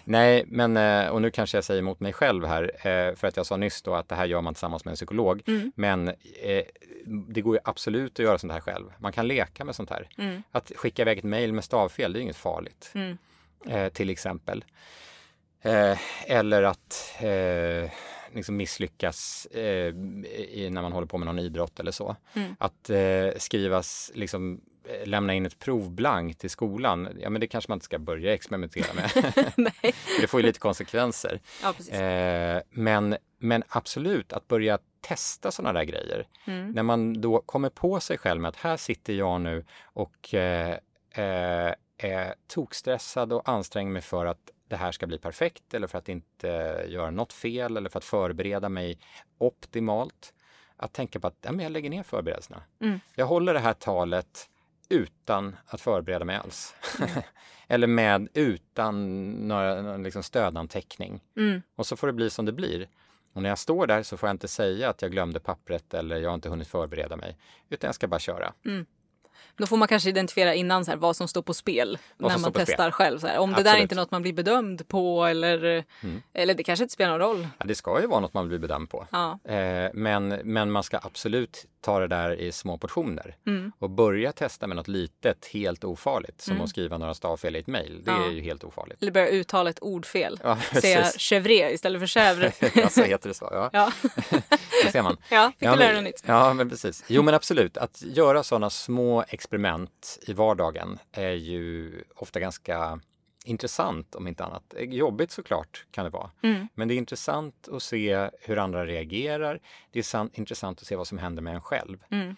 Nej, 0.05 0.45
men 0.47 0.77
eh, 0.77 1.09
och 1.09 1.23
nu 1.23 1.31
kanske 1.31 1.57
jag 1.57 1.64
säger 1.64 1.79
emot 1.79 2.01
mig 2.01 2.12
själv 2.12 2.45
här, 2.45 2.62
eh, 2.75 3.14
för 3.14 3.27
att 3.27 3.37
jag 3.37 3.47
sa 3.47 3.57
nyss 3.57 3.83
då 3.83 3.95
att 3.95 4.09
det 4.09 4.14
här 4.14 4.27
gör 4.27 4.41
man 4.41 4.55
tillsammans 4.55 4.85
med 4.85 4.93
en 4.93 4.97
psykolog. 4.97 5.43
Mm. 5.47 5.73
Men 5.77 6.09
eh, 6.09 6.64
det 7.07 7.41
går 7.41 7.55
ju 7.55 7.61
absolut 7.64 8.12
att 8.12 8.25
göra 8.25 8.39
sånt 8.39 8.53
här 8.53 8.61
själv. 8.61 8.93
Man 8.99 9.12
kan 9.12 9.29
leka 9.29 9.64
med 9.64 9.75
sånt 9.75 9.91
här. 9.91 10.09
Mm. 10.18 10.43
Att 10.53 10.73
skicka 10.77 11.03
iväg 11.03 11.18
ett 11.18 11.25
mejl 11.25 11.53
med 11.53 11.64
stavfel, 11.64 12.12
det 12.12 12.18
är 12.18 12.20
inget 12.20 12.37
farligt. 12.37 12.93
Mm. 12.95 13.16
Till 13.93 14.11
exempel. 14.11 14.64
Eller 16.27 16.62
att 16.62 17.14
liksom 18.35 18.57
misslyckas 18.57 19.47
eh, 19.47 19.89
i, 20.51 20.68
när 20.70 20.83
man 20.83 20.93
håller 20.93 21.07
på 21.07 21.18
med 21.18 21.26
någon 21.26 21.39
idrott 21.39 21.80
eller 21.80 21.93
så. 21.93 22.16
Mm. 22.35 22.57
Att 22.59 22.91
eh, 22.91 23.28
skrivas, 23.37 24.12
liksom 24.14 24.61
eh, 24.85 25.09
lämna 25.09 25.35
in 25.35 25.47
ett 25.47 25.59
prov 25.59 25.91
blankt 25.91 26.45
i 26.45 26.49
skolan, 26.49 27.09
ja 27.20 27.30
men 27.30 27.41
det 27.41 27.47
kanske 27.47 27.70
man 27.70 27.76
inte 27.76 27.85
ska 27.85 27.99
börja 27.99 28.35
experimentera 28.35 28.95
med. 28.95 29.35
Nej. 29.57 29.95
Det 30.20 30.26
får 30.26 30.41
ju 30.41 30.47
lite 30.47 30.59
konsekvenser. 30.59 31.41
Ja. 31.62 31.97
Eh, 31.99 32.62
men, 32.70 33.16
men 33.39 33.62
absolut, 33.68 34.33
att 34.33 34.49
börja 34.49 34.78
testa 35.01 35.51
sådana 35.51 35.72
där 35.72 35.85
grejer. 35.85 36.26
Mm. 36.45 36.70
När 36.70 36.83
man 36.83 37.20
då 37.20 37.41
kommer 37.41 37.68
på 37.68 38.01
sig 38.01 38.18
själv 38.18 38.41
med 38.41 38.49
att 38.49 38.57
här 38.57 38.76
sitter 38.76 39.12
jag 39.12 39.41
nu 39.41 39.64
och 39.83 40.35
eh, 40.35 40.76
eh, 41.14 41.74
är 41.99 42.35
tokstressad 42.47 43.33
och 43.33 43.49
anstränger 43.49 43.93
mig 43.93 44.03
för 44.03 44.26
att 44.26 44.51
det 44.73 44.77
här 44.77 44.93
ska 44.93 45.07
bli 45.07 45.18
perfekt 45.18 45.75
eller 45.75 45.87
för 45.87 45.99
att 45.99 46.09
inte 46.09 46.49
göra 46.89 47.11
något 47.11 47.33
fel 47.33 47.77
eller 47.77 47.91
för 47.91 47.99
att 47.99 48.05
förbereda 48.05 48.68
mig 48.68 48.99
optimalt. 49.39 50.35
Att 50.77 50.93
tänka 50.93 51.20
på 51.20 51.27
att 51.27 51.37
ja, 51.41 51.53
men 51.53 51.62
jag 51.62 51.73
lägger 51.73 51.91
ner 51.91 52.03
förberedelserna. 52.03 52.62
Mm. 52.81 53.01
Jag 53.14 53.27
håller 53.27 53.55
det 53.55 53.61
här 53.61 53.73
talet 53.73 54.51
utan 54.89 55.57
att 55.66 55.81
förbereda 55.81 56.25
mig 56.25 56.37
alls. 56.37 56.75
eller 57.66 57.87
med 57.87 58.29
utan 58.35 59.25
några, 59.49 59.83
någon 59.83 60.03
liksom 60.03 60.23
stödanteckning. 60.23 61.20
Mm. 61.37 61.62
Och 61.75 61.87
så 61.87 61.97
får 61.97 62.07
det 62.07 62.12
bli 62.12 62.31
som 62.31 62.45
det 62.45 62.53
blir. 62.53 62.89
Och 63.33 63.43
när 63.43 63.49
jag 63.49 63.59
står 63.59 63.87
där 63.87 64.03
så 64.03 64.16
får 64.16 64.29
jag 64.29 64.35
inte 64.35 64.49
säga 64.49 64.89
att 64.89 65.03
jag 65.03 65.11
glömde 65.11 65.41
pappret 65.41 65.95
eller 65.95 66.16
jag 66.16 66.31
har 66.31 66.35
inte 66.35 66.49
hunnit 66.49 66.68
förbereda 66.68 67.16
mig. 67.16 67.37
Utan 67.68 67.89
jag 67.89 67.95
ska 67.95 68.09
bara 68.09 68.20
köra. 68.20 68.53
Då 69.57 69.66
får 69.66 69.76
man 69.76 69.88
kanske 69.88 70.09
identifiera 70.09 70.55
innan 70.55 70.84
så 70.84 70.90
här, 70.90 70.99
vad 70.99 71.16
som 71.16 71.28
står 71.28 71.43
på 71.43 71.55
spel 71.55 71.99
Vad 72.16 72.32
när 72.32 72.38
man 72.38 72.53
testar 72.53 72.74
spel. 72.74 72.93
själv. 72.93 73.18
Så 73.18 73.26
här. 73.26 73.38
Om 73.38 73.51
det 73.53 73.57
där 73.57 73.62
är 73.64 73.68
Absolut. 73.68 73.82
inte 73.82 73.95
något 73.95 74.11
man 74.11 74.22
blir 74.22 74.32
bedömd 74.32 74.88
på 74.88 75.24
eller, 75.24 75.84
Mm. 76.03 76.22
eller 76.34 76.55
det 76.55 76.62
kanske 76.62 76.82
inte 76.82 76.95
spelar 76.95 77.11
någon 77.18 77.20
roll. 77.20 77.49
Ja, 77.59 77.64
det 77.64 77.74
ska 77.74 78.01
ju 78.01 78.07
vara 78.07 78.20
något 78.20 78.34
man 78.34 78.49
blir 78.49 78.59
bedömd 78.59 78.90
på. 78.90 79.07
Ja. 79.12 79.38
Eh, 79.45 79.90
men, 79.95 80.28
men 80.28 80.70
man 80.70 80.82
ska 80.82 80.99
absolut 81.03 81.66
ta 81.80 81.99
det 82.01 82.07
där 82.09 82.40
i 82.40 82.53
små 82.53 82.78
portioner. 82.78 83.36
Mm. 83.47 83.72
Och 83.78 83.90
börja 83.90 84.32
testa 84.32 84.66
med 84.66 84.76
något 84.76 84.88
litet, 84.88 85.47
helt 85.53 85.84
ofarligt. 85.84 86.40
Som 86.40 86.53
Mm. 86.53 86.64
att 86.64 86.70
skriva 86.70 86.99
några 86.99 87.14
stavfel 87.14 87.57
i 87.57 87.59
ett 87.59 87.66
mejl. 87.66 88.03
Det 88.05 88.11
Ja. 88.11 88.26
är 88.26 88.30
ju 88.30 88.40
helt 88.40 88.64
ofarligt. 88.64 89.03
Eller 89.03 89.12
börja 89.12 89.28
uttala 89.28 89.70
ett 89.70 89.78
ordfel. 89.78 90.40
Ja, 90.43 90.59
Säga 90.80 91.03
chèvre 91.03 91.70
istället 91.72 92.01
för 92.01 92.07
chèvre. 92.07 92.53
ja, 92.80 92.88
så 92.88 93.03
heter 93.03 93.28
det 93.28 93.34
så. 93.34 93.49
Ja, 93.53 93.70
ja. 93.72 93.93
det 94.84 94.93
ser 94.93 95.03
man. 95.03 95.16
ja, 95.30 95.53
fick 95.59 95.68
ja, 95.68 95.72
du 95.72 95.78
lära 95.78 95.93
dig 95.93 96.03
nytt? 96.03 96.22
ja, 96.26 96.55
men 96.55 96.70
precis. 96.70 97.05
Jo, 97.09 97.22
men 97.22 97.34
absolut. 97.34 97.76
Att 97.76 98.03
göra 98.03 98.43
sådana 98.43 98.70
små 98.70 99.24
experiment 99.33 100.18
i 100.26 100.33
vardagen 100.33 100.99
är 101.12 101.33
ju 101.33 102.03
ofta 102.14 102.41
ganska 102.41 103.01
intressant 103.45 104.14
om 104.14 104.28
inte 104.28 104.45
annat. 104.45 104.74
Jobbigt 104.78 105.30
såklart 105.30 105.87
kan 105.91 106.05
det 106.05 106.11
vara. 106.11 106.30
Mm. 106.43 106.68
Men 106.74 106.89
det 106.89 106.95
är 106.95 106.97
intressant 106.97 107.68
att 107.68 107.83
se 107.83 108.30
hur 108.41 108.59
andra 108.59 108.87
reagerar. 108.87 109.61
Det 109.91 109.99
är 109.99 110.03
sant, 110.03 110.39
intressant 110.39 110.80
att 110.80 110.87
se 110.87 110.97
vad 110.97 111.07
som 111.07 111.18
händer 111.18 111.43
med 111.43 111.55
en 111.55 111.61
själv. 111.61 112.05
Mm. 112.11 112.37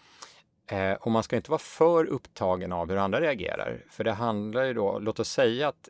Eh, 0.66 0.92
och 0.92 1.10
man 1.10 1.22
ska 1.22 1.36
inte 1.36 1.50
vara 1.50 1.58
för 1.58 2.04
upptagen 2.04 2.72
av 2.72 2.90
hur 2.90 2.96
andra 2.96 3.20
reagerar. 3.20 3.84
För 3.90 4.04
det 4.04 4.12
handlar 4.12 4.64
ju 4.64 4.74
då, 4.74 4.98
låt 4.98 5.20
oss 5.20 5.28
säga 5.30 5.68
att 5.68 5.88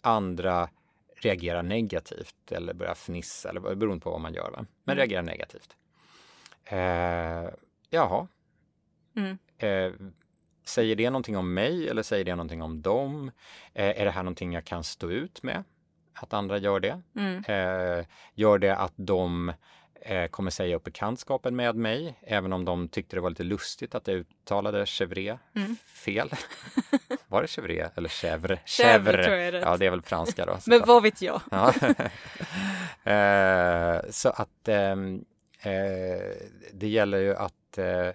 andra 0.00 0.68
reagerar 1.16 1.62
negativt 1.62 2.52
eller 2.52 2.74
börjar 2.74 2.94
fnissa 2.94 3.48
eller 3.48 3.60
beroende 3.74 4.02
på 4.02 4.10
vad 4.10 4.20
man 4.20 4.34
gör. 4.34 4.50
Va? 4.50 4.66
Men 4.84 4.92
Mm. 4.92 4.96
reagerar 4.96 5.22
negativt. 5.22 5.76
Eh, 6.64 7.48
jaha. 7.90 8.28
Mm. 9.16 9.38
Eh, 9.58 9.92
säger 10.64 10.96
det 10.96 11.10
någonting 11.10 11.36
om 11.36 11.54
mig 11.54 11.88
eller 11.88 12.02
säger 12.02 12.24
det 12.24 12.34
någonting 12.34 12.62
om 12.62 12.82
dem? 12.82 13.30
Eh, 13.74 14.00
är 14.00 14.04
det 14.04 14.10
här 14.10 14.22
någonting 14.22 14.52
jag 14.52 14.64
kan 14.64 14.84
stå 14.84 15.10
ut 15.10 15.42
med? 15.42 15.64
Att 16.20 16.32
andra 16.32 16.58
gör 16.58 16.80
det? 16.80 17.00
Mm. 17.16 17.44
Eh, 17.48 18.04
gör 18.34 18.58
det 18.58 18.76
att 18.76 18.92
de 18.96 19.52
eh, 20.02 20.26
kommer 20.26 20.50
säga 20.50 20.76
upp 20.76 20.84
bekantskapen 20.84 21.56
med 21.56 21.76
mig, 21.76 22.18
även 22.22 22.52
om 22.52 22.64
de 22.64 22.88
tyckte 22.88 23.16
det 23.16 23.20
var 23.20 23.30
lite 23.30 23.42
lustigt 23.44 23.94
att 23.94 24.08
jag 24.08 24.16
uttalade 24.16 24.84
chèvre 24.84 25.38
Mm. 25.56 25.76
fel. 26.04 26.30
var 27.28 27.40
det 27.42 27.46
chèvre 27.46 27.90
eller 27.96 28.08
chèvre? 28.08 28.58
Chèvre 28.66 29.24
tror 29.24 29.36
jag 29.36 29.46
är. 29.48 29.52
Ja, 29.52 29.76
det 29.76 29.86
är 29.86 29.90
väl 29.90 30.02
franska 30.02 30.46
då. 30.46 30.58
Men 30.66 30.82
vad 30.86 31.02
vet 31.02 31.22
jag? 31.22 31.40
Ja. 31.50 31.72
eh, 33.12 34.00
så 34.10 34.28
att 34.28 34.68
ehm, 34.68 35.24
eh, 35.62 36.36
det 36.72 36.88
gäller 36.88 37.18
ju 37.18 37.36
att 37.36 37.78
eh, 37.78 38.08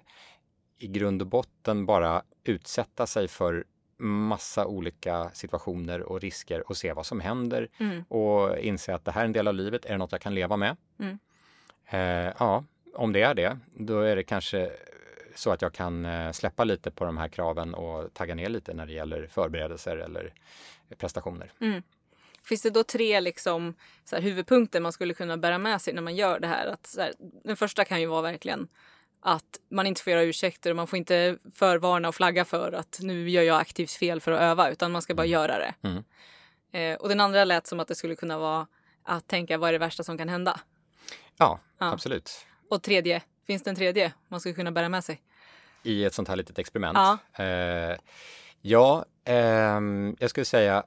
i 0.78 0.86
grund 0.88 1.22
och 1.22 1.28
botten 1.28 1.86
bara 1.86 2.22
utsätta 2.50 3.06
sig 3.06 3.28
för 3.28 3.64
massa 3.98 4.66
olika 4.66 5.30
situationer 5.32 6.00
och 6.00 6.20
risker 6.20 6.68
och 6.68 6.76
se 6.76 6.92
vad 6.92 7.06
som 7.06 7.20
händer 7.20 7.68
Mm. 7.78 8.02
och 8.08 8.58
inse 8.58 8.94
att 8.94 9.04
det 9.04 9.12
här 9.12 9.20
är 9.20 9.24
en 9.24 9.32
del 9.32 9.48
av 9.48 9.54
livet. 9.54 9.84
Är 9.84 9.90
det 9.90 9.98
något 9.98 10.12
jag 10.12 10.20
kan 10.20 10.34
leva 10.34 10.56
med? 10.56 10.76
Mm. 10.98 11.18
Eh, 11.90 12.34
ja, 12.38 12.64
om 12.94 13.12
det 13.12 13.22
är 13.22 13.34
det, 13.34 13.58
då 13.74 14.00
är 14.00 14.16
det 14.16 14.22
kanske 14.22 14.70
så 15.34 15.50
att 15.50 15.62
jag 15.62 15.72
kan 15.72 16.04
eh, 16.04 16.32
släppa 16.32 16.64
lite 16.64 16.90
på 16.90 17.04
de 17.04 17.18
här 17.18 17.28
kraven 17.28 17.74
och 17.74 18.14
tagga 18.14 18.34
ner 18.34 18.48
lite 18.48 18.74
när 18.74 18.86
det 18.86 18.92
gäller 18.92 19.26
förberedelser 19.26 19.96
eller 19.96 20.32
prestationer. 20.98 21.52
Finns 22.44 22.62
det 22.62 22.70
då 22.70 22.82
tre 22.84 23.20
liksom, 23.20 23.74
så 24.04 24.16
här, 24.16 24.22
huvudpunkter 24.22 24.80
man 24.80 24.92
skulle 24.92 25.14
kunna 25.14 25.36
bära 25.36 25.58
med 25.58 25.80
sig 25.80 25.94
när 25.94 26.02
man 26.02 26.16
gör 26.16 26.40
det 26.40 26.46
här? 26.46 26.66
Att, 26.66 26.86
så 26.86 27.00
här 27.00 27.12
den 27.44 27.56
första 27.56 27.84
kan 27.84 28.00
ju 28.00 28.06
vara 28.06 28.22
verkligen 28.22 28.68
att 29.22 29.58
man 29.70 29.86
inte 29.86 30.02
får 30.02 30.10
göra 30.10 30.22
ursäkter 30.22 30.70
och 30.70 30.76
man 30.76 30.86
får 30.86 30.96
inte 30.96 31.38
förvarna 31.54 32.08
och 32.08 32.14
flagga 32.14 32.44
för 32.44 32.72
att 32.72 32.98
nu 33.02 33.30
gör 33.30 33.42
jag 33.42 33.60
aktivt 33.60 33.90
fel 33.90 34.20
för 34.20 34.32
att 34.32 34.40
öva 34.40 34.70
utan 34.70 34.92
man 34.92 35.02
ska 35.02 35.14
bara 35.14 35.26
göra 35.26 35.58
det. 35.58 35.74
Mm. 35.88 36.04
Eh, 36.72 37.00
och 37.00 37.08
den 37.08 37.20
andra 37.20 37.44
lät 37.44 37.66
som 37.66 37.80
att 37.80 37.88
det 37.88 37.94
skulle 37.94 38.14
kunna 38.16 38.38
vara 38.38 38.66
att 39.04 39.26
tänka 39.28 39.58
vad 39.58 39.68
är 39.68 39.72
det 39.72 39.78
värsta 39.78 40.02
som 40.04 40.18
kan 40.18 40.28
hända? 40.28 40.60
Ja, 41.36 41.60
Ja. 41.78 41.92
absolut. 41.92 42.46
Och 42.70 42.82
tredje, 42.82 43.22
finns 43.46 43.62
det 43.62 43.70
en 43.70 43.76
tredje 43.76 44.12
man 44.28 44.40
skulle 44.40 44.54
kunna 44.54 44.72
bära 44.72 44.88
med 44.88 45.04
sig? 45.04 45.22
I 45.82 46.04
ett 46.04 46.14
sånt 46.14 46.28
här 46.28 46.36
litet 46.36 46.58
experiment. 46.58 46.98
Ja. 46.98 47.44
Eh, 47.44 47.96
ja, 48.60 49.04
ehm, 49.24 50.16
jag 50.18 50.30
skulle 50.30 50.44
säga 50.44 50.84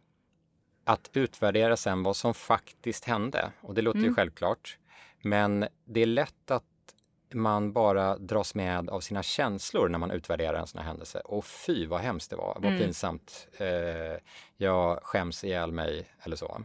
att 0.86 1.10
utvärdera 1.14 1.78
sen 1.78 2.04
vad 2.04 2.16
som 2.16 2.34
faktiskt 2.34 3.06
hände. 3.06 3.52
Och 3.62 3.74
det 3.74 3.82
låter 3.82 4.00
ju 4.00 4.06
Mm. 4.06 4.16
självklart. 4.16 4.78
Men 5.22 5.68
det 5.86 6.02
är 6.02 6.06
lätt 6.06 6.52
att 6.52 6.64
man 7.34 7.74
bara 7.74 8.18
dras 8.18 8.56
med 8.56 8.90
av 8.90 9.00
sina 9.00 9.24
känslor 9.24 9.90
när 9.90 10.00
man 10.00 10.12
utvärderar 10.12 10.60
en 10.60 10.68
sån 10.68 10.80
här 10.82 10.88
händelse. 10.88 11.20
Och 11.20 11.46
fy 11.46 11.86
vad 11.88 12.00
hemskt 12.02 12.30
det 12.30 12.36
var, 12.36 12.54
vad 12.56 12.66
Mm. 12.66 12.78
pinsamt. 12.78 13.48
Eh, 13.58 13.68
jag 14.58 15.00
skäms 15.04 15.44
ihjäl 15.44 15.72
mig 15.72 16.06
eller 16.24 16.36
så. 16.36 16.64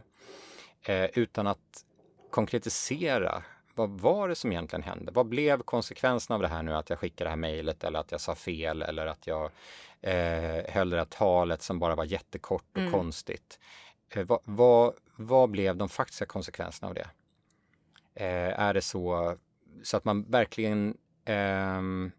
Eh, 0.81 1.05
utan 1.05 1.47
att 1.47 1.85
konkretisera 2.31 3.43
vad 3.75 3.89
var 3.89 4.27
det 4.27 4.35
som 4.35 4.51
egentligen 4.51 4.83
hände? 4.83 5.11
Vad 5.11 5.25
blev 5.25 5.61
konsekvensen 5.61 6.33
av 6.33 6.41
det 6.41 6.47
här 6.47 6.63
nu 6.63 6.73
att 6.75 6.89
jag 6.89 6.99
skickade 6.99 7.25
det 7.25 7.29
här 7.29 7.37
mejlet 7.37 7.83
eller 7.83 7.99
att 7.99 8.11
jag 8.11 8.21
sa 8.21 8.35
fel 8.35 8.81
eller 8.81 9.05
att 9.05 9.27
jag 9.27 9.51
eh, 10.01 10.63
höll 10.73 10.89
det 10.89 10.97
här 10.97 11.05
talet 11.05 11.61
som 11.61 11.79
bara 11.79 11.95
var 11.95 12.03
jättekort 12.05 12.65
och 12.71 12.77
Mm. 12.81 12.91
konstigt? 12.91 13.59
Eh, 14.09 14.23
vad, 14.25 14.39
vad, 14.43 14.93
vad 15.15 15.49
blev 15.49 15.75
de 15.77 15.89
faktiska 15.89 16.25
konsekvenserna 16.25 16.87
av 16.89 16.93
det? 16.93 17.07
Eh, 18.15 18.59
är 18.59 18.73
det 18.73 18.81
så, 18.81 19.35
så 19.83 19.97
att 19.97 20.05
man 20.05 20.31
verkligen 20.31 20.97
ehm, 21.25 22.11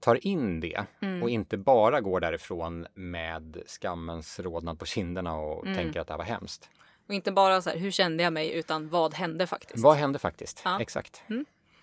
tar 0.00 0.26
in 0.26 0.60
det 0.60 0.84
Mm. 1.02 1.22
och 1.22 1.30
inte 1.30 1.56
bara 1.56 2.00
går 2.00 2.20
därifrån 2.20 2.86
med 2.94 3.62
skammens 3.66 4.40
rodnad 4.40 4.78
på 4.78 4.86
kinderna 4.86 5.34
och 5.36 5.66
Mm. 5.66 5.76
tänker 5.78 6.00
att 6.00 6.06
det 6.06 6.12
här 6.12 6.18
var 6.18 6.24
hemskt. 6.24 6.70
Och 7.08 7.14
inte 7.14 7.32
bara 7.32 7.62
så 7.62 7.70
här, 7.70 7.76
hur 7.76 7.90
kände 7.90 8.22
jag 8.22 8.32
mig 8.32 8.52
utan 8.52 8.88
vad 8.88 9.14
hände 9.14 9.46
faktiskt? 9.46 9.84
Vad 9.84 9.96
hände 9.96 10.18
faktiskt? 10.18 10.62
Ja. 10.64 10.80
Exakt. 10.80 11.22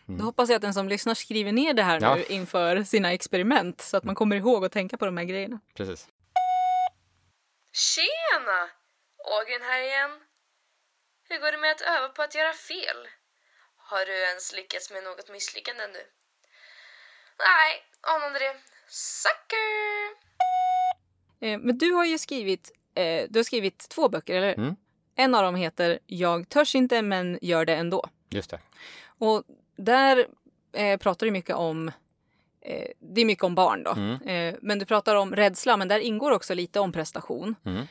Då 0.06 0.24
hoppas 0.24 0.50
jag 0.50 0.56
att 0.56 0.62
den 0.62 0.74
som 0.74 0.88
lyssnar 0.90 1.14
skriver 1.14 1.52
ner 1.52 1.74
det 1.74 1.84
här 1.84 2.00
Ja. 2.02 2.16
nu 2.16 2.24
inför 2.30 2.84
sina 2.84 3.12
experiment 3.14 3.82
så 3.82 3.98
att 3.98 4.04
man 4.04 4.16
kommer 4.16 4.36
ihåg 4.36 4.66
att 4.66 4.72
tänka 4.72 4.98
på 4.98 5.06
de 5.06 5.18
här 5.18 5.24
grejerna. 5.26 5.60
Precis. 5.74 6.08
Tjena! 7.74 8.60
Ågren 9.38 9.62
här 9.62 9.82
igen. 9.82 10.12
Hur 11.30 11.40
går 11.40 11.52
det 11.52 11.58
med 11.58 11.72
att 11.72 11.82
öva 11.82 12.10
på 12.10 12.22
att 12.22 12.36
göra 12.36 12.54
fel? 12.54 12.98
Har 13.92 14.06
du 14.06 14.16
ens 14.30 14.54
lyckats 14.54 14.92
med 14.92 15.04
något 15.04 15.30
misslyckande 15.30 15.84
ännu? 15.84 16.04
Nej, 17.40 17.72
anade 18.02 18.40
det. 18.40 18.56
Sucker! 18.90 20.08
Eh, 21.42 21.60
men 21.60 21.78
du 21.78 21.92
har 21.92 22.06
ju 22.06 22.18
skrivit, 22.18 22.72
eh, 22.96 23.26
du 23.30 23.40
har 23.40 23.44
skrivit 23.44 23.90
två 23.90 24.10
böcker, 24.10 24.36
eller? 24.36 24.54
Mm. 24.54 24.76
En 25.16 25.36
av 25.36 25.44
dem 25.44 25.56
heter 25.56 26.00
Jag 26.06 26.50
törs 26.50 26.76
inte 26.76 27.02
men 27.02 27.40
gör 27.42 27.66
det 27.66 27.76
ändå. 27.76 28.06
Just 28.30 28.50
det. 28.50 28.60
Och 29.06 29.44
där 29.78 30.28
eh, 30.74 30.98
pratar 30.98 31.26
du 31.26 31.32
mycket 31.32 31.56
om, 31.56 31.92
det 33.00 33.22
är 33.22 33.26
mycket 33.26 33.44
om 33.44 33.56
barn 33.56 33.84
då, 33.84 33.92
Mm. 33.92 34.56
men 34.62 34.80
du 34.80 34.86
pratar 34.86 35.16
om 35.16 35.36
rädsla, 35.36 35.78
men 35.78 35.88
där 35.88 36.00
ingår 36.00 36.32
också 36.32 36.54
lite 36.54 36.80
om 36.80 36.92
prestation. 36.92 37.56
Mm. 37.66 37.86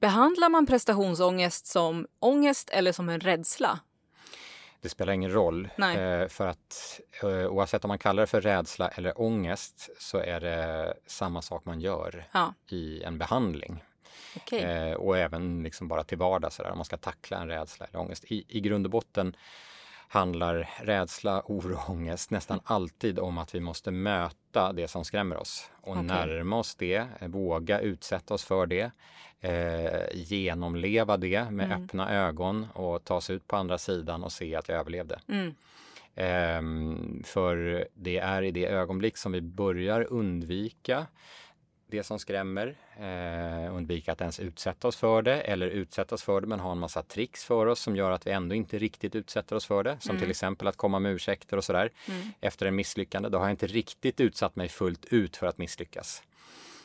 Behandlar 0.00 0.48
man 0.48 0.66
prestationsångest 0.66 1.66
som 1.66 2.06
ångest 2.18 2.70
eller 2.70 2.92
som 2.92 3.08
en 3.08 3.20
rädsla? 3.20 3.80
Det 4.82 4.88
spelar 4.88 5.12
ingen 5.12 5.32
roll. 5.32 5.68
Eh, 6.22 6.28
för 6.28 6.46
att 6.46 7.00
eh, 7.22 7.28
oavsett 7.46 7.84
om 7.84 7.88
man 7.88 7.98
kallar 7.98 8.20
det 8.22 8.26
för 8.26 8.40
rädsla 8.40 8.88
eller 8.88 9.20
ångest 9.20 9.88
så 9.98 10.18
är 10.18 10.40
det 10.40 10.94
samma 11.06 11.42
sak 11.42 11.64
man 11.64 11.80
gör 11.80 12.28
Ja, 12.32 12.54
i 12.68 13.02
en 13.02 13.18
behandling. 13.18 13.84
okej. 14.36 14.60
Eh, 14.62 14.92
och 14.94 15.18
även 15.18 15.62
liksom 15.62 15.88
bara 15.88 16.04
till 16.04 16.18
vardags 16.18 16.56
sådär, 16.56 16.70
om 16.70 16.78
man 16.78 16.84
ska 16.84 16.96
tackla 16.96 17.36
en 17.38 17.48
rädsla 17.48 17.86
eller 17.86 18.00
ångest. 18.00 18.24
I, 18.24 18.44
I 18.48 18.60
grund 18.60 18.86
och 18.86 18.90
botten 18.90 19.36
handlar 20.12 20.68
rädsla, 20.82 21.42
oro 21.46 21.74
och 21.74 21.90
ångest 21.90 22.30
nästan 22.30 22.60
alltid 22.64 23.18
om 23.18 23.38
att 23.38 23.54
vi 23.54 23.60
måste 23.60 23.90
möta 23.90 24.72
det 24.72 24.88
som 24.88 25.04
skrämmer 25.04 25.36
oss 25.36 25.70
och 25.80 25.92
Okej. 25.92 26.02
närma 26.02 26.56
oss 26.58 26.74
det, 26.74 27.06
eh, 27.20 27.28
våga 27.28 27.80
utsätta 27.80 28.34
oss 28.34 28.44
för 28.44 28.66
det, 28.66 28.90
eh, 29.40 30.00
genomleva 30.14 31.16
det 31.16 31.50
med 31.50 31.66
Mm. 31.66 31.84
öppna 31.84 32.10
ögon 32.14 32.66
och 32.74 33.04
ta 33.04 33.20
sig 33.20 33.36
ut 33.36 33.46
på 33.46 33.56
andra 33.56 33.78
sidan 33.78 34.24
och 34.24 34.32
se 34.32 34.56
att 34.56 34.68
jag 34.68 34.78
överlevde. 34.78 35.20
Mm. 35.28 35.54
Ehm, 36.14 37.22
för 37.26 37.86
det 37.94 38.18
är 38.18 38.42
i 38.42 38.50
det 38.50 38.66
ögonblick 38.66 39.16
som 39.16 39.32
vi 39.32 39.40
börjar 39.40 40.06
undvika 40.10 41.06
det 41.90 42.02
som 42.02 42.18
skrämmer, 42.18 42.74
eh, 42.98 43.74
undvika 43.76 44.12
att 44.12 44.20
ens 44.20 44.40
utsätta 44.40 44.88
oss 44.88 44.96
för 44.96 45.22
det 45.22 45.40
eller 45.40 45.66
utsätta 45.66 46.14
oss 46.14 46.22
för 46.22 46.40
det 46.40 46.46
men 46.46 46.60
ha 46.60 46.72
en 46.72 46.78
massa 46.78 47.02
tricks 47.02 47.44
för 47.44 47.66
oss 47.66 47.80
som 47.80 47.96
gör 47.96 48.10
att 48.10 48.26
vi 48.26 48.30
ändå 48.30 48.54
inte 48.54 48.78
riktigt 48.78 49.14
utsätter 49.14 49.56
oss 49.56 49.66
för 49.66 49.82
det. 49.82 49.96
Som 50.00 50.10
Mm. 50.10 50.20
till 50.20 50.30
exempel 50.30 50.68
att 50.68 50.76
komma 50.76 50.98
med 50.98 51.12
ursäkter 51.12 51.56
och 51.56 51.64
sådär 51.64 51.90
Mm. 52.08 52.28
efter 52.40 52.66
en 52.66 52.76
misslyckande. 52.76 53.28
Då 53.28 53.38
har 53.38 53.44
jag 53.44 53.52
inte 53.52 53.66
riktigt 53.66 54.20
utsatt 54.20 54.56
mig 54.56 54.68
fullt 54.68 55.04
ut 55.04 55.36
för 55.36 55.46
att 55.46 55.58
misslyckas. 55.58 56.22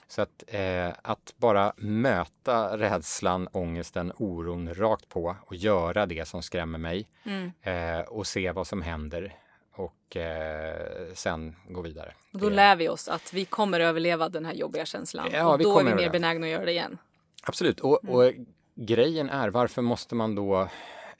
Så 0.08 0.22
att, 0.22 0.43
eh, 0.47 0.89
att 1.01 1.34
bara 1.38 1.74
möta 1.78 2.78
rädslan, 2.78 3.47
ångesten, 3.51 4.12
oron 4.18 4.74
rakt 4.74 5.10
på 5.10 5.36
och 5.41 5.56
göra 5.56 6.06
det 6.06 6.28
som 6.28 6.43
skrämmer 6.43 6.80
mig 6.80 7.08
Mm. 7.24 7.51
eh, 7.62 7.99
och 8.06 8.28
se 8.28 8.51
vad 8.51 8.68
som 8.68 8.82
händer 8.82 9.36
och 9.76 10.17
eh, 10.17 11.13
sen 11.13 11.55
gå 11.69 11.82
vidare. 11.82 12.13
Och 12.34 12.39
då 12.39 12.49
Det- 12.49 12.55
lär 12.55 12.76
vi 12.76 12.89
oss 12.89 13.07
att 13.07 13.34
vi 13.34 13.45
kommer 13.45 13.80
överleva 13.80 14.30
den 14.30 14.45
här 14.45 14.53
jobbiga 14.53 14.86
känslan. 14.86 15.30
Ja, 15.34 15.45
och 15.53 15.59
då 15.59 15.80
är 15.80 15.84
vi 15.84 15.95
mer 15.95 16.09
benägna 16.09 16.45
att 16.45 16.51
göra 16.51 16.65
det 16.65 16.71
igen. 16.71 16.97
Absolut, 17.43 17.80
och, 17.80 18.05
och 18.09 18.32
grejen 18.76 19.30
är 19.30 19.49
varför 19.49 19.82
måste 19.82 20.15
man 20.15 20.36
då 20.36 20.61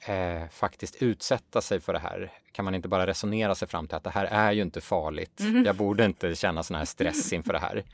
eh, 0.06 0.48
faktiskt 0.50 1.02
utsätta 1.02 1.60
sig 1.60 1.80
för 1.80 1.92
det 1.92 1.98
här? 1.98 2.32
Kan 2.52 2.64
man 2.64 2.74
inte 2.74 2.88
bara 2.88 3.06
resonera 3.06 3.54
sig 3.54 3.68
fram 3.68 3.86
till 3.86 3.96
att 3.96 4.04
det 4.04 4.10
här 4.10 4.24
är 4.24 4.52
ju 4.52 4.62
inte 4.62 4.80
farligt. 4.80 5.40
Jag 5.64 5.76
borde 5.76 6.04
inte 6.04 6.34
känna 6.34 6.62
sån 6.62 6.76
här 6.76 6.84
stress 6.84 7.32
inför 7.32 7.52
det 7.52 7.58
här. 7.58 7.84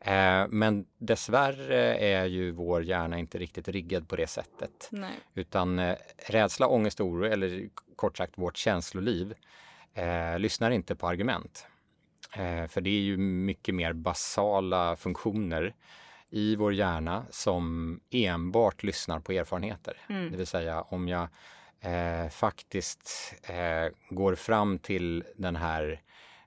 Eh, 0.00 0.48
men 0.50 0.86
dessvärre 0.98 1.96
är 1.98 2.24
ju 2.24 2.50
vår 2.50 2.82
hjärna 2.84 3.18
inte 3.18 3.38
riktigt 3.38 3.68
riggad 3.68 4.08
på 4.08 4.16
det 4.16 4.26
sättet. 4.26 4.88
Nej. 4.90 5.10
Utan 5.34 5.78
eh, 5.78 5.94
rädsla, 6.26 6.66
ångest, 6.66 7.00
oro 7.00 7.24
eller 7.24 7.68
kort 7.96 8.16
sagt 8.16 8.38
vårt 8.38 8.56
känsloliv 8.56 9.34
eh, 9.94 10.38
lyssnar 10.38 10.70
inte 10.70 10.96
på 10.96 11.08
argument. 11.08 11.66
Eh, 12.32 12.66
för 12.66 12.80
det 12.80 12.90
är 12.90 13.00
ju 13.00 13.16
mycket 13.16 13.74
mer 13.74 13.92
basala 13.92 14.96
funktioner 14.96 15.74
i 16.30 16.56
vår 16.56 16.74
hjärna 16.74 17.26
som 17.30 18.00
enbart 18.10 18.82
lyssnar 18.82 19.20
på 19.20 19.32
erfarenheter. 19.32 19.96
Mm. 20.08 20.30
Det 20.30 20.36
vill 20.36 20.46
säga 20.46 20.82
om 20.82 21.08
jag 21.08 21.28
eh, 21.80 22.28
faktiskt 22.30 23.34
eh, 23.42 23.92
går 24.10 24.34
fram 24.34 24.78
till 24.78 25.24
den 25.36 25.56
här 25.56 26.00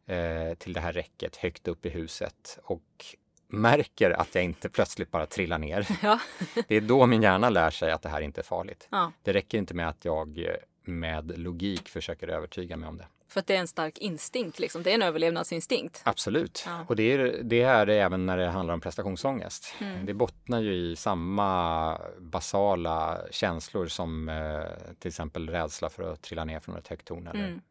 eh, 0.06 0.54
till 0.58 0.74
det 0.74 0.80
här 0.80 0.94
räcket 0.94 1.36
högt 1.36 1.68
upp 1.68 1.86
i 1.86 1.90
huset 1.90 2.60
och 2.64 3.06
märker 3.48 4.12
att 4.12 4.36
jag 4.36 4.44
inte 4.44 4.70
plötsligt 4.70 5.12
bara 5.12 5.26
trillar 5.26 5.58
ner. 5.58 5.88
Ja. 6.02 6.20
Det 6.68 6.76
är 6.76 6.82
då 6.82 7.06
min 7.06 7.22
hjärna 7.22 7.50
lär 7.50 7.70
sig 7.70 7.92
att 7.92 8.02
det 8.02 8.10
här 8.10 8.22
inte 8.22 8.42
är 8.42 8.46
farligt. 8.46 8.88
ja. 8.92 9.12
Det 9.24 9.34
räcker 9.34 9.58
inte 9.58 9.74
med 9.74 9.90
att 9.90 10.06
jag 10.06 10.40
eh, 10.40 10.56
med 10.88 11.40
logik 11.40 11.90
försöker 11.90 12.28
övertyga 12.28 12.78
mig 12.78 12.90
om 12.90 12.98
det. 12.98 13.08
För 13.30 13.40
att 13.40 13.48
det 13.48 13.56
är 13.56 13.60
en 13.60 13.68
stark 13.68 13.98
instinkt. 13.98 14.60
Liksom. 14.60 14.84
Det 14.84 14.90
är 14.90 14.96
en 14.96 15.02
överlevnadsinstinkt. 15.02 16.02
Absolut. 16.06 16.64
Ja. 16.66 16.86
Och 16.88 16.96
det 16.96 17.04
är, 17.04 17.40
det 17.44 17.62
är 17.62 17.86
det 17.86 17.94
även 17.96 18.26
när 18.26 18.38
det 18.38 18.48
handlar 18.48 18.74
om 18.74 18.82
prestationsångest. 18.82 19.74
Mm. 19.80 20.06
Det 20.06 20.14
bottnar 20.14 20.62
ju 20.62 20.74
i 20.74 20.96
samma 20.96 22.02
basala 22.20 23.20
känslor 23.32 23.88
som 23.88 24.30
eh, 24.30 24.62
till 25.00 25.10
exempel 25.10 25.50
rädsla 25.50 25.90
för 25.90 26.14
att 26.14 26.22
trilla 26.22 26.46
ner 26.46 26.60
från 26.60 26.78
ett 26.78 26.88
högt 26.88 27.08
torn 27.08 27.28
eller 27.28 27.48
Mm. 27.48 27.62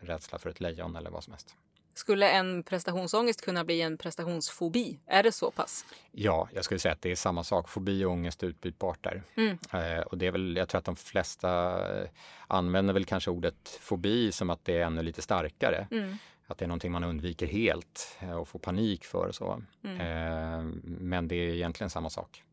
rädsla 0.00 0.38
för 0.38 0.50
ett 0.50 0.60
lejon 0.60 0.96
eller 0.96 1.10
vad 1.10 1.24
som 1.24 1.32
helst. 1.32 1.54
Skulle 1.94 2.30
en 2.30 2.62
prestationsångest 2.62 3.44
kunna 3.44 3.64
bli 3.64 3.80
en 3.80 3.96
prestationsfobi? 3.96 4.98
Är 5.06 5.22
det 5.22 5.32
så 5.32 5.50
pass? 5.50 5.84
Ja, 6.12 6.48
jag 6.54 6.64
skulle 6.64 6.80
säga 6.80 6.92
att 6.92 7.02
det 7.02 7.10
är 7.10 7.16
samma 7.16 7.44
sak. 7.44 7.68
Fobi 7.68 8.04
och 8.04 8.12
ångest 8.12 8.42
är 8.42 8.46
utbytbart 8.46 9.04
där. 9.04 9.22
Mm. 9.34 9.58
Eh, 9.72 10.00
och 10.00 10.18
det 10.18 10.26
är 10.26 10.30
väl, 10.30 10.56
jag 10.56 10.68
tror 10.68 10.78
att 10.78 10.84
de 10.84 10.96
flesta 10.96 11.80
eh, 12.02 12.08
använder 12.46 12.94
väl 12.94 13.04
kanske 13.04 13.30
ordet 13.30 13.78
fobi 13.80 14.32
som 14.32 14.50
att 14.50 14.64
det 14.64 14.76
är 14.76 14.86
ännu 14.86 15.02
lite 15.02 15.22
starkare. 15.22 15.86
Mm. 15.90 16.16
Att 16.46 16.58
det 16.58 16.64
är 16.64 16.68
någonting 16.68 16.92
man 16.92 17.04
undviker 17.04 17.46
helt 17.46 18.18
eh, 18.20 18.32
och 18.32 18.48
får 18.48 18.58
panik 18.58 19.04
för 19.04 19.26
och 19.26 19.34
så. 19.34 19.62
Mm. 19.84 20.00
Eh, 20.00 20.64
men 20.82 21.28
det 21.28 21.36
är 21.36 21.54
egentligen 21.54 21.90
samma 21.90 22.10
sak. 22.10 22.44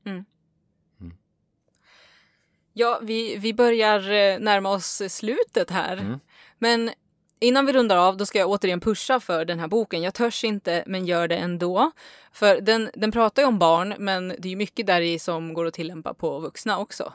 Ja, 2.80 3.00
vi, 3.04 3.38
vi 3.38 3.54
börjar 3.54 4.00
eh, 4.12 4.40
närma 4.40 4.70
oss 4.70 5.02
slutet 5.10 5.70
här. 5.70 5.98
Mm. 5.98 6.20
Men 6.58 6.92
innan 7.40 7.66
vi 7.66 7.74
rundar 7.74 7.98
av, 7.98 8.18
då 8.18 8.26
ska 8.26 8.40
jag 8.40 8.50
återigen 8.50 8.80
pusha 8.80 9.20
för 9.20 9.46
den 9.46 9.60
här 9.60 9.68
boken. 9.68 10.02
Jag 10.02 10.14
törs 10.14 10.44
inte, 10.44 10.84
men 10.88 11.06
gör 11.06 11.28
det 11.28 11.36
ändå. 11.36 11.92
För 12.32 12.62
den, 12.62 12.90
den 12.94 13.12
pratar 13.12 13.42
ju 13.42 13.48
om 13.48 13.60
barn, 13.60 13.96
men 14.00 14.36
det 14.40 14.52
är 14.52 14.56
mycket 14.56 14.88
där 14.88 15.02
i 15.02 15.20
som 15.20 15.54
går 15.54 15.66
att 15.66 15.74
tillämpa 15.74 16.14
på 16.14 16.40
vuxna 16.40 16.80
också. 16.80 17.14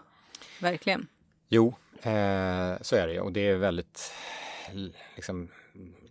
Verkligen. 0.60 1.06
Jo, 1.48 1.74
eh, 2.02 2.74
så 2.80 2.96
är 2.96 3.08
det 3.08 3.20
och 3.20 3.32
det 3.32 3.48
är 3.48 3.56
väldigt 3.56 4.12
liksom, 5.14 5.48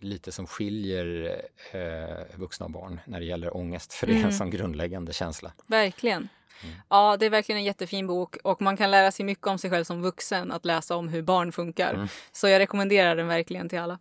lite 0.02 0.32
som 0.32 0.46
skiljer 0.46 1.36
eh, 1.72 2.36
vuxna 2.38 2.66
och 2.66 2.72
barn 2.72 3.00
när 3.04 3.20
det 3.20 3.26
gäller 3.26 3.56
ångest, 3.56 3.92
för 3.92 4.06
det 4.06 4.12
är 4.12 4.16
Mm. 4.16 4.26
en 4.26 4.34
sån 4.34 4.50
grundläggande 4.50 5.12
känsla. 5.12 5.52
Verkligen. 5.66 6.28
Mm. 6.64 6.74
Ja, 6.88 7.16
det 7.16 7.26
är 7.26 7.30
verkligen 7.30 7.58
en 7.58 7.64
jättefin 7.64 8.06
bok 8.06 8.36
och 8.44 8.62
man 8.62 8.76
kan 8.76 8.90
lära 8.90 9.10
sig 9.12 9.24
mycket 9.26 9.46
om 9.46 9.58
sig 9.58 9.70
själv 9.70 9.84
som 9.84 10.02
vuxen 10.02 10.52
att 10.52 10.64
läsa 10.64 10.96
om 10.96 11.08
hur 11.08 11.22
barn 11.22 11.52
funkar. 11.52 11.94
Mm. 11.94 12.08
Så 12.32 12.48
jag 12.48 12.58
rekommenderar 12.58 13.16
den 13.16 13.26
verkligen 13.26 13.68
till 13.68 13.78
alla. 13.78 13.98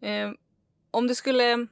Eh, 0.00 0.30
om 0.90 1.06
du 1.06 1.14
skulle, 1.14 1.66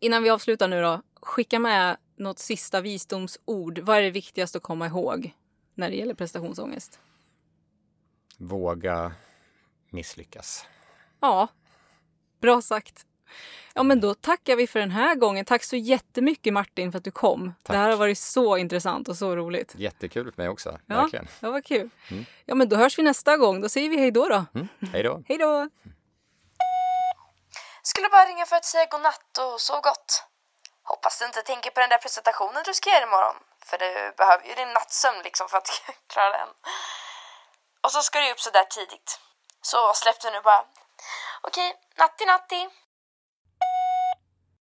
innan 0.00 0.22
vi 0.22 0.30
avslutar 0.30 0.68
nu 0.68 0.82
då, 0.82 1.02
skicka 1.22 1.58
med 1.58 1.96
något 2.16 2.38
sista 2.38 2.80
visdomsord. 2.80 3.78
Vad 3.78 3.96
är 3.98 4.02
det 4.02 4.10
viktigaste 4.10 4.58
att 4.58 4.62
komma 4.64 4.86
ihåg 4.86 5.30
när 5.74 5.90
det 5.90 5.96
gäller 5.96 6.14
prestationsångest? 6.14 6.98
Våga 8.38 9.12
misslyckas. 9.90 10.66
Ja, 11.20 11.48
bra 12.44 12.62
sagt. 12.62 13.06
Ja, 13.74 13.82
men 13.82 14.00
då 14.00 14.14
tackar 14.14 14.56
vi 14.56 14.66
för 14.66 14.80
den 14.80 14.90
här 14.90 15.14
gången. 15.14 15.44
Tack 15.44 15.64
så 15.64 15.76
jättemycket 15.76 16.52
Martin 16.52 16.92
för 16.92 16.98
att 16.98 17.04
du 17.04 17.10
kom. 17.10 17.54
Tack. 17.62 17.74
Det 17.74 17.78
här 17.78 17.88
har 17.90 17.96
varit 17.96 18.18
så 18.18 18.56
intressant 18.56 19.08
och 19.08 19.16
så 19.16 19.36
roligt. 19.36 19.74
Jättekul 19.76 20.32
för 20.32 20.42
mig 20.42 20.48
också, 20.48 20.78
Ja. 20.86 20.94
verkligen. 21.00 21.28
Ja, 21.40 21.50
vad 21.50 21.64
kul. 21.64 21.90
Mm. 22.10 22.24
Ja, 22.44 22.54
men 22.54 22.68
då 22.68 22.76
hörs 22.76 22.98
vi 22.98 23.02
nästa 23.02 23.36
gång. 23.36 23.60
Då 23.60 23.68
säger 23.68 23.88
vi 23.90 23.96
hej 23.98 24.10
då 24.10 24.28
då. 24.28 24.44
Mm. 24.54 24.68
Hej 24.92 25.02
då! 25.02 25.22
Hej 25.28 25.38
då! 25.38 25.68
Skulle 27.82 28.08
bara 28.08 28.24
ringa 28.26 28.46
för 28.46 28.56
att 28.56 28.64
säga 28.64 28.86
godnatt 28.86 29.38
och 29.38 29.60
sov 29.60 29.80
gott. 29.80 30.24
Hoppas 30.82 31.18
du 31.18 31.24
inte 31.26 31.42
tänker 31.42 31.70
på 31.70 31.80
den 31.80 31.88
där 31.88 31.98
presentationen 31.98 32.62
du 32.66 32.74
ska 32.74 32.90
göra 32.90 33.02
imorgon. 33.08 33.36
För 33.68 33.78
du 33.78 33.90
behöver 34.16 34.44
ju 34.48 34.54
din 34.54 34.72
nattsömn 34.72 35.20
liksom 35.24 35.48
för 35.48 35.58
att 35.58 35.70
klara 36.12 36.30
den. 36.38 36.48
Och 37.84 37.90
så 37.92 38.00
ska 38.02 38.20
du 38.20 38.30
upp 38.32 38.40
så 38.40 38.50
där 38.50 38.64
tidigt. 38.64 39.20
Så 39.62 39.92
släpp 39.94 40.20
det 40.22 40.30
nu 40.30 40.40
bara. 40.40 40.64
Okej, 41.46 41.70
natti 41.98 42.24
natti. 42.24 42.60